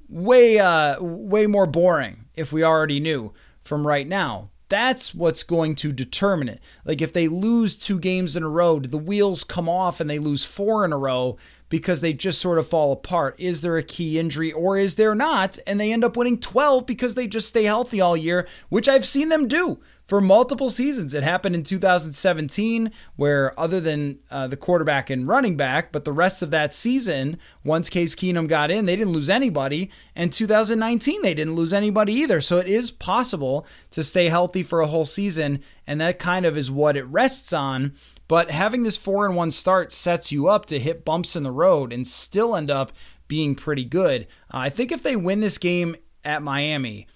Way, 0.10 0.60
uh, 0.60 1.02
way 1.02 1.48
more 1.48 1.66
boring 1.66 2.26
if 2.36 2.52
we 2.52 2.64
already 2.64 3.00
knew 3.00 3.34
from 3.64 3.88
right 3.88 4.08
now. 4.08 4.50
That's 4.70 5.14
what's 5.14 5.44
going 5.44 5.76
to 5.76 5.92
determine 5.92 6.50
it. 6.50 6.60
Like 6.84 7.02
if 7.02 7.14
they 7.14 7.28
lose 7.28 7.76
two 7.76 8.00
games 8.00 8.36
in 8.36 8.44
a 8.44 8.50
row, 8.50 8.80
do 8.80 8.90
the 8.90 8.98
wheels 8.98 9.44
come 9.44 9.70
off 9.70 10.00
and 10.00 10.10
they 10.10 10.20
lose 10.20 10.46
four 10.46 10.84
in 10.84 10.92
a 10.92 10.98
row 10.98 11.38
because 11.70 12.02
they 12.02 12.14
just 12.14 12.42
sort 12.42 12.58
of 12.58 12.68
fall 12.68 12.92
apart? 12.92 13.36
Is 13.38 13.62
there 13.62 13.78
a 13.78 13.84
key 13.84 14.18
injury 14.18 14.52
or 14.52 14.78
is 14.78 14.96
there 14.96 15.14
not? 15.14 15.60
And 15.68 15.80
they 15.80 15.94
end 15.94 16.04
up 16.04 16.18
winning 16.18 16.40
12 16.40 16.86
because 16.88 17.14
they 17.14 17.28
just 17.28 17.50
stay 17.50 17.64
healthy 17.66 18.02
all 18.02 18.18
year, 18.18 18.48
which 18.70 18.90
I've 18.90 19.06
seen 19.06 19.30
them 19.30 19.48
do 19.48 19.80
for 20.06 20.20
multiple 20.20 20.70
seasons. 20.70 21.14
It 21.14 21.24
happened 21.24 21.56
in 21.56 21.64
2017, 21.64 22.91
where 23.16 23.58
other 23.60 23.80
than 23.80 24.20
uh, 24.30 24.47
the 24.47 24.58
quarterback 24.58 25.10
and 25.10 25.28
running 25.28 25.56
back, 25.56 25.91
but 25.91 26.04
the 26.04 26.12
rest 26.12 26.41
of 26.41 26.51
that 26.51 26.74
season, 26.74 27.38
once 27.64 27.89
Case 27.89 28.16
Keenum 28.16 28.47
got 28.47 28.70
in, 28.70 28.86
they 28.86 28.95
didn't 28.95 29.14
lose 29.14 29.30
anybody. 29.30 29.89
And 30.16 30.34
2019, 30.34 31.22
they 31.22 31.34
didn't 31.34 31.56
lose 31.56 31.74
anybody 31.74 32.14
either. 32.14 32.41
So 32.41 32.58
it 32.58 32.68
is 32.68 32.91
possible 32.91 33.66
to 33.91 34.04
stay 34.04 34.30
healthy 34.30 34.64
for 34.64 34.82
a 34.82 34.88
whole 34.88 35.06
season, 35.06 35.62
and 35.88 36.01
that 36.01 36.20
kind 36.20 36.45
of 36.45 36.58
is 36.58 36.70
what 36.70 36.97
it 36.97 37.06
rests 37.06 37.54
on. 37.54 37.93
But 38.28 38.51
having 38.51 38.84
this 38.84 38.97
four 38.97 39.26
and 39.26 39.36
one 39.36 39.51
start 39.51 39.91
sets 39.91 40.32
you 40.32 40.47
up 40.47 40.66
to 40.68 40.80
hit 40.80 41.06
bumps 41.06 41.36
in 41.36 41.43
the 41.43 41.51
road 41.51 41.93
and 41.93 42.06
still 42.06 42.56
end 42.56 42.72
up 42.72 42.91
being 43.28 43.56
pretty 43.56 43.86
good. 43.86 44.24
Uh, 44.54 44.58
I 44.58 44.70
think 44.70 44.91
if 44.91 45.04
they 45.04 45.16
win 45.16 45.39
this 45.39 45.58
game 45.58 45.95
at 46.26 46.41
Miami, 46.41 47.08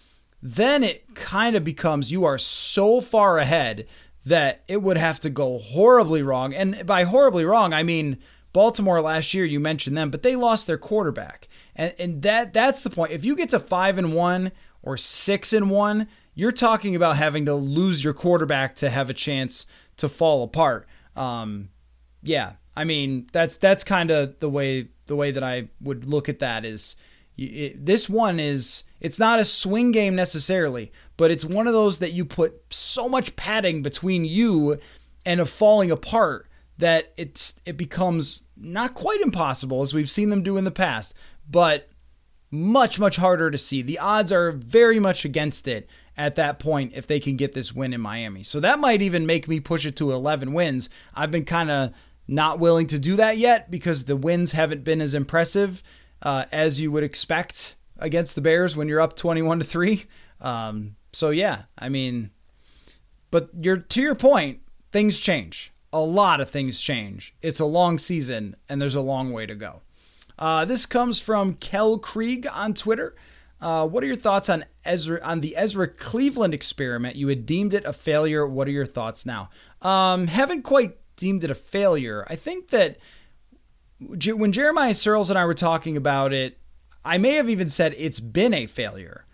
then 0.56 0.82
it 0.82 1.14
kind 1.14 1.58
of 1.58 1.64
becomes 1.66 2.10
you 2.10 2.24
are 2.24 2.38
so 2.38 3.02
far 3.02 3.38
ahead 3.38 3.86
that 4.26 4.64
it 4.70 4.82
would 4.82 4.96
have 4.96 5.20
to 5.20 5.30
go 5.30 5.58
horribly 5.58 6.22
wrong. 6.22 6.54
And 6.54 6.86
by 6.86 7.04
horribly 7.04 7.44
wrong, 7.44 7.74
I 7.74 7.84
mean 7.84 8.18
Baltimore 8.54 9.02
last 9.02 9.34
year, 9.34 9.44
you 9.44 9.60
mentioned 9.60 9.98
them, 9.98 10.10
but 10.10 10.24
they 10.24 10.38
lost 10.38 10.66
their 10.66 10.78
quarterback. 10.78 11.50
And, 11.76 11.94
and 12.00 12.22
that 12.22 12.54
that's 12.54 12.82
the 12.82 12.90
point. 12.90 13.12
If 13.12 13.26
you 13.26 13.36
get 13.36 13.50
to 13.50 13.60
five 13.60 13.98
and 13.98 14.14
one 14.14 14.54
or 14.82 14.96
six 14.96 15.52
and 15.52 15.70
one, 15.70 16.08
you're 16.34 16.54
talking 16.54 16.96
about 16.96 17.18
having 17.18 17.46
to 17.46 17.54
lose 17.54 18.02
your 18.02 18.14
quarterback 18.14 18.76
to 18.78 18.90
have 18.90 19.10
a 19.10 19.14
chance 19.14 19.66
to 19.98 20.08
fall 20.08 20.44
apart. 20.44 20.88
Um, 21.18 21.70
yeah, 22.24 22.54
I 22.74 22.86
mean 22.86 23.28
that's 23.34 23.58
that's 23.58 23.84
kind 23.84 24.12
of 24.12 24.40
the 24.40 24.50
way 24.50 24.88
the 25.08 25.16
way 25.18 25.32
that 25.32 25.44
I 25.44 25.68
would 25.82 26.06
look 26.06 26.30
at 26.30 26.40
that 26.40 26.64
is 26.64 26.96
it, 27.38 27.86
this 27.86 28.08
one 28.08 28.40
is 28.40 28.84
it's 29.00 29.20
not 29.20 29.40
a 29.40 29.46
swing 29.46 29.92
game 29.92 30.16
necessarily, 30.16 30.92
but 31.18 31.32
it's 31.32 31.46
one 31.46 31.68
of 31.68 31.74
those 31.74 32.00
that 32.00 32.14
you 32.14 32.26
put 32.26 32.62
so 32.74 33.08
much 33.08 33.36
padding 33.36 33.82
between 33.82 34.26
you 34.26 34.80
and 35.26 35.40
a 35.40 35.46
falling 35.46 35.92
apart 35.92 36.48
that 36.78 37.12
it's 37.18 37.56
it 37.66 37.78
becomes 37.78 38.44
not 38.56 38.94
quite 38.94 39.22
impossible 39.22 39.82
as 39.82 39.94
we've 39.94 40.10
seen 40.10 40.30
them 40.30 40.44
do 40.44 40.58
in 40.58 40.64
the 40.64 40.72
past, 40.72 41.16
but 41.50 41.90
much 42.52 43.00
much 43.00 43.18
harder 43.18 43.52
to 43.52 43.58
see. 43.58 43.82
The 43.82 44.00
odds 44.00 44.32
are 44.32 44.52
very 44.52 45.00
much 45.00 45.26
against 45.26 45.68
it 45.68 45.88
at 46.16 46.36
that 46.36 46.60
point 46.60 46.94
if 46.96 47.06
they 47.06 47.20
can 47.20 47.36
get 47.36 47.54
this 47.54 47.74
win 47.74 47.94
in 47.94 48.02
Miami. 48.02 48.44
So 48.44 48.60
that 48.60 48.80
might 48.80 49.02
even 49.02 49.26
make 49.26 49.48
me 49.48 49.60
push 49.60 49.86
it 49.86 49.96
to 49.98 50.12
11 50.12 50.54
wins. 50.54 50.90
I've 51.14 51.32
been 51.32 51.46
kind 51.46 51.70
of 51.70 51.92
not 52.28 52.60
willing 52.60 52.88
to 52.88 53.00
do 53.00 53.16
that 53.18 53.38
yet 53.38 53.70
because 53.70 54.06
the 54.06 54.16
wins 54.16 54.52
haven't 54.52 54.84
been 54.84 55.02
as 55.02 55.14
impressive 55.14 55.84
uh, 56.22 56.46
as 56.52 56.82
you 56.82 56.92
would 56.92 57.04
expect 57.04 57.76
against 58.00 58.36
the 58.36 58.42
Bears 58.42 58.76
when 58.76 58.88
you're 58.88 59.02
up 59.02 59.16
21 59.16 59.60
to 59.60 59.66
3. 59.66 60.06
Um, 60.42 60.96
so 61.14 61.30
yeah, 61.30 61.64
I 61.78 61.90
mean, 61.90 62.32
but 63.32 63.50
you're 63.60 63.78
to 63.78 64.02
your 64.02 64.16
point, 64.16 64.62
things 64.92 65.20
change. 65.20 65.72
A 65.94 66.00
lot 66.00 66.42
of 66.42 66.50
things 66.50 66.80
change. 66.80 67.36
It's 67.42 67.60
a 67.60 67.66
long 67.66 67.98
season 67.98 68.56
and 68.70 68.82
there's 68.82 68.96
a 68.96 69.02
long 69.02 69.32
way 69.32 69.46
to 69.46 69.56
go. 69.56 69.82
Uh, 70.38 70.66
this 70.66 70.86
comes 70.86 71.20
from 71.20 71.56
Kel 71.56 71.98
Krieg 71.98 72.48
on 72.52 72.74
Twitter. 72.74 73.16
Uh, 73.60 73.88
what 73.88 74.04
are 74.04 74.08
your 74.08 74.16
thoughts 74.16 74.50
on 74.50 74.66
Ezra 74.86 75.20
on 75.24 75.42
the 75.42 75.56
Ezra 75.58 75.88
Cleveland 75.88 76.54
experiment? 76.54 77.16
You 77.16 77.28
had 77.30 77.46
deemed 77.46 77.74
it 77.74 77.86
a 77.86 77.94
failure. 77.94 78.46
What 78.46 78.68
are 78.68 78.72
your 78.72 78.86
thoughts 78.86 79.26
now? 79.26 79.50
Um, 79.82 80.28
haven't 80.28 80.62
quite 80.62 80.98
deemed 81.16 81.44
it 81.44 81.50
a 81.50 81.56
failure. 81.56 82.26
I 82.30 82.36
think 82.36 82.70
that 82.70 82.98
when 84.00 84.52
Jeremiah 84.52 84.94
Sirles 84.94 85.30
and 85.30 85.40
I 85.40 85.46
were 85.46 85.56
talking 85.56 85.98
about 85.98 86.34
it, 86.34 86.60
I 87.04 87.18
may 87.18 87.34
have 87.34 87.50
even 87.50 87.70
said 87.70 87.96
it's 87.98 88.20
been 88.20 88.54
a 88.54 88.66
failure. 88.66 89.26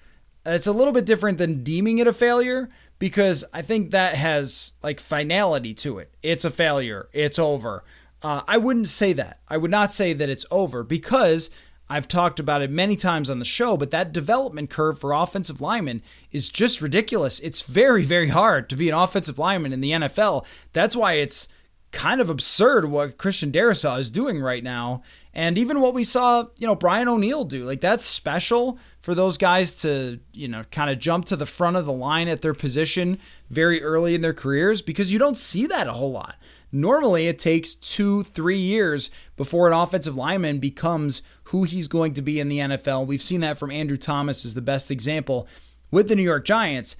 It's 0.45 0.67
a 0.67 0.73
little 0.73 0.93
bit 0.93 1.05
different 1.05 1.37
than 1.37 1.63
deeming 1.63 1.99
it 1.99 2.07
a 2.07 2.13
failure 2.13 2.69
because 2.99 3.43
I 3.53 3.61
think 3.61 3.91
that 3.91 4.15
has 4.15 4.73
like 4.81 4.99
finality 4.99 5.73
to 5.75 5.99
it. 5.99 6.13
It's 6.21 6.45
a 6.45 6.51
failure. 6.51 7.09
It's 7.13 7.39
over. 7.39 7.83
Uh, 8.21 8.41
I 8.47 8.57
wouldn't 8.57 8.87
say 8.87 9.13
that. 9.13 9.39
I 9.47 9.57
would 9.57 9.71
not 9.71 9.93
say 9.93 10.13
that 10.13 10.29
it's 10.29 10.45
over 10.51 10.83
because 10.83 11.49
I've 11.89 12.07
talked 12.07 12.39
about 12.39 12.61
it 12.61 12.71
many 12.71 12.95
times 12.95 13.29
on 13.29 13.39
the 13.39 13.45
show, 13.45 13.75
but 13.75 13.91
that 13.91 14.13
development 14.13 14.69
curve 14.69 14.99
for 14.99 15.11
offensive 15.11 15.61
linemen 15.61 16.01
is 16.31 16.49
just 16.49 16.81
ridiculous. 16.81 17.39
It's 17.41 17.61
very, 17.61 18.03
very 18.03 18.29
hard 18.29 18.69
to 18.69 18.75
be 18.75 18.89
an 18.89 18.95
offensive 18.95 19.37
lineman 19.37 19.73
in 19.73 19.81
the 19.81 19.91
NFL. 19.91 20.45
That's 20.71 20.95
why 20.95 21.13
it's 21.13 21.47
kind 21.91 22.21
of 22.21 22.29
absurd 22.29 22.85
what 22.85 23.17
Christian 23.17 23.51
Darrisaw 23.51 23.99
is 23.99 24.09
doing 24.09 24.39
right 24.39 24.63
now. 24.63 25.03
And 25.33 25.57
even 25.57 25.81
what 25.81 25.93
we 25.93 26.03
saw, 26.03 26.45
you 26.57 26.67
know, 26.67 26.75
Brian 26.75 27.07
O'Neill 27.07 27.43
do. 27.43 27.63
Like 27.63 27.81
that's 27.81 28.05
special 28.05 28.77
for 29.01 29.15
those 29.15 29.37
guys 29.37 29.73
to, 29.75 30.19
you 30.31 30.47
know, 30.47 30.63
kind 30.71 30.89
of 30.89 30.99
jump 30.99 31.25
to 31.25 31.35
the 31.35 31.45
front 31.45 31.75
of 31.75 31.85
the 31.85 31.93
line 31.93 32.27
at 32.27 32.41
their 32.41 32.53
position 32.53 33.19
very 33.49 33.81
early 33.81 34.13
in 34.15 34.21
their 34.21 34.33
careers 34.33 34.81
because 34.81 35.11
you 35.11 35.19
don't 35.19 35.37
see 35.37 35.65
that 35.67 35.87
a 35.87 35.93
whole 35.93 36.11
lot. 36.11 36.35
Normally, 36.71 37.27
it 37.27 37.37
takes 37.37 37.75
two, 37.75 38.23
three 38.23 38.57
years 38.57 39.11
before 39.35 39.67
an 39.67 39.73
offensive 39.73 40.15
lineman 40.15 40.59
becomes 40.59 41.21
who 41.45 41.63
he's 41.63 41.87
going 41.87 42.13
to 42.15 42.21
be 42.21 42.39
in 42.39 42.47
the 42.47 42.59
NFL. 42.59 43.05
We've 43.05 43.21
seen 43.21 43.41
that 43.41 43.59
from 43.59 43.71
Andrew 43.71 43.97
Thomas 43.97 44.43
is 44.43 44.55
the 44.55 44.61
best 44.61 44.89
example 44.89 45.47
with 45.91 46.09
the 46.09 46.15
New 46.15 46.23
York 46.23 46.45
Giants. 46.45 46.95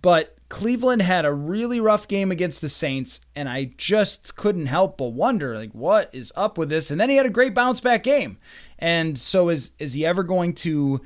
But 0.00 0.36
Cleveland 0.52 1.00
had 1.00 1.24
a 1.24 1.32
really 1.32 1.80
rough 1.80 2.06
game 2.06 2.30
against 2.30 2.60
the 2.60 2.68
Saints, 2.68 3.22
and 3.34 3.48
I 3.48 3.72
just 3.78 4.36
couldn't 4.36 4.66
help 4.66 4.98
but 4.98 5.14
wonder, 5.14 5.56
like, 5.56 5.72
what 5.72 6.10
is 6.12 6.30
up 6.36 6.58
with 6.58 6.68
this? 6.68 6.90
And 6.90 7.00
then 7.00 7.08
he 7.08 7.16
had 7.16 7.24
a 7.24 7.30
great 7.30 7.54
bounce 7.54 7.80
back 7.80 8.02
game. 8.02 8.36
And 8.78 9.16
so 9.16 9.48
is 9.48 9.70
is 9.78 9.94
he 9.94 10.04
ever 10.04 10.22
going 10.22 10.52
to 10.56 11.00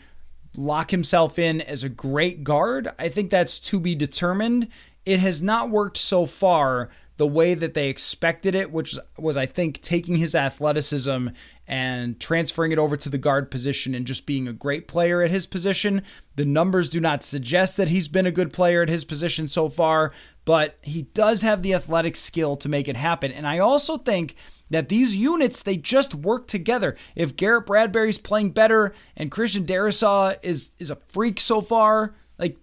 lock 0.57 0.91
himself 0.91 1.39
in 1.39 1.61
as 1.61 1.85
a 1.85 1.89
great 1.89 2.43
guard? 2.43 2.89
I 2.99 3.09
think 3.09 3.31
that's 3.31 3.61
to 3.61 3.79
be 3.79 3.95
determined. 3.95 4.67
It 5.05 5.21
has 5.21 5.45
not 5.45 5.71
worked 5.71 5.99
so 5.99 6.27
far 6.27 6.91
the 7.17 7.27
way 7.29 7.55
that 7.55 7.75
they 7.75 7.89
expected 7.89 8.57
it, 8.57 8.73
which 8.73 8.99
was, 9.17 9.37
I 9.37 9.47
think, 9.47 9.81
taking 9.81 10.17
his 10.17 10.35
athleticism 10.35 11.29
and 11.69 12.21
transferring 12.21 12.73
it 12.73 12.79
over 12.79 12.97
to 12.97 13.09
the 13.09 13.19
guard 13.19 13.51
position 13.51 13.95
and 13.95 14.07
just 14.07 14.27
being 14.27 14.47
a 14.47 14.53
great 14.53 14.87
player 14.87 15.23
at 15.23 15.31
his 15.31 15.47
position. 15.47 16.03
The 16.37 16.45
numbers 16.45 16.89
do 16.89 17.01
not 17.01 17.25
suggest 17.25 17.77
that 17.77 17.89
he's 17.89 18.09
been 18.09 18.27
a 18.27 18.33
good 18.33 18.53
player 18.53 18.83
at 18.83 18.89
his 18.89 19.05
position 19.05 19.49
so 19.49 19.69
far, 19.69 20.13
but 20.45 20.77
he 20.83 21.03
does 21.03 21.43
have 21.43 21.63
the 21.63 21.75
athletic 21.75 22.15
skill 22.17 22.57
to 22.59 22.69
make 22.69 22.89
it 22.89 22.97
happen. 22.97 23.33
And 23.33 23.47
I 23.47 23.59
also 23.59 23.97
think 23.97 24.37
that 24.71 24.89
these 24.89 25.17
units 25.17 25.63
they 25.63 25.77
just 25.77 26.15
work 26.15 26.47
together. 26.47 26.97
If 27.15 27.37
Garrett 27.37 27.67
Bradbury's 27.67 28.19
playing 28.19 28.51
better 28.51 28.95
and 29.17 29.31
Christian 29.31 29.65
Darrisaw 29.65 30.37
is 30.43 30.73
is 30.79 30.91
a 30.91 30.97
freak 31.09 31.41
so 31.41 31.61
far, 31.61 32.15
like 32.39 32.57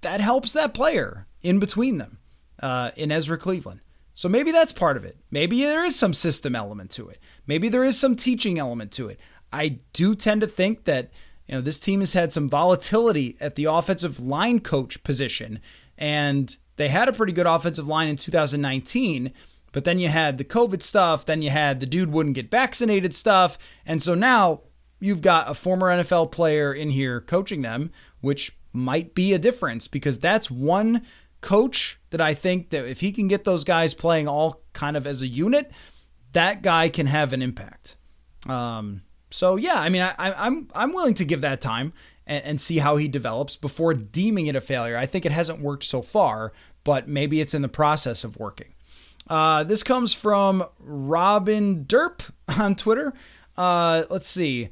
that 0.00 0.20
helps 0.20 0.52
that 0.52 0.74
player 0.74 1.26
in 1.42 1.58
between 1.58 1.98
them 1.98 2.18
uh, 2.60 2.90
in 2.96 3.12
Ezra 3.12 3.38
Cleveland. 3.38 3.80
So 4.14 4.28
maybe 4.30 4.50
that's 4.50 4.72
part 4.72 4.96
of 4.96 5.04
it. 5.04 5.18
Maybe 5.30 5.62
there 5.62 5.84
is 5.84 5.94
some 5.94 6.14
system 6.14 6.56
element 6.56 6.90
to 6.92 7.08
it. 7.08 7.20
Maybe 7.46 7.68
there 7.68 7.84
is 7.84 7.98
some 7.98 8.16
teaching 8.16 8.58
element 8.58 8.92
to 8.92 9.08
it. 9.08 9.20
I 9.52 9.78
do 9.92 10.14
tend 10.14 10.40
to 10.40 10.46
think 10.46 10.84
that 10.84 11.10
you 11.46 11.54
know 11.54 11.60
this 11.60 11.80
team 11.80 12.00
has 12.00 12.12
had 12.12 12.32
some 12.32 12.48
volatility 12.48 13.36
at 13.40 13.54
the 13.54 13.64
offensive 13.64 14.20
line 14.20 14.60
coach 14.60 15.02
position, 15.02 15.60
and 15.96 16.56
they 16.76 16.88
had 16.88 17.08
a 17.08 17.12
pretty 17.12 17.32
good 17.32 17.46
offensive 17.46 17.88
line 17.88 18.08
in 18.08 18.16
2019. 18.16 19.32
But 19.72 19.84
then 19.84 19.98
you 19.98 20.08
had 20.08 20.38
the 20.38 20.44
COVID 20.44 20.80
stuff, 20.80 21.26
then 21.26 21.42
you 21.42 21.50
had 21.50 21.80
the 21.80 21.86
dude 21.86 22.10
wouldn't 22.10 22.34
get 22.34 22.50
vaccinated 22.50 23.14
stuff, 23.14 23.58
and 23.84 24.02
so 24.02 24.14
now 24.14 24.62
you've 24.98 25.22
got 25.22 25.50
a 25.50 25.54
former 25.54 25.88
NFL 25.88 26.32
player 26.32 26.72
in 26.72 26.90
here 26.90 27.20
coaching 27.20 27.62
them, 27.62 27.90
which 28.20 28.56
might 28.72 29.14
be 29.14 29.32
a 29.32 29.38
difference 29.38 29.88
because 29.88 30.18
that's 30.18 30.50
one 30.50 31.02
coach 31.40 31.98
that 32.10 32.20
I 32.20 32.34
think 32.34 32.70
that 32.70 32.88
if 32.88 33.00
he 33.00 33.12
can 33.12 33.28
get 33.28 33.44
those 33.44 33.64
guys 33.64 33.94
playing 33.94 34.28
all 34.28 34.62
kind 34.72 34.96
of 34.96 35.06
as 35.06 35.22
a 35.22 35.26
unit, 35.26 35.70
that 36.36 36.60
guy 36.60 36.90
can 36.90 37.06
have 37.06 37.32
an 37.32 37.40
impact. 37.40 37.96
Um, 38.46 39.00
so 39.30 39.56
yeah, 39.56 39.80
I 39.80 39.88
mean, 39.88 40.02
I, 40.02 40.14
I'm, 40.18 40.68
I'm 40.74 40.92
willing 40.92 41.14
to 41.14 41.24
give 41.24 41.40
that 41.40 41.62
time 41.62 41.94
and, 42.26 42.44
and 42.44 42.60
see 42.60 42.76
how 42.76 42.98
he 42.98 43.08
develops 43.08 43.56
before 43.56 43.94
deeming 43.94 44.46
it 44.46 44.54
a 44.54 44.60
failure. 44.60 44.98
I 44.98 45.06
think 45.06 45.24
it 45.24 45.32
hasn't 45.32 45.60
worked 45.60 45.84
so 45.84 46.02
far, 46.02 46.52
but 46.84 47.08
maybe 47.08 47.40
it's 47.40 47.54
in 47.54 47.62
the 47.62 47.70
process 47.70 48.22
of 48.22 48.36
working. 48.36 48.74
Uh, 49.28 49.64
this 49.64 49.82
comes 49.82 50.12
from 50.12 50.62
Robin 50.78 51.86
Derp 51.86 52.20
on 52.60 52.74
Twitter. 52.74 53.14
Uh, 53.56 54.04
let's 54.10 54.28
see. 54.28 54.68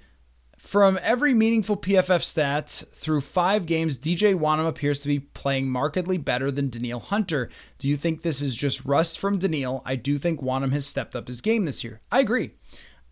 From 0.64 0.98
every 1.02 1.34
meaningful 1.34 1.76
PFF 1.76 2.22
stat 2.22 2.84
through 2.90 3.20
five 3.20 3.66
games, 3.66 3.98
DJ 3.98 4.34
Wonnum 4.34 4.66
appears 4.66 4.98
to 5.00 5.08
be 5.08 5.20
playing 5.20 5.68
markedly 5.68 6.16
better 6.16 6.50
than 6.50 6.70
Danielle 6.70 7.00
Hunter. 7.00 7.50
Do 7.76 7.86
you 7.86 7.98
think 7.98 8.22
this 8.22 8.40
is 8.40 8.56
just 8.56 8.82
rust 8.82 9.18
from 9.18 9.38
Danielle? 9.38 9.82
I 9.84 9.96
do 9.96 10.16
think 10.16 10.40
Wonnum 10.40 10.72
has 10.72 10.86
stepped 10.86 11.14
up 11.14 11.28
his 11.28 11.42
game 11.42 11.66
this 11.66 11.84
year. 11.84 12.00
I 12.10 12.20
agree. 12.20 12.52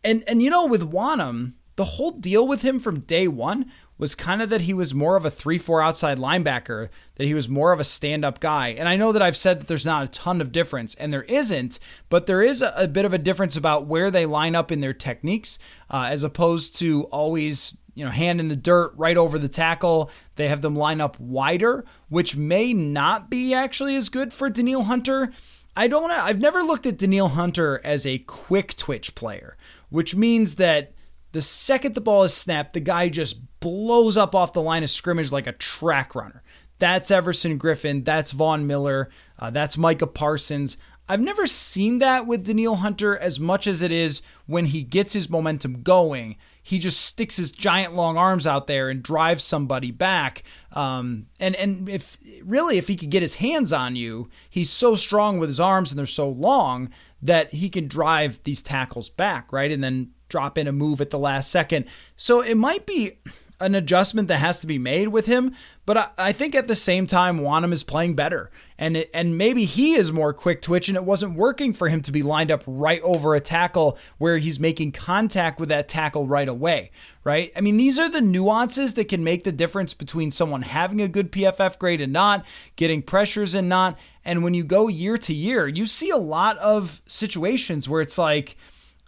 And 0.03 0.25
and 0.27 0.43
you 0.43 0.49
know, 0.49 0.67
with 0.67 0.91
Wonnum, 0.91 1.53
the 1.77 1.85
whole 1.85 2.13
deal 2.13 2.49
with 2.49 2.63
him 2.63 2.81
from 2.81 3.01
day 3.01 3.29
one 3.29 3.71
was 4.03 4.17
kind 4.17 4.43
of 4.43 4.51
that 4.51 4.63
he 4.63 4.75
was 4.75 4.93
more 4.93 5.15
of 5.15 5.25
a 5.25 5.31
3 5.31 5.59
4 5.59 5.81
outside 5.81 6.19
linebacker, 6.19 6.89
that 7.15 7.25
he 7.25 7.35
was 7.35 7.49
more 7.49 7.71
of 7.71 7.79
a 7.79 7.85
stand 7.85 8.25
up 8.25 8.41
guy. 8.41 8.71
And 8.71 8.89
I 8.89 8.97
know 8.97 9.13
that 9.13 9.23
I've 9.23 9.37
said 9.37 9.61
that 9.61 9.69
there's 9.69 9.87
not 9.87 10.03
a 10.03 10.09
ton 10.09 10.41
of 10.41 10.51
difference, 10.51 10.97
and 10.97 11.13
there 11.13 11.23
isn't, 11.23 11.79
but 12.09 12.27
there 12.27 12.43
is 12.43 12.63
a, 12.63 12.73
a 12.77 12.89
bit 12.89 13.05
of 13.05 13.15
a 13.15 13.19
difference 13.19 13.57
about 13.57 13.87
where 13.87 14.11
they 14.11 14.27
line 14.27 14.57
up 14.57 14.73
in 14.73 14.81
their 14.81 14.93
techniques 14.93 15.61
uh, 15.89 16.09
as 16.11 16.25
opposed 16.25 16.77
to 16.81 17.05
always. 17.05 17.77
You 17.95 18.07
know, 18.07 18.11
hand 18.11 18.41
in 18.41 18.49
the 18.49 18.57
dirt 18.57 18.95
right 18.97 19.19
over 19.19 19.39
the 19.39 19.51
tackle. 19.51 20.11
They 20.37 20.49
have 20.49 20.63
them 20.63 20.75
line 20.75 21.03
up 21.03 21.21
wider, 21.21 21.85
which 22.09 22.35
may 22.35 22.73
not 22.73 23.29
be 23.29 23.53
actually 23.53 23.97
as 23.97 24.09
good 24.09 24.33
for 24.33 24.49
Danielle 24.49 24.85
Hunter. 24.85 25.31
I 25.77 25.89
don't. 25.89 26.11
I've 26.11 26.41
never 26.41 26.63
looked 26.63 26.87
at 26.87 26.97
Danielle 26.97 27.29
Hunter 27.29 27.83
as 27.85 28.07
a 28.07 28.21
quick 28.21 28.79
twitch 28.79 29.15
player, 29.15 29.59
which 29.91 30.17
means 30.17 30.55
that 30.55 30.95
the 31.33 31.43
second 31.43 31.95
the 31.95 32.01
ball 32.01 32.23
is 32.23 32.35
snapped, 32.35 32.75
the 32.75 32.81
guy 32.81 33.09
just 33.09 33.41
blows 33.61 34.17
up 34.17 34.35
off 34.35 34.53
the 34.53 34.63
line 34.63 34.83
of 34.83 34.91
scrimmage 34.91 35.33
like 35.33 35.47
a 35.47 35.53
track 35.53 36.15
runner. 36.15 36.43
That's 36.79 37.11
Everson 37.11 37.59
Griffen. 37.59 38.05
That's 38.05 38.33
Von 38.33 38.67
Miller. 38.67 39.09
Uh, 39.39 39.51
that's 39.51 39.79
Micah 39.79 40.07
Parsons. 40.07 40.77
I've 41.09 41.21
never 41.21 41.47
seen 41.47 41.99
that 41.99 42.27
with 42.27 42.45
Danielle 42.45 42.77
Hunter 42.77 43.17
as 43.17 43.39
much 43.41 43.67
as 43.67 43.83
it 43.83 43.93
is 43.93 44.23
when 44.47 44.67
he 44.67 44.83
gets 44.83 45.13
his 45.13 45.29
momentum 45.29 45.83
going. 45.83 46.37
He 46.63 46.79
just 46.79 47.01
sticks 47.01 47.37
his 47.37 47.51
giant 47.51 47.95
long 47.95 48.17
arms 48.17 48.47
out 48.47 48.67
there 48.67 48.89
and 48.89 49.03
drives 49.03 49.43
somebody 49.43 49.91
back. 49.91 50.45
Um, 50.73 51.27
and 51.41 51.57
and 51.57 51.89
if 51.89 52.19
really 52.45 52.79
if 52.79 52.89
he 52.89 52.97
could 52.97 53.11
get 53.11 53.23
his 53.23 53.37
hands 53.37 53.73
on 53.73 53.97
you, 53.97 54.31
he's 54.49 54.71
so 54.71 54.95
strong 54.95 55.39
with 55.39 55.49
his 55.49 55.61
arms 55.61 55.91
and 55.91 55.99
they're 55.99 56.07
so 56.07 56.29
long 56.29 56.89
that 57.21 57.53
he 57.53 57.69
can 57.69 57.89
drive 57.89 58.41
these 58.45 58.63
tackles 58.63 59.11
back, 59.11 59.53
right? 59.53 59.71
And 59.71 59.83
then 59.83 60.13
drop 60.33 60.59
in 60.59 60.67
a 60.67 60.73
move 60.73 61.01
at 61.01 61.11
the 61.11 61.19
last 61.19 61.51
second. 61.51 61.85
So 62.17 62.41
it 62.41 62.57
might 62.57 62.87
be 62.87 63.19
an 63.61 63.77
adjustment 63.77 64.27
that 64.27 64.39
has 64.39 64.59
to 64.59 64.67
be 64.67 64.79
made 64.79 65.09
with 65.09 65.27
him, 65.27 65.55
but 65.87 65.97
I, 65.97 66.09
I 66.19 66.33
think 66.33 66.57
at 66.57 66.67
the 66.67 66.75
same 66.75 67.07
time, 67.07 67.39
Wonnum 67.39 67.73
is 67.73 67.85
playing 67.85 68.17
better, 68.17 68.51
and 68.77 68.97
it, 68.97 69.11
and 69.15 69.39
maybe 69.39 69.65
he 69.65 69.95
is 69.95 70.11
more 70.11 70.33
quick 70.33 70.63
twitch, 70.63 70.89
and 70.89 70.97
it 70.97 71.05
wasn't 71.05 71.37
working 71.37 71.73
for 71.73 71.89
him 71.89 72.01
to 72.01 72.11
be 72.11 72.25
lined 72.25 72.51
up 72.51 72.65
right 72.67 73.01
over 73.03 73.37
a 73.37 73.41
tackle 73.41 73.99
where 74.19 74.39
he's 74.39 74.59
making 74.59 74.91
contact 74.91 75.61
with 75.61 75.69
that 75.69 75.89
tackle 75.89 76.27
right 76.27 76.49
away, 76.49 76.91
right? 77.23 77.53
I 77.55 77.61
mean, 77.61 77.77
these 77.77 78.01
are 78.01 78.09
the 78.09 78.21
nuances 78.21 78.95
that 78.95 79.09
can 79.09 79.23
make 79.23 79.45
the 79.45 79.53
difference 79.53 79.95
between 79.95 80.33
someone 80.33 80.63
having 80.63 81.01
a 81.01 81.07
good 81.07 81.31
PFF 81.31 81.79
grade 81.79 82.01
and 82.01 82.13
not, 82.13 82.45
getting 82.75 83.01
pressures 83.01 83.55
and 83.55 83.69
not, 83.69 83.97
and 84.25 84.43
when 84.43 84.55
you 84.55 84.65
go 84.65 84.89
year 84.89 85.19
to 85.19 85.33
year, 85.35 85.69
you 85.69 85.87
see 85.87 86.11
a 86.11 86.17
lot 86.17 86.59
of 86.59 87.01
situations 87.07 87.89
where 87.89 88.01
it's 88.01 88.19
like 88.19 88.57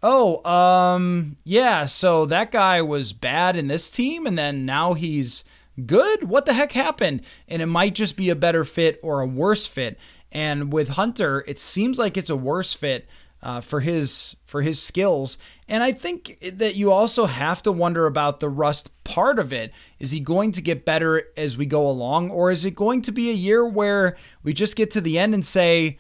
oh, 0.05 0.45
um, 0.49 1.39
yeah, 1.45 1.87
so 1.87 2.27
that 2.27 2.53
guy 2.53 2.83
was 2.83 3.15
bad 3.15 3.57
in 3.57 3.69
this 3.69 3.91
team 3.91 4.27
and 4.27 4.39
then 4.39 4.67
now 4.67 4.93
he's 4.93 5.45
good? 5.87 6.25
What 6.25 6.45
the 6.45 6.53
heck 6.53 6.73
happened? 6.73 7.23
And 7.49 7.63
it 7.63 7.67
might 7.67 7.95
just 7.95 8.15
be 8.15 8.29
a 8.29 8.37
better 8.37 8.65
fit 8.65 9.01
or 9.03 9.21
a 9.21 9.27
worse 9.27 9.67
fit. 9.67 9.99
And 10.31 10.71
with 10.73 10.91
Hunter, 10.91 11.43
it 11.49 11.59
seems 11.59 11.99
like 11.99 12.19
it's 12.19 12.29
a 12.29 12.37
worse 12.37 12.75
fit 12.75 13.09
uh, 13.43 13.61
for 13.61 13.81
his 13.81 14.37
for 14.45 14.63
his 14.63 14.83
skills. 14.83 15.39
And 15.69 15.83
I 15.83 15.93
think 15.93 16.39
that 16.53 16.77
you 16.77 16.93
also 16.93 17.27
have 17.27 17.63
to 17.63 17.73
wonder 17.73 18.07
about 18.07 18.41
the 18.41 18.49
rust 18.49 18.91
part 19.05 19.39
of 19.39 19.53
it. 19.53 19.73
Is 19.99 20.11
he 20.11 20.21
going 20.21 20.53
to 20.53 20.63
get 20.63 20.85
better 20.85 21.25
as 21.37 21.57
we 21.57 21.67
go 21.67 21.89
along, 21.89 22.31
or 22.31 22.51
is 22.51 22.65
it 22.65 22.75
going 22.75 23.01
to 23.03 23.13
be 23.13 23.31
a 23.31 23.35
year 23.35 23.67
where 23.67 24.17
we 24.43 24.53
just 24.53 24.77
get 24.77 24.91
to 24.93 25.01
the 25.01 25.19
end 25.19 25.35
and 25.35 25.45
say, 25.45 25.99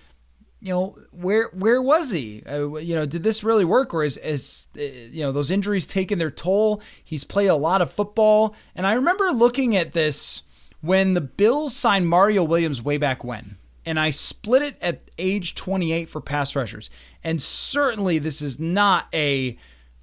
you 0.65 0.73
know 0.73 0.97
where 1.11 1.51
where 1.53 1.83
was 1.83 2.11
he? 2.11 2.43
Uh, 2.49 2.77
you 2.77 2.95
know 2.95 3.05
did 3.05 3.23
this 3.23 3.45
really 3.45 3.67
work 3.67 3.93
or 3.93 4.03
is 4.03 4.17
is 4.17 4.67
uh, 4.79 4.83
you 4.83 5.23
know 5.23 5.31
those 5.31 5.51
injuries 5.51 5.87
taking 5.87 6.17
their 6.17 6.31
toll? 6.31 6.81
He's 7.05 7.23
played 7.23 7.49
a 7.49 7.55
lot 7.55 7.83
of 7.83 7.93
football. 7.93 8.57
And 8.75 8.87
i 8.87 8.95
remember 8.95 9.31
looking 9.31 9.77
at 9.77 9.93
this 9.93 10.41
when 10.81 11.13
the 11.13 11.21
bills 11.21 11.77
signed 11.77 12.09
mario 12.09 12.43
williams 12.43 12.81
way 12.81 12.97
back 12.97 13.23
when 13.23 13.57
and 13.85 14.01
i 14.01 14.09
split 14.09 14.63
it 14.63 14.77
at 14.81 15.03
age 15.19 15.55
28 15.55 16.09
for 16.09 16.23
pass 16.23 16.57
rushers. 16.57 16.89
And 17.23 17.43
certainly 17.43 18.19
this 18.19 18.41
is 18.41 18.59
not 18.59 19.07
a 19.13 19.59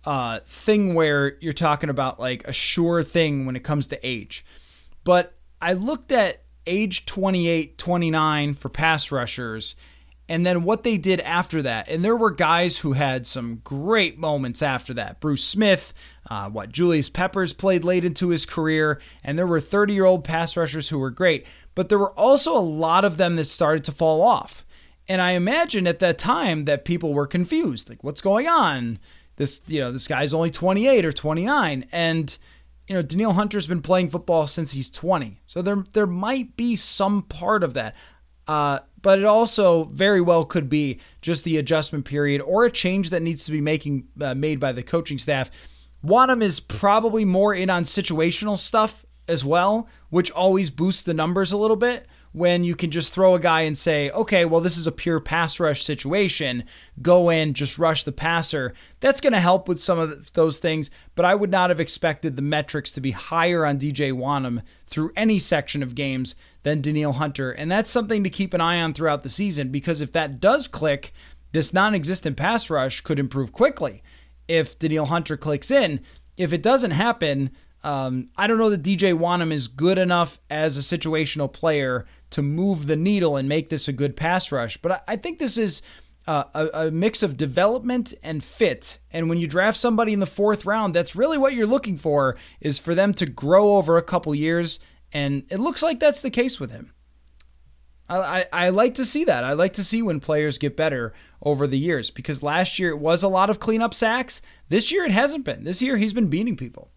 uh, 0.05 0.41
thing 0.45 0.93
where 0.93 1.38
you're 1.39 1.53
talking 1.53 1.89
about 1.89 2.20
like 2.20 2.47
a 2.47 2.53
sure 2.53 3.01
thing 3.01 3.47
when 3.47 3.55
it 3.55 3.64
comes 3.64 3.88
to 3.88 4.07
age. 4.07 4.45
But 5.03 5.34
i 5.59 5.74
looked 5.74 6.12
at 6.12 6.43
age 6.68 7.07
28 7.07 7.80
29 7.80 8.53
for 8.53 8.70
pass 8.70 9.12
rushers 9.12 9.76
and 10.32 10.45
then 10.45 10.63
what 10.63 10.84
they 10.84 10.97
did 10.97 11.19
after 11.19 11.61
that. 11.61 11.89
And 11.89 12.05
there 12.05 12.15
were 12.15 12.32
guys 12.32 12.77
who 12.77 12.93
had 12.93 13.27
some 13.27 13.59
great 13.65 14.17
moments 14.17 14.61
after 14.61 14.93
that. 14.93 15.19
Bruce 15.19 15.43
Smith, 15.43 15.93
uh, 16.29 16.49
what 16.49 16.71
Julius 16.71 17.09
Peppers 17.09 17.51
played 17.51 17.84
late 17.84 18.05
into 18.05 18.29
his 18.29 18.45
career, 18.45 19.01
and 19.25 19.38
there 19.38 19.45
were 19.45 19.59
30 19.59 19.93
year 19.93 20.05
old 20.05 20.23
pass 20.23 20.55
rushers 20.55 20.88
who 20.88 20.97
were 20.97 21.09
great. 21.09 21.45
But 21.75 21.89
there 21.89 21.99
were 21.99 22.17
also 22.17 22.55
a 22.55 22.59
lot 22.63 23.03
of 23.03 23.17
them 23.17 23.36
that 23.36 23.43
started 23.43 23.84
to 23.84 23.91
fall 23.91 24.21
off. 24.21 24.65
And 25.05 25.21
I 25.21 25.32
imagine 25.32 25.86
at 25.86 25.99
that 25.99 26.17
time 26.17 26.63
that 26.63 26.86
people 26.86 27.13
were 27.13 27.27
confused, 27.27 27.89
like 27.89 28.01
what's 28.01 28.21
going 28.21 28.47
on? 28.47 28.99
This 29.36 29.61
you 29.67 29.82
know 29.82 29.91
this 29.91 30.07
guy's 30.07 30.34
only 30.34 30.49
28 30.49 31.03
or 31.03 31.11
29, 31.11 31.86
and 31.91 32.38
you 32.88 32.95
know 32.95 33.01
Danielle 33.01 33.34
Hunter's 33.34 33.67
been 33.67 33.82
playing 33.82 34.09
football 34.09 34.47
since 34.47 34.71
he's 34.71 34.89
20, 34.89 35.41
so 35.45 35.61
there 35.61 35.84
there 35.93 36.07
might 36.07 36.55
be 36.55 36.77
some 36.77 37.23
part 37.23 37.63
of 37.63 37.73
that. 37.73 37.95
Uh, 38.47 38.79
but 39.02 39.20
it 39.20 39.26
also 39.26 39.86
very 39.86 40.22
well 40.22 40.45
could 40.45 40.70
be 40.70 40.99
just 41.22 41.43
the 41.43 41.58
adjustment 41.58 42.06
period 42.06 42.41
or 42.41 42.66
a 42.66 42.72
change 42.72 43.10
that 43.10 43.22
needs 43.22 43.45
to 43.45 43.52
be 43.52 43.62
making 43.62 44.08
uh, 44.22 44.34
made 44.34 44.60
by 44.60 44.72
the 44.72 44.84
coaching 44.84 45.18
staff. 45.18 45.49
Wonnum 46.06 46.41
is 46.41 46.60
probably 46.60 47.26
more 47.26 47.54
in 47.54 47.70
on 47.70 47.84
situational 47.84 48.58
stuff 48.58 49.06
as 49.28 49.45
well, 49.45 49.88
which 50.10 50.32
always 50.32 50.70
boosts 50.70 51.04
the 51.04 51.14
numbers 51.14 51.52
a 51.52 51.58
little 51.58 51.76
bit 51.76 52.08
when 52.34 52.63
you 52.63 52.75
can 52.75 52.91
just 52.91 53.13
throw 53.13 53.36
a 53.36 53.39
guy 53.39 53.61
and 53.61 53.77
say, 53.77 54.09
okay, 54.11 54.45
well, 54.45 54.61
this 54.61 54.77
is 54.77 54.88
a 54.88 54.91
pure 54.91 55.19
pass 55.19 55.59
rush 55.59 55.84
situation. 55.84 56.63
Go 57.01 57.29
in, 57.29 57.53
just 57.53 57.77
rush 57.77 58.03
the 58.03 58.11
passer. 58.11 58.73
That's 59.01 59.19
going 59.19 59.34
to 59.34 59.39
help 59.39 59.67
with 59.67 59.82
some 59.82 59.99
of 59.99 60.32
those 60.34 60.57
things, 60.57 60.89
but 61.15 61.25
I 61.25 61.36
would 61.36 61.51
not 61.51 61.69
have 61.69 61.79
expected 61.79 62.36
the 62.36 62.41
metrics 62.41 62.91
to 62.93 63.01
be 63.01 63.11
higher 63.11 63.65
on 63.65 63.79
DJ 63.79 64.13
Wonnum 64.13 64.61
through 64.86 65.11
any 65.15 65.39
section 65.39 65.84
of 65.84 65.95
games 65.95 66.36
than 66.63 66.82
Danielle 66.82 67.13
Hunter. 67.13 67.51
And 67.51 67.69
that's 67.69 67.89
something 67.89 68.23
to 68.23 68.29
keep 68.29 68.53
an 68.53 68.61
eye 68.61 68.82
on 68.82 68.93
throughout 68.93 69.23
the 69.23 69.29
season 69.29 69.69
because 69.69 69.99
if 69.99 70.13
that 70.13 70.39
does 70.39 70.67
click, 70.67 71.13
this 71.51 71.73
non 71.73 71.93
existent 71.93 72.38
pass 72.38 72.69
rush 72.69 73.01
could 73.01 73.19
improve 73.19 73.51
quickly 73.51 74.03
if 74.47 74.79
Danielle 74.79 75.07
Hunter 75.07 75.36
clicks 75.36 75.69
in. 75.69 75.99
If 76.38 76.53
it 76.53 76.63
doesn't 76.63 76.91
happen, 76.91 77.51
um, 77.84 78.29
I 78.38 78.47
don't 78.47 78.57
know 78.57 78.69
that 78.69 78.84
DJ 78.84 79.17
Wonnum 79.17 79.51
is 79.51 79.67
good 79.67 79.97
enough 79.97 80.39
as 80.49 80.77
a 80.77 80.97
situational 80.97 81.51
player 81.51 82.05
to 82.32 82.41
move 82.41 82.88
the 82.88 82.95
needle 82.95 83.38
and 83.38 83.47
make 83.47 83.69
this 83.69 83.88
a 83.88 83.93
good 83.93 84.15
pass 84.15 84.51
rush, 84.51 84.77
but 84.77 85.03
I, 85.07 85.15
think 85.15 85.39
this 85.39 85.57
is 85.57 85.82
uh, 86.27 86.43
a, 86.53 86.88
a, 86.88 86.91
mix 86.91 87.23
of 87.23 87.38
development 87.38 88.13
and 88.23 88.43
fit. 88.43 88.99
And 89.11 89.29
when 89.29 89.38
you 89.38 89.47
draft 89.47 89.77
somebody 89.77 90.13
in 90.13 90.19
the 90.19 90.25
fourth 90.25 90.65
round, 90.65 90.93
that's 90.93 91.15
really 91.15 91.38
what 91.38 91.53
you're 91.53 91.67
looking 91.67 91.97
for 91.97 92.38
is 92.59 92.79
for 92.79 92.95
them 92.95 93.13
to 93.15 93.25
grow 93.25 93.75
over 93.75 93.97
a 93.97 94.03
couple 94.03 94.34
years 94.34 94.79
and 95.13 95.43
it 95.49 95.59
looks 95.59 95.84
like 95.84 95.99
that's 95.99 96.21
the 96.21 96.29
case 96.29 96.59
with 96.59 96.71
him. 96.71 96.93
I, 98.09 98.17
I, 98.17 98.45
I, 98.53 98.69
like 98.69 98.95
to 98.95 99.05
see 99.05 99.23
that. 99.25 99.43
I 99.43 99.53
like 99.53 99.73
to 99.73 99.84
see 99.84 100.01
when 100.01 100.19
players 100.19 100.57
get 100.57 100.77
better 100.77 101.13
over 101.41 101.67
the 101.67 101.77
years 101.77 102.11
because 102.11 102.43
last 102.43 102.79
year 102.79 102.89
it 102.89 102.99
was 102.99 103.23
a 103.23 103.27
lot 103.27 103.49
of 103.49 103.59
cleanup 103.59 103.93
sacks. 103.93 104.41
This 104.69 104.91
year 104.91 105.05
it 105.05 105.11
hasn't 105.11 105.45
been. 105.45 105.63
This 105.63 105.82
year 105.82 105.97
he's 105.97 106.13
been 106.13 106.27
beating 106.27 106.55
people. 106.55 106.91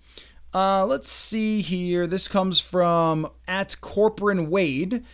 Uh, 0.53 0.87
let's 0.87 1.11
see 1.11 1.61
here. 1.61 2.07
This 2.07 2.28
comes 2.28 2.61
from 2.61 3.28
at 3.49 3.76
Corporan 3.80 4.49
Wade. 4.49 5.05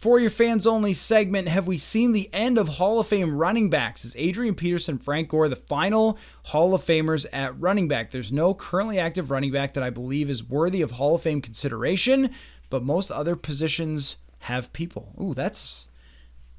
For 0.00 0.18
your 0.18 0.30
fans 0.30 0.66
only 0.66 0.94
segment, 0.94 1.48
have 1.48 1.66
we 1.66 1.76
seen 1.76 2.12
the 2.12 2.30
end 2.32 2.56
of 2.56 2.68
Hall 2.68 3.00
of 3.00 3.06
Fame 3.06 3.36
running 3.36 3.68
backs? 3.68 4.02
Is 4.02 4.16
Adrian 4.16 4.54
Peterson, 4.54 4.96
Frank 4.96 5.28
Gore 5.28 5.46
the 5.46 5.56
final 5.56 6.16
Hall 6.44 6.72
of 6.72 6.82
Famers 6.82 7.26
at 7.34 7.60
running 7.60 7.86
back? 7.86 8.10
There's 8.10 8.32
no 8.32 8.54
currently 8.54 8.98
active 8.98 9.30
running 9.30 9.52
back 9.52 9.74
that 9.74 9.82
I 9.82 9.90
believe 9.90 10.30
is 10.30 10.42
worthy 10.42 10.80
of 10.80 10.92
Hall 10.92 11.16
of 11.16 11.20
Fame 11.20 11.42
consideration, 11.42 12.30
but 12.70 12.82
most 12.82 13.10
other 13.10 13.36
positions 13.36 14.16
have 14.38 14.72
people. 14.72 15.14
Ooh, 15.20 15.34
that's 15.34 15.86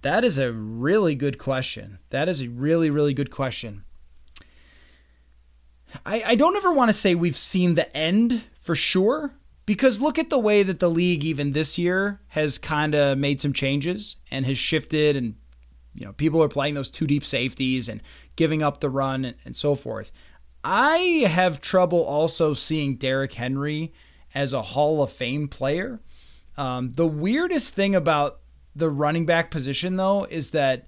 that 0.03 0.23
is 0.23 0.37
a 0.37 0.51
really 0.51 1.15
good 1.15 1.39
question. 1.39 1.97
That 2.11 2.29
is 2.29 2.41
a 2.41 2.47
really, 2.47 2.91
really 2.91 3.15
good 3.15 3.31
question. 3.31 3.85
I, 6.05 6.21
I 6.27 6.35
don't 6.35 6.57
ever 6.57 6.71
want 6.71 6.89
to 6.89 6.93
say 6.93 7.15
we've 7.15 7.35
seen 7.35 7.73
the 7.73 7.97
end 7.97 8.43
for 8.59 8.75
sure, 8.75 9.33
because 9.65 10.01
look 10.01 10.17
at 10.17 10.29
the 10.29 10.39
way 10.39 10.63
that 10.63 10.79
the 10.79 10.89
league, 10.89 11.23
even 11.23 11.51
this 11.51 11.77
year, 11.77 12.21
has 12.29 12.57
kind 12.57 12.95
of 12.95 13.17
made 13.17 13.39
some 13.41 13.53
changes 13.53 14.17
and 14.29 14.45
has 14.45 14.57
shifted, 14.57 15.15
and 15.15 15.35
you 15.93 16.05
know 16.05 16.13
people 16.13 16.41
are 16.41 16.49
playing 16.49 16.73
those 16.73 16.91
two 16.91 17.07
deep 17.07 17.25
safeties 17.25 17.87
and 17.87 18.01
giving 18.35 18.63
up 18.63 18.79
the 18.79 18.89
run 18.89 19.25
and, 19.25 19.35
and 19.45 19.55
so 19.55 19.75
forth. 19.75 20.11
I 20.63 21.25
have 21.27 21.61
trouble 21.61 22.03
also 22.03 22.53
seeing 22.53 22.95
Derrick 22.95 23.33
Henry 23.33 23.93
as 24.33 24.53
a 24.53 24.61
Hall 24.61 25.01
of 25.01 25.11
Fame 25.11 25.47
player. 25.47 25.99
Um, 26.57 26.91
the 26.91 27.07
weirdest 27.07 27.73
thing 27.73 27.95
about 27.95 28.39
the 28.75 28.89
running 28.89 29.25
back 29.25 29.51
position, 29.51 29.95
though, 29.95 30.25
is 30.25 30.51
that 30.51 30.87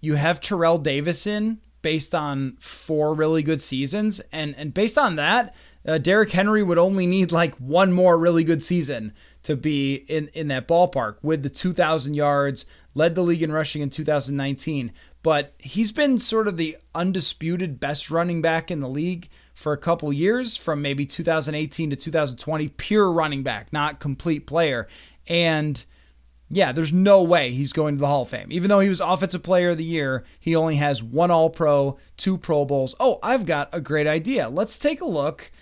you 0.00 0.14
have 0.14 0.40
Terrell 0.40 0.78
Davison 0.78 1.60
based 1.82 2.14
on 2.14 2.56
four 2.60 3.14
really 3.14 3.42
good 3.42 3.60
seasons, 3.60 4.20
and 4.32 4.54
and 4.56 4.74
based 4.74 4.98
on 4.98 5.16
that, 5.16 5.54
uh, 5.86 5.98
Derrick 5.98 6.30
Henry 6.30 6.62
would 6.62 6.78
only 6.78 7.06
need 7.06 7.32
like 7.32 7.54
one 7.56 7.92
more 7.92 8.18
really 8.18 8.44
good 8.44 8.62
season 8.62 9.12
to 9.42 9.56
be 9.56 9.94
in, 9.94 10.28
in 10.34 10.48
that 10.48 10.68
ballpark 10.68 11.16
with 11.22 11.42
the 11.42 11.50
2,000 11.50 12.14
yards, 12.14 12.66
led 12.94 13.14
the 13.14 13.22
league 13.22 13.42
in 13.42 13.52
rushing 13.52 13.82
in 13.82 13.90
2019. 13.90 14.92
But 15.22 15.54
he's 15.58 15.92
been 15.92 16.18
sort 16.18 16.48
of 16.48 16.56
the 16.56 16.76
undisputed 16.94 17.80
best 17.80 18.10
running 18.10 18.42
back 18.42 18.70
in 18.70 18.80
the 18.80 18.88
league 18.88 19.28
for 19.54 19.72
a 19.72 19.78
couple 19.78 20.12
years 20.12 20.56
from 20.56 20.80
maybe 20.80 21.04
2018 21.04 21.90
to 21.90 21.96
2020, 21.96 22.68
pure 22.68 23.12
running 23.12 23.42
back, 23.42 23.72
not 23.72 24.00
complete 24.00 24.46
player. 24.46 24.88
And 25.26 25.84
yeah, 26.48 26.72
there's 26.72 26.92
no 26.92 27.22
way 27.22 27.52
he's 27.52 27.72
going 27.72 27.94
to 27.94 28.00
the 28.00 28.06
Hall 28.06 28.22
of 28.22 28.28
Fame. 28.28 28.48
Even 28.50 28.68
though 28.68 28.80
he 28.80 28.88
was 28.88 29.00
Offensive 29.00 29.42
Player 29.42 29.70
of 29.70 29.76
the 29.76 29.84
Year, 29.84 30.24
he 30.40 30.56
only 30.56 30.76
has 30.76 31.02
one 31.02 31.30
All 31.30 31.48
Pro, 31.48 31.98
two 32.16 32.36
Pro 32.36 32.64
Bowls. 32.64 32.94
Oh, 32.98 33.18
I've 33.22 33.46
got 33.46 33.68
a 33.72 33.80
great 33.80 34.06
idea. 34.06 34.48
Let's 34.48 34.78
take 34.78 35.00
a 35.00 35.06
look 35.06 35.52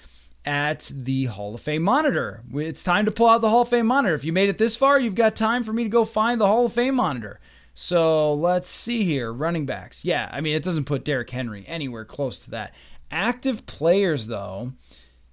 at 0.49 0.91
the 0.95 1.27
Hall 1.27 1.55
of 1.55 1.61
Fame 1.61 1.83
monitor. 1.83 2.43
It's 2.55 2.83
time 2.83 3.05
to 3.05 3.11
pull 3.11 3.29
out 3.29 3.43
the 3.43 3.51
Hall 3.51 3.61
of 3.61 3.69
Fame 3.69 3.87
monitor. 3.87 4.15
If 4.15 4.25
you 4.25 4.33
made 4.33 4.49
it 4.49 4.57
this 4.57 4.79
far, 4.79 4.99
you've 4.99 5.15
got 5.15 5.37
time 5.37 5.63
for 5.63 5.75
me 5.75 5.83
to 5.83 5.91
go 5.91 6.07
find 6.07 6.41
the 6.41 6.47
Hall 6.47 6.65
of 6.65 6.73
Fame 6.73 6.95
monitor. 6.95 7.39
So 7.75 8.33
let's 8.33 8.71
see 8.71 9.05
here. 9.05 9.31
Running 9.31 9.67
backs. 9.67 10.07
Yeah, 10.07 10.27
I 10.33 10.41
mean, 10.41 10.57
it 10.57 10.63
doesn't 10.63 10.87
put 10.87 11.05
Derrick 11.05 11.29
Henry 11.29 11.67
anywhere 11.69 12.07
close 12.07 12.39
to 12.41 12.51
that. 12.53 12.75
Active 13.11 13.67
players, 13.67 14.29
though, 14.29 14.73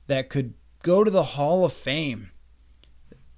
that 0.07 0.29
could 0.29 0.53
go 0.83 1.05
to 1.05 1.09
the 1.09 1.23
Hall 1.23 1.63
of 1.63 1.71
Fame. 1.71 2.31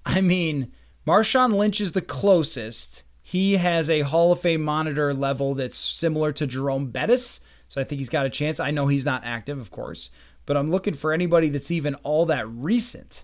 I 0.03 0.21
mean, 0.21 0.71
Marshawn 1.05 1.53
Lynch 1.53 1.79
is 1.79 1.91
the 1.91 2.01
closest. 2.01 3.03
He 3.21 3.57
has 3.57 3.87
a 3.87 4.01
Hall 4.01 4.31
of 4.31 4.41
Fame 4.41 4.63
monitor 4.63 5.13
level 5.13 5.53
that's 5.53 5.77
similar 5.77 6.31
to 6.31 6.47
Jerome 6.47 6.87
Bettis. 6.87 7.39
So 7.67 7.79
I 7.79 7.83
think 7.83 7.99
he's 7.99 8.09
got 8.09 8.25
a 8.25 8.31
chance. 8.31 8.59
I 8.59 8.71
know 8.71 8.87
he's 8.87 9.05
not 9.05 9.23
active, 9.23 9.59
of 9.59 9.69
course 9.69 10.09
but 10.47 10.57
I'm 10.57 10.67
looking 10.71 10.95
for 10.95 11.13
anybody 11.13 11.49
that's 11.49 11.69
even 11.69 11.93
all 11.95 12.25
that 12.25 12.47
recent. 12.49 13.23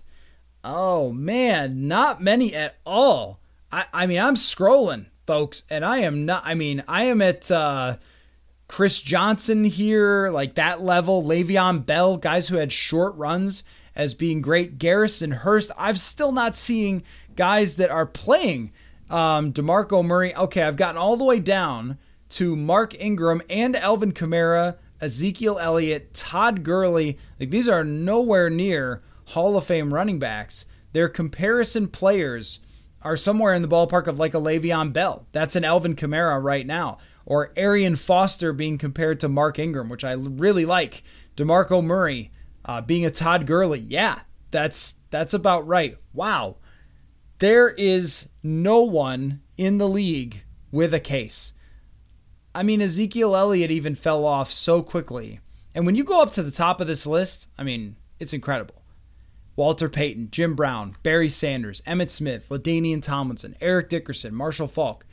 Oh 0.62 1.12
man, 1.12 1.88
not 1.88 2.22
many 2.22 2.54
at 2.54 2.76
all. 2.86 3.40
I, 3.72 3.86
I 3.92 4.06
mean, 4.06 4.20
I'm 4.20 4.36
scrolling, 4.36 5.06
folks, 5.26 5.64
and 5.68 5.84
I 5.84 5.98
am 5.98 6.24
not. 6.24 6.44
I 6.46 6.54
mean, 6.54 6.84
I 6.86 7.04
am 7.04 7.20
at 7.20 7.50
uh, 7.50 7.96
Chris 8.68 9.02
Johnson 9.02 9.64
here, 9.64 10.30
like 10.30 10.54
that 10.54 10.80
level. 10.80 11.24
Le'Veon 11.24 11.84
Bell, 11.84 12.16
guys 12.18 12.48
who 12.48 12.58
had 12.58 12.70
short 12.70 13.16
runs 13.16 13.64
as 13.96 14.14
being 14.14 14.40
great. 14.40 14.78
Garrison 14.78 15.32
Hearst. 15.32 15.72
I'm 15.76 15.96
still 15.96 16.30
not 16.30 16.54
seeing 16.54 17.02
guys 17.34 17.74
that 17.76 17.90
are 17.90 18.06
playing. 18.06 18.72
Um, 19.10 19.52
DeMarco 19.52 20.04
Murray. 20.04 20.34
Okay, 20.34 20.62
I've 20.62 20.76
gotten 20.76 20.96
all 20.98 21.16
the 21.16 21.24
way 21.24 21.40
down 21.40 21.98
to 22.30 22.56
Mark 22.56 22.94
Ingram 22.98 23.42
and 23.48 23.76
Alvin 23.76 24.12
Kamara 24.12 24.76
Ezekiel 25.00 25.58
Elliott, 25.58 26.14
Todd 26.14 26.62
Gurley. 26.62 27.18
Like 27.38 27.50
these 27.50 27.68
are 27.68 27.84
nowhere 27.84 28.50
near 28.50 29.02
Hall 29.26 29.56
of 29.56 29.64
Fame 29.64 29.92
running 29.92 30.18
backs. 30.18 30.64
Their 30.92 31.08
comparison 31.08 31.88
players 31.88 32.60
are 33.02 33.16
somewhere 33.16 33.52
in 33.54 33.62
the 33.62 33.68
ballpark 33.68 34.06
of 34.06 34.18
like 34.18 34.34
a 34.34 34.38
Le'Veon 34.38 34.92
Bell. 34.92 35.26
That's 35.32 35.56
an 35.56 35.64
Alvin 35.64 35.94
Kamara 35.94 36.42
right 36.42 36.66
now. 36.66 36.98
Or 37.26 37.52
Arian 37.56 37.96
Foster 37.96 38.52
being 38.52 38.78
compared 38.78 39.20
to 39.20 39.28
Mark 39.28 39.58
Ingram, 39.58 39.88
which 39.88 40.04
I 40.04 40.12
really 40.12 40.66
like. 40.66 41.02
DeMarco 41.36 41.82
Murray 41.82 42.30
uh, 42.64 42.80
being 42.80 43.04
a 43.04 43.10
Todd 43.10 43.46
Gurley. 43.46 43.80
Yeah, 43.80 44.20
that's 44.50 44.96
that's 45.10 45.34
about 45.34 45.66
right. 45.66 45.96
Wow. 46.12 46.56
There 47.38 47.70
is 47.70 48.28
no 48.42 48.82
one 48.82 49.40
in 49.56 49.78
the 49.78 49.88
league 49.88 50.44
with 50.70 50.94
a 50.94 51.00
case. 51.00 51.52
I 52.54 52.62
mean, 52.62 52.80
Ezekiel 52.80 53.34
Elliott 53.34 53.70
even 53.70 53.94
fell 53.94 54.24
off 54.24 54.52
so 54.52 54.82
quickly. 54.82 55.40
And 55.74 55.86
when 55.86 55.96
you 55.96 56.04
go 56.04 56.22
up 56.22 56.30
to 56.32 56.42
the 56.42 56.52
top 56.52 56.80
of 56.80 56.86
this 56.86 57.06
list, 57.06 57.48
I 57.58 57.64
mean, 57.64 57.96
it's 58.20 58.32
incredible. 58.32 58.82
Walter 59.56 59.88
Payton, 59.88 60.30
Jim 60.30 60.54
Brown, 60.54 60.94
Barry 61.02 61.28
Sanders, 61.28 61.80
Emmitt 61.82 62.10
Smith, 62.10 62.48
LaDainian 62.48 63.02
Tomlinson, 63.02 63.56
Eric 63.60 63.88
Dickerson, 63.88 64.34
Marshall 64.34 64.68
Faulk. 64.68 65.04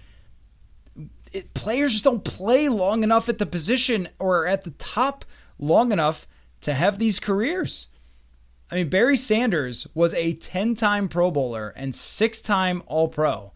It, 1.31 1.53
players 1.53 1.93
just 1.93 2.03
don't 2.03 2.23
play 2.23 2.67
long 2.69 3.03
enough 3.03 3.29
at 3.29 3.37
the 3.37 3.45
position 3.45 4.09
or 4.19 4.45
at 4.45 4.63
the 4.63 4.71
top 4.71 5.25
long 5.57 5.91
enough 5.91 6.27
to 6.61 6.73
have 6.73 6.99
these 6.99 7.19
careers. 7.19 7.87
I 8.69 8.75
mean, 8.75 8.89
Barry 8.89 9.17
Sanders 9.17 9.87
was 9.93 10.13
a 10.13 10.33
10 10.33 10.75
time 10.75 11.07
Pro 11.07 11.31
Bowler 11.31 11.73
and 11.75 11.95
six 11.95 12.41
time 12.41 12.83
All 12.85 13.07
Pro 13.07 13.53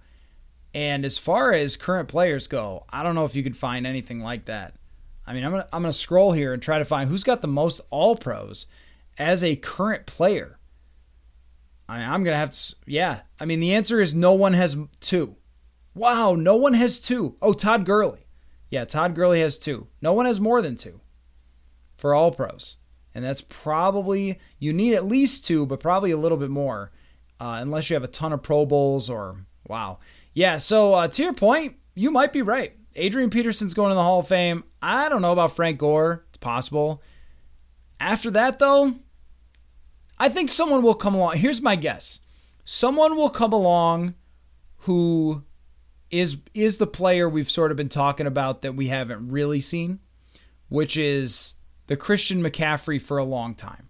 And 0.76 1.06
as 1.06 1.18
far 1.18 1.54
as 1.54 1.78
current 1.78 2.10
players 2.10 2.50
go, 2.50 2.84
I 2.90 3.02
don't 3.02 3.16
know 3.16 3.24
if 3.24 3.34
you 3.34 3.44
could 3.44 3.56
find 3.56 3.88
anything 3.88 4.20
like 4.20 4.46
that. 4.46 4.74
I 5.26 5.34
mean, 5.34 5.46
I'm 5.46 5.52
gonna 5.52 5.70
I'm 5.72 5.82
gonna 5.82 5.94
scroll 5.94 6.34
here 6.34 6.52
and 6.52 6.62
try 6.62 6.80
to 6.80 6.86
find 6.86 7.10
who's 7.10 7.24
got 7.24 7.40
the 7.40 7.48
most 7.48 7.80
All 7.92 8.18
Pros 8.18 8.66
as 9.18 9.42
a 9.42 9.56
current 9.56 10.06
player. 10.06 10.60
I 11.88 12.00
mean, 12.00 12.10
I'm 12.10 12.26
gonna 12.26 12.36
have 12.36 12.54
to. 12.54 12.76
Yeah, 12.86 13.22
I 13.40 13.46
mean, 13.46 13.62
the 13.62 13.74
answer 13.74 14.02
is 14.02 14.14
no 14.14 14.34
one 14.34 14.52
has 14.52 14.78
two. 15.00 15.38
Wow, 15.94 16.36
no 16.36 16.58
one 16.58 16.74
has 16.74 17.00
two. 17.00 17.38
Oh, 17.42 17.54
Todd 17.54 17.86
Gurley. 17.86 18.28
Yeah, 18.70 18.84
Todd 18.84 19.16
Gurley 19.16 19.40
has 19.40 19.58
two. 19.58 19.88
No 20.02 20.12
one 20.12 20.26
has 20.26 20.42
more 20.42 20.62
than 20.62 20.76
two 20.76 21.00
for 21.96 22.14
All 22.14 22.34
Pros, 22.34 22.76
and 23.14 23.24
that's 23.24 23.42
probably 23.48 24.40
you 24.60 24.74
need 24.74 24.94
at 24.94 25.06
least 25.06 25.46
two, 25.46 25.66
but 25.66 25.80
probably 25.80 26.12
a 26.12 26.18
little 26.18 26.38
bit 26.38 26.50
more, 26.50 26.92
uh, 27.40 27.60
unless 27.62 27.90
you 27.90 27.94
have 27.94 28.04
a 28.04 28.08
ton 28.08 28.34
of 28.34 28.44
Pro 28.44 28.66
Bowls 28.66 29.10
or 29.10 29.38
wow. 29.66 30.00
Yeah, 30.36 30.58
so 30.58 30.94
uh, 30.94 31.08
to 31.08 31.24
your 31.24 31.34
point, 31.34 31.78
you 31.96 32.12
might 32.12 32.34
be 32.34 32.42
right. 32.42 32.74
Adrian 32.96 33.30
Peterson's 33.30 33.74
going 33.74 33.90
to 33.90 33.96
the 33.96 34.04
Hall 34.04 34.20
of 34.20 34.28
Fame. 34.28 34.66
I 34.82 35.10
don't 35.10 35.22
know 35.22 35.32
about 35.32 35.56
Frank 35.56 35.80
Gore. 35.80 36.26
It's 36.30 36.38
possible. 36.38 37.02
After 38.00 38.30
that, 38.32 38.60
though, 38.60 38.96
I 40.20 40.30
think 40.30 40.50
someone 40.50 40.84
will 40.84 40.94
come 40.94 41.16
along. 41.16 41.38
Here's 41.38 41.62
my 41.62 41.76
guess 41.76 42.20
someone 42.66 43.16
will 43.16 43.30
come 43.30 43.54
along 43.54 44.16
who 44.80 45.44
is 46.12 46.38
is 46.54 46.78
the 46.78 46.88
player 46.88 47.30
we've 47.30 47.50
sort 47.50 47.72
of 47.72 47.78
been 47.78 47.90
talking 47.90 48.28
about 48.28 48.62
that 48.62 48.76
we 48.76 48.88
haven't 48.90 49.30
really 49.30 49.62
seen, 49.62 50.00
which 50.68 50.98
is 50.98 51.54
the 51.88 51.98
Christian 51.98 52.44
McCaffrey 52.44 53.02
for 53.02 53.18
a 53.18 53.24
long 53.24 53.56
time. 53.56 53.90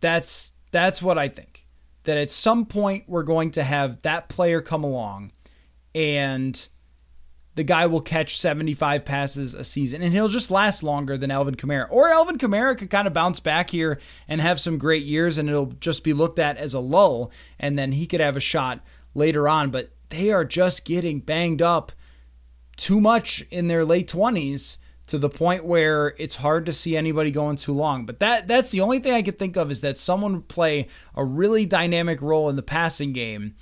That's 0.00 0.52
that's 0.72 1.02
what 1.02 1.16
I 1.18 1.28
think. 1.28 1.66
That 2.04 2.16
at 2.16 2.30
some 2.30 2.64
point 2.64 3.04
we're 3.06 3.22
going 3.22 3.50
to 3.52 3.62
have 3.64 4.02
that 4.02 4.28
player 4.28 4.62
come 4.62 4.84
along 4.84 5.32
and 5.94 6.68
the 7.58 7.64
guy 7.64 7.86
will 7.86 8.00
catch 8.00 8.38
75 8.38 9.04
passes 9.04 9.52
a 9.52 9.64
season 9.64 10.00
and 10.00 10.12
he'll 10.12 10.28
just 10.28 10.48
last 10.48 10.84
longer 10.84 11.18
than 11.18 11.32
Alvin 11.32 11.56
Kamara. 11.56 11.88
Or 11.90 12.08
Alvin 12.08 12.38
Kamara 12.38 12.78
could 12.78 12.88
kind 12.88 13.08
of 13.08 13.12
bounce 13.12 13.40
back 13.40 13.70
here 13.70 13.98
and 14.28 14.40
have 14.40 14.60
some 14.60 14.78
great 14.78 15.04
years 15.04 15.38
and 15.38 15.48
it'll 15.48 15.66
just 15.66 16.04
be 16.04 16.12
looked 16.12 16.38
at 16.38 16.56
as 16.56 16.72
a 16.72 16.78
lull 16.78 17.32
and 17.58 17.76
then 17.76 17.90
he 17.90 18.06
could 18.06 18.20
have 18.20 18.36
a 18.36 18.40
shot 18.40 18.78
later 19.12 19.48
on. 19.48 19.70
But 19.70 19.90
they 20.10 20.30
are 20.30 20.44
just 20.44 20.84
getting 20.84 21.18
banged 21.18 21.60
up 21.60 21.90
too 22.76 23.00
much 23.00 23.44
in 23.50 23.66
their 23.66 23.84
late 23.84 24.08
20s 24.08 24.76
to 25.08 25.18
the 25.18 25.28
point 25.28 25.64
where 25.64 26.14
it's 26.18 26.36
hard 26.36 26.64
to 26.66 26.72
see 26.72 26.96
anybody 26.96 27.32
going 27.32 27.56
too 27.56 27.72
long. 27.72 28.06
But 28.06 28.20
that 28.20 28.46
that's 28.46 28.70
the 28.70 28.82
only 28.82 29.00
thing 29.00 29.14
I 29.14 29.22
could 29.22 29.38
think 29.38 29.56
of 29.56 29.70
is 29.70 29.80
that 29.80 29.98
someone 29.98 30.34
would 30.34 30.48
play 30.48 30.86
a 31.16 31.24
really 31.24 31.66
dynamic 31.66 32.22
role 32.22 32.48
in 32.48 32.56
the 32.56 32.62
passing 32.62 33.12
game 33.12 33.56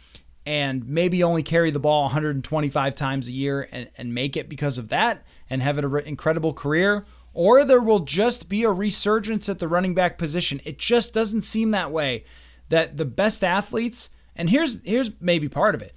and 0.47 0.89
maybe 0.89 1.25
only 1.25 1.43
carry 1.43 1.73
the 1.73 1.81
ball 1.81 2.03
125 2.05 2.95
times 2.95 3.29
a 3.29 3.33
year 3.33 3.69
and, 3.73 3.91
and 3.99 4.15
make 4.15 4.37
it 4.37 4.49
because 4.49 4.79
of 4.79 4.89
that 4.89 5.25
and 5.51 5.61
have 5.61 5.77
an 5.77 5.97
incredible 6.07 6.55
career. 6.55 7.05
Or 7.35 7.65
there 7.65 7.83
will 7.83 8.01
just 8.01 8.49
be 8.49 8.63
a 8.63 8.71
resurgence 8.71 9.49
at 9.49 9.59
the 9.59 9.69
running 9.69 9.95
back 9.95 10.17
position. 10.17 10.61
It 10.65 10.79
just 10.79 11.13
doesn't 11.13 11.43
seem 11.43 11.73
that 11.73 11.91
way. 11.91 12.25
That 12.69 12.97
the 12.97 13.05
best 13.05 13.45
athletes, 13.45 14.11
and 14.35 14.51
here's 14.51 14.81
here's 14.85 15.11
maybe 15.21 15.49
part 15.49 15.75
of 15.75 15.83
it. 15.83 15.95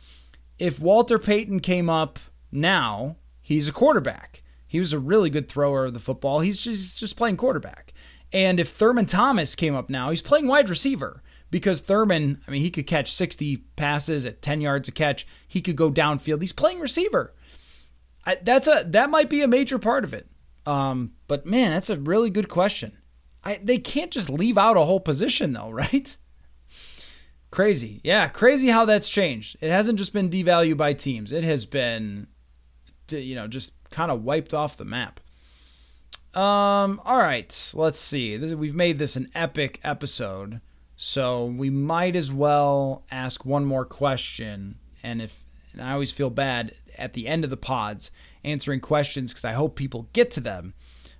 If 0.58 0.80
Walter 0.80 1.18
Payton 1.18 1.62
came 1.62 1.89
up 1.89 2.20
now, 2.52 3.16
he's 3.41 3.68
a 3.68 3.72
quarterback. 3.72 4.43
He 4.68 4.78
was 4.78 4.93
a 4.93 5.00
really 5.00 5.30
good 5.30 5.50
thrower 5.50 5.86
of 5.86 5.93
the 5.93 6.00
football. 6.00 6.41
He's 6.41 6.62
just, 6.62 7.00
just 7.00 7.18
playing 7.18 7.38
quarterback. 7.38 7.93
And 8.32 8.60
if 8.60 8.70
Thurman 8.70 9.08
Thomas 9.08 9.56
came 9.56 9.74
up 9.74 9.89
now, 9.89 10.12
he's 10.12 10.22
playing 10.22 10.45
wide 10.45 10.70
receiver 10.70 11.24
because 11.52 11.82
Thurman, 11.82 12.41
I 12.47 12.52
mean, 12.52 12.62
he 12.62 12.72
could 12.72 12.88
catch 12.88 13.14
60 13.14 13.58
passes 13.76 14.26
at 14.26 14.41
10 14.41 14.62
yards 14.62 14.88
a 14.88 14.91
catch. 14.91 15.28
He 15.47 15.62
could 15.62 15.76
go 15.76 15.91
downfield. 15.91 16.41
He's 16.41 16.54
playing 16.54 16.80
receiver. 16.80 17.34
I, 18.26 18.36
that's 18.36 18.68
a 18.68 18.84
that 18.86 19.10
might 19.10 19.30
be 19.30 19.41
a 19.41 19.47
major 19.47 19.80
part 19.80 20.04
of 20.04 20.14
it. 20.14 20.28
Um, 20.66 21.14
but 21.28 21.45
man, 21.45 21.72
that's 21.72 21.89
a 21.89 21.95
really 21.95 22.30
good 22.30 22.50
question. 22.50 22.97
I, 23.43 23.60
they 23.64 23.78
can't 23.78 24.12
just 24.12 24.30
leave 24.30 24.58
out 24.58 24.78
a 24.78 24.82
whole 24.82 25.00
position 25.00 25.54
though, 25.54 25.70
right? 25.72 26.16
Crazy. 27.52 28.02
Yeah, 28.04 28.28
crazy 28.28 28.68
how 28.68 28.86
that's 28.86 29.10
changed. 29.10 29.58
It 29.62 29.72
hasn't 29.72 29.97
just 29.97 30.14
been 30.14 30.30
devalued 30.30 30.78
by 30.78 30.93
teams. 30.93 31.32
It 31.32 31.43
has 31.43 31.66
been 31.66 32.28
you 33.12 33.36
know, 33.36 33.47
just 33.47 33.74
kind 33.89 34.12
of 34.12 34.24
wiped 34.24 34.54
off 34.54 34.78
the 34.78 34.86
map. 34.86 35.20
Um, 36.34 37.02
all 37.06 37.18
right, 37.18 37.72
let's 37.74 38.00
see. 38.00 38.38
This, 38.38 38.54
we've 38.54 38.76
made 38.76 39.00
this 39.00 39.16
an 39.16 39.30
epic 39.34 39.80
episode. 39.84 40.62
So 41.02 41.45
we 41.45 41.70
might 41.70 42.18
as 42.18 42.30
well 42.30 43.06
ask 43.10 43.45
one 43.45 43.64
more 43.64 43.86
question. 43.86 44.80
And 45.02 45.22
if 45.22 45.45
and 45.72 45.82
I 45.82 45.93
always 45.93 46.12
feel 46.12 46.30
bad 46.30 46.74
at 46.97 47.14
the 47.14 47.26
end 47.26 47.45
of 47.45 47.50
the 47.50 47.56
pods 47.56 48.12
answering 48.43 48.82
questions 48.82 49.32
because 49.32 49.45
I 49.45 49.54
hope 49.54 49.78
people 49.78 50.10
get 50.12 50.30
to 50.32 50.41
them. 50.41 50.74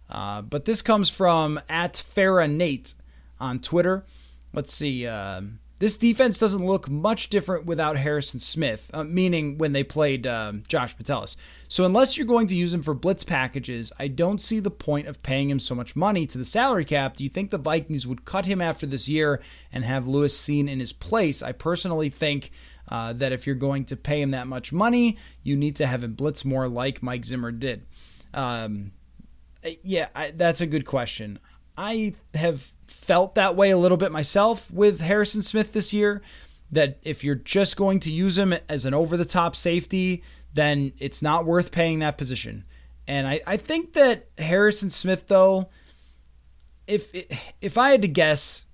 Uh, 0.10 0.42
but 0.42 0.66
this 0.66 0.82
comes 0.82 1.10
from 1.10 1.62
at 1.70 1.94
Farah 1.94 2.52
Nate 2.52 2.94
on 3.40 3.60
Twitter. 3.60 4.04
Let's 4.52 4.74
see. 4.74 5.08
Uh, 5.08 5.44
this 5.80 5.98
defense 5.98 6.38
doesn't 6.38 6.66
look 6.66 6.90
much 6.90 7.30
different 7.30 7.66
without 7.66 7.98
Harrison 7.98 8.40
Smith, 8.40 8.92
uh, 8.94 9.06
meaning 9.06 9.58
when 9.58 9.72
they 9.72 9.84
played 9.84 10.28
um, 10.28 10.64
Josh 10.68 10.96
Metellus. 10.98 11.38
So, 11.70 11.86
unless 11.86 12.18
you're 12.18 12.28
going 12.28 12.48
to 12.48 12.56
use 12.56 12.74
him 12.74 12.84
for 12.84 12.94
blitz 12.94 13.24
packages, 13.24 13.92
I 13.98 14.10
don't 14.10 14.42
see 14.42 14.60
the 14.60 14.72
point 14.72 15.08
of 15.08 15.24
paying 15.24 15.50
him 15.50 15.60
so 15.60 15.76
much 15.76 15.96
money 15.96 16.28
to 16.28 16.38
the 16.38 16.46
salary 16.46 16.86
cap. 16.86 17.16
Do 17.16 17.24
you 17.24 17.30
think 17.30 17.50
the 17.50 17.58
Vikings 17.58 18.06
would 18.06 18.26
cut 18.26 18.46
him 18.46 18.62
after 18.62 18.86
this 18.86 19.08
year 19.08 19.42
and 19.72 19.86
have 19.86 20.08
Lewis 20.08 20.38
Cine 20.38 20.70
in 20.70 20.80
his 20.80 20.94
place? 20.94 21.42
I 21.42 21.54
personally 21.54 22.10
think. 22.10 22.52
Uh, 22.92 23.14
that 23.14 23.32
if 23.32 23.46
you're 23.46 23.56
going 23.56 23.86
to 23.86 23.96
pay 23.96 24.20
him 24.20 24.32
that 24.32 24.48
much 24.48 24.74
money, 24.74 25.16
you 25.44 25.56
need 25.56 25.76
to 25.76 25.86
have 25.86 26.04
him 26.04 26.16
blitz 26.16 26.44
more 26.44 26.68
like 26.68 27.04
Mike 27.04 27.24
Zimmer 27.24 27.52
did. 27.52 27.86
Um, 28.34 28.94
yeah, 29.84 30.10
I, 30.16 30.32
that's 30.32 30.62
a 30.62 30.66
good 30.66 30.86
question. 30.88 31.38
I 31.78 32.16
have 32.34 32.74
felt 33.10 33.34
that 33.34 33.55
way 33.55 33.72
a 33.72 33.78
little 33.78 33.97
bit 33.97 34.12
myself 34.12 34.70
with 34.70 35.01
Harrison 35.01 35.41
Smith 35.41 35.74
this 35.74 35.91
year. 35.91 36.22
That 36.72 36.99
if 37.01 37.24
you're 37.24 37.34
just 37.34 37.76
going 37.76 37.99
to 38.01 38.14
use 38.14 38.38
him 38.38 38.53
as 38.70 38.86
an 38.86 38.93
over 38.93 39.18
the 39.18 39.26
top 39.26 39.55
safety, 39.55 40.22
then 40.53 40.93
it's 40.99 41.24
not 41.24 41.43
worth 41.43 41.72
paying 41.72 41.97
that 41.99 42.20
position. 42.20 42.66
And 43.07 43.28
I, 43.28 43.41
I 43.47 43.57
think 43.57 43.93
that 43.93 44.28
Harrison 44.38 44.91
Smith, 44.91 45.28
though, 45.28 45.70
if 46.86 47.10
if 47.60 47.80
I 47.80 47.89
had 47.89 48.03
to 48.03 48.07
guess, 48.07 48.66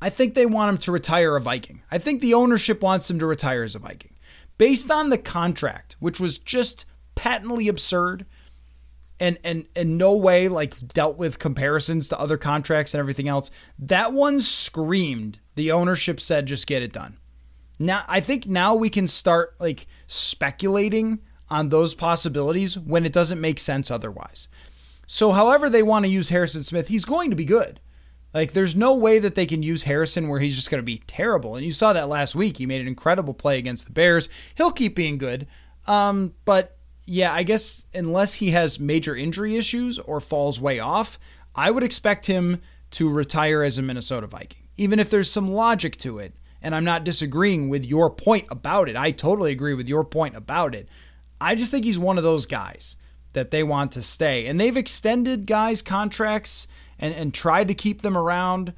I 0.00 0.08
think 0.08 0.34
they 0.34 0.46
want 0.46 0.70
him 0.70 0.78
to 0.78 0.92
retire 0.92 1.34
a 1.34 1.40
Viking. 1.40 1.82
I 1.90 1.98
think 1.98 2.20
the 2.20 2.34
ownership 2.34 2.80
wants 2.80 3.10
him 3.10 3.18
to 3.18 3.26
retire 3.26 3.64
as 3.64 3.74
a 3.74 3.80
Viking. 3.80 4.14
Based 4.56 4.88
on 4.88 5.10
the 5.10 5.18
contract, 5.18 5.96
which 5.98 6.20
was 6.20 6.38
just 6.38 6.86
patently 7.16 7.66
absurd, 7.66 8.24
and 9.20 9.38
and 9.44 9.66
in 9.74 9.96
no 9.96 10.14
way 10.14 10.48
like 10.48 10.88
dealt 10.88 11.16
with 11.16 11.38
comparisons 11.38 12.08
to 12.08 12.18
other 12.18 12.36
contracts 12.36 12.94
and 12.94 13.00
everything 13.00 13.28
else. 13.28 13.50
That 13.78 14.12
one 14.12 14.40
screamed. 14.40 15.40
The 15.54 15.72
ownership 15.72 16.20
said 16.20 16.46
just 16.46 16.66
get 16.66 16.82
it 16.82 16.92
done. 16.92 17.18
Now 17.78 18.04
I 18.08 18.20
think 18.20 18.46
now 18.46 18.74
we 18.74 18.90
can 18.90 19.08
start 19.08 19.54
like 19.60 19.86
speculating 20.06 21.20
on 21.50 21.68
those 21.68 21.94
possibilities 21.94 22.78
when 22.78 23.06
it 23.06 23.12
doesn't 23.12 23.40
make 23.40 23.58
sense 23.58 23.90
otherwise. 23.90 24.48
So 25.06 25.32
however 25.32 25.70
they 25.70 25.82
want 25.82 26.04
to 26.04 26.10
use 26.10 26.28
Harrison 26.28 26.64
Smith, 26.64 26.88
he's 26.88 27.04
going 27.04 27.30
to 27.30 27.36
be 27.36 27.46
good. 27.46 27.80
Like 28.34 28.52
there's 28.52 28.76
no 28.76 28.94
way 28.94 29.18
that 29.18 29.34
they 29.34 29.46
can 29.46 29.62
use 29.62 29.84
Harrison 29.84 30.28
where 30.28 30.40
he's 30.40 30.54
just 30.54 30.70
going 30.70 30.80
to 30.80 30.84
be 30.84 31.02
terrible. 31.06 31.56
And 31.56 31.64
you 31.64 31.72
saw 31.72 31.92
that 31.94 32.08
last 32.08 32.34
week. 32.34 32.58
He 32.58 32.66
made 32.66 32.80
an 32.80 32.86
incredible 32.86 33.34
play 33.34 33.58
against 33.58 33.86
the 33.86 33.92
Bears. 33.92 34.28
He'll 34.54 34.70
keep 34.70 34.94
being 34.94 35.16
good. 35.16 35.46
Um, 35.86 36.34
but 36.44 36.77
yeah, 37.08 37.32
I 37.32 37.42
guess 37.42 37.86
unless 37.94 38.34
he 38.34 38.50
has 38.50 38.78
major 38.78 39.16
injury 39.16 39.56
issues 39.56 39.98
or 39.98 40.20
falls 40.20 40.60
way 40.60 40.78
off, 40.78 41.18
I 41.54 41.70
would 41.70 41.82
expect 41.82 42.26
him 42.26 42.60
to 42.90 43.08
retire 43.08 43.62
as 43.62 43.78
a 43.78 43.82
Minnesota 43.82 44.26
Viking, 44.26 44.68
even 44.76 44.98
if 44.98 45.08
there's 45.08 45.30
some 45.30 45.50
logic 45.50 45.96
to 45.98 46.18
it. 46.18 46.34
And 46.60 46.74
I'm 46.74 46.84
not 46.84 47.04
disagreeing 47.04 47.70
with 47.70 47.86
your 47.86 48.10
point 48.10 48.46
about 48.50 48.90
it. 48.90 48.96
I 48.96 49.12
totally 49.12 49.52
agree 49.52 49.72
with 49.72 49.88
your 49.88 50.04
point 50.04 50.36
about 50.36 50.74
it. 50.74 50.90
I 51.40 51.54
just 51.54 51.70
think 51.70 51.86
he's 51.86 51.98
one 51.98 52.18
of 52.18 52.24
those 52.24 52.44
guys 52.44 52.96
that 53.32 53.50
they 53.50 53.62
want 53.62 53.92
to 53.92 54.02
stay. 54.02 54.46
And 54.46 54.60
they've 54.60 54.76
extended 54.76 55.46
guys' 55.46 55.80
contracts 55.80 56.66
and, 56.98 57.14
and 57.14 57.32
tried 57.32 57.68
to 57.68 57.74
keep 57.74 58.02
them 58.02 58.18
around 58.18 58.74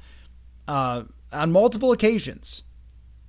uh, 0.69 1.03
on 1.33 1.51
multiple 1.51 1.91
occasions 1.91 2.63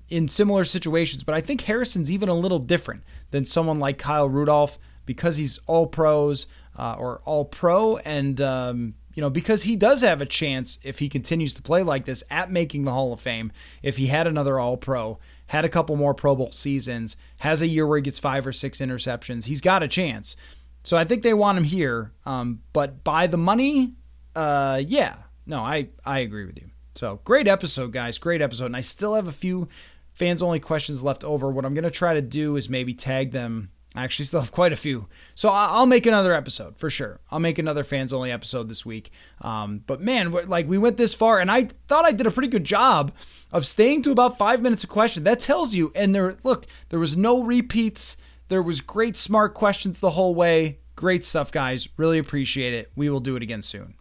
in 0.09 0.29
similar 0.29 0.65
situations. 0.65 1.25
But 1.25 1.35
I 1.35 1.41
think 1.41 1.63
Harrison's 1.63 2.13
even 2.13 2.29
a 2.29 2.35
little 2.35 2.61
different 2.61 3.03
than 3.33 3.45
someone 3.47 3.81
like 3.81 3.99
Kyle 3.99 4.29
Rudolph 4.29 4.79
because 5.07 5.37
he's 5.37 5.59
all 5.67 5.87
pros 5.87 6.47
uh, 6.79 6.97
or 6.99 7.21
all 7.25 7.45
pro, 7.45 7.99
and 7.99 8.41
um, 8.41 8.95
you 9.15 9.21
know 9.21 9.31
because 9.31 9.65
he 9.65 9.77
does 9.77 10.03
have 10.03 10.23
a 10.23 10.27
chance 10.27 10.79
if 10.83 10.99
he 10.99 11.09
continues 11.09 11.55
to 11.55 11.63
play 11.63 11.83
like 11.83 12.05
this 12.05 12.23
at 12.31 12.51
making 12.51 12.85
the 12.85 12.93
Hall 12.93 13.13
of 13.13 13.21
Fame. 13.21 13.53
If 13.83 13.97
he 13.97 14.07
had 14.07 14.27
another 14.27 14.59
All 14.59 14.77
Pro, 14.77 15.19
had 15.49 15.65
a 15.65 15.69
couple 15.69 15.97
more 15.97 16.15
Pro 16.15 16.35
Bowl 16.35 16.53
seasons, 16.53 17.17
has 17.41 17.63
a 17.63 17.67
year 17.67 17.87
where 17.87 17.99
he 17.99 18.03
gets 18.03 18.19
five 18.19 18.47
or 18.47 18.53
six 18.53 18.79
interceptions, 18.79 19.47
he's 19.47 19.61
got 19.61 19.83
a 19.83 19.89
chance. 19.89 20.37
So 20.85 20.97
I 20.97 21.05
think 21.05 21.23
they 21.23 21.35
want 21.35 21.59
him 21.59 21.65
here, 21.65 22.13
um, 22.27 22.63
but 22.73 23.05
by 23.05 23.29
the 23.29 23.37
money, 23.37 23.95
uh, 24.35 24.83
yeah, 24.85 25.17
no, 25.47 25.61
I 25.61 25.89
I 26.05 26.21
agree 26.21 26.47
with 26.47 26.59
you. 26.59 26.71
So 26.95 27.21
great 27.25 27.49
episode, 27.49 27.93
guys, 27.93 28.19
great 28.19 28.43
episode, 28.43 28.67
and 28.67 28.77
I 28.77 28.81
still 28.81 29.15
have 29.15 29.27
a 29.27 29.33
few 29.33 29.69
fans 30.13 30.43
only 30.43 30.61
questions 30.61 31.03
left 31.03 31.25
over. 31.25 31.51
What 31.51 31.65
I'm 31.65 31.75
going 31.75 31.85
to 31.85 31.91
try 31.91 32.15
to 32.15 32.23
do 32.23 32.57
is 32.57 32.69
maybe 32.69 32.95
tag 32.95 33.33
them. 33.33 33.71
I 33.95 34.05
actually 34.05 34.25
still 34.25 34.41
have 34.41 34.53
quite 34.53 34.73
a 34.73 34.77
few. 34.77 35.09
So 35.35 35.51
I'll 35.51 35.87
make 35.87 36.07
another 36.07 36.35
episode 36.35 36.79
for 36.79 36.89
sure. 36.89 37.21
I'll 37.31 37.41
make 37.41 37.59
another 37.59 37.85
fans 37.85 38.13
only 38.13 38.31
episode 38.31 38.69
this 38.69 38.87
week. 38.87 39.11
Um, 39.43 39.83
but 39.87 40.01
man, 40.01 40.33
like 40.33 40.67
we 40.67 40.79
went 40.79 40.97
this 40.97 41.15
far 41.15 41.39
and 41.39 41.51
I 41.51 41.69
thought 41.89 42.07
I 42.07 42.13
did 42.13 42.27
a 42.27 42.31
pretty 42.31 42.49
good 42.49 42.65
job 42.65 43.13
of 43.51 43.67
staying 43.67 44.03
to 44.03 44.11
about 44.11 44.39
five 44.39 44.63
minutes 44.63 44.85
a 44.85 44.87
question. 44.87 45.25
That 45.25 45.41
tells 45.41 45.75
you. 45.75 45.93
And 45.95 46.15
there, 46.15 46.37
look, 46.43 46.67
there 46.89 46.99
was 46.99 47.17
no 47.17 47.43
repeats. 47.43 48.17
There 48.49 48.63
was 48.63 48.81
great 48.81 49.17
smart 49.17 49.53
questions 49.53 50.01
the 50.01 50.11
whole 50.11 50.35
way. 50.35 50.79
Great 50.97 51.25
stuff, 51.25 51.53
guys. 51.53 51.89
Really 51.99 52.19
appreciate 52.19 52.73
it. 52.73 52.91
We 52.97 53.11
will 53.11 53.21
do 53.21 53.37
it 53.37 53.43
again 53.43 53.63
soon. 53.63 53.95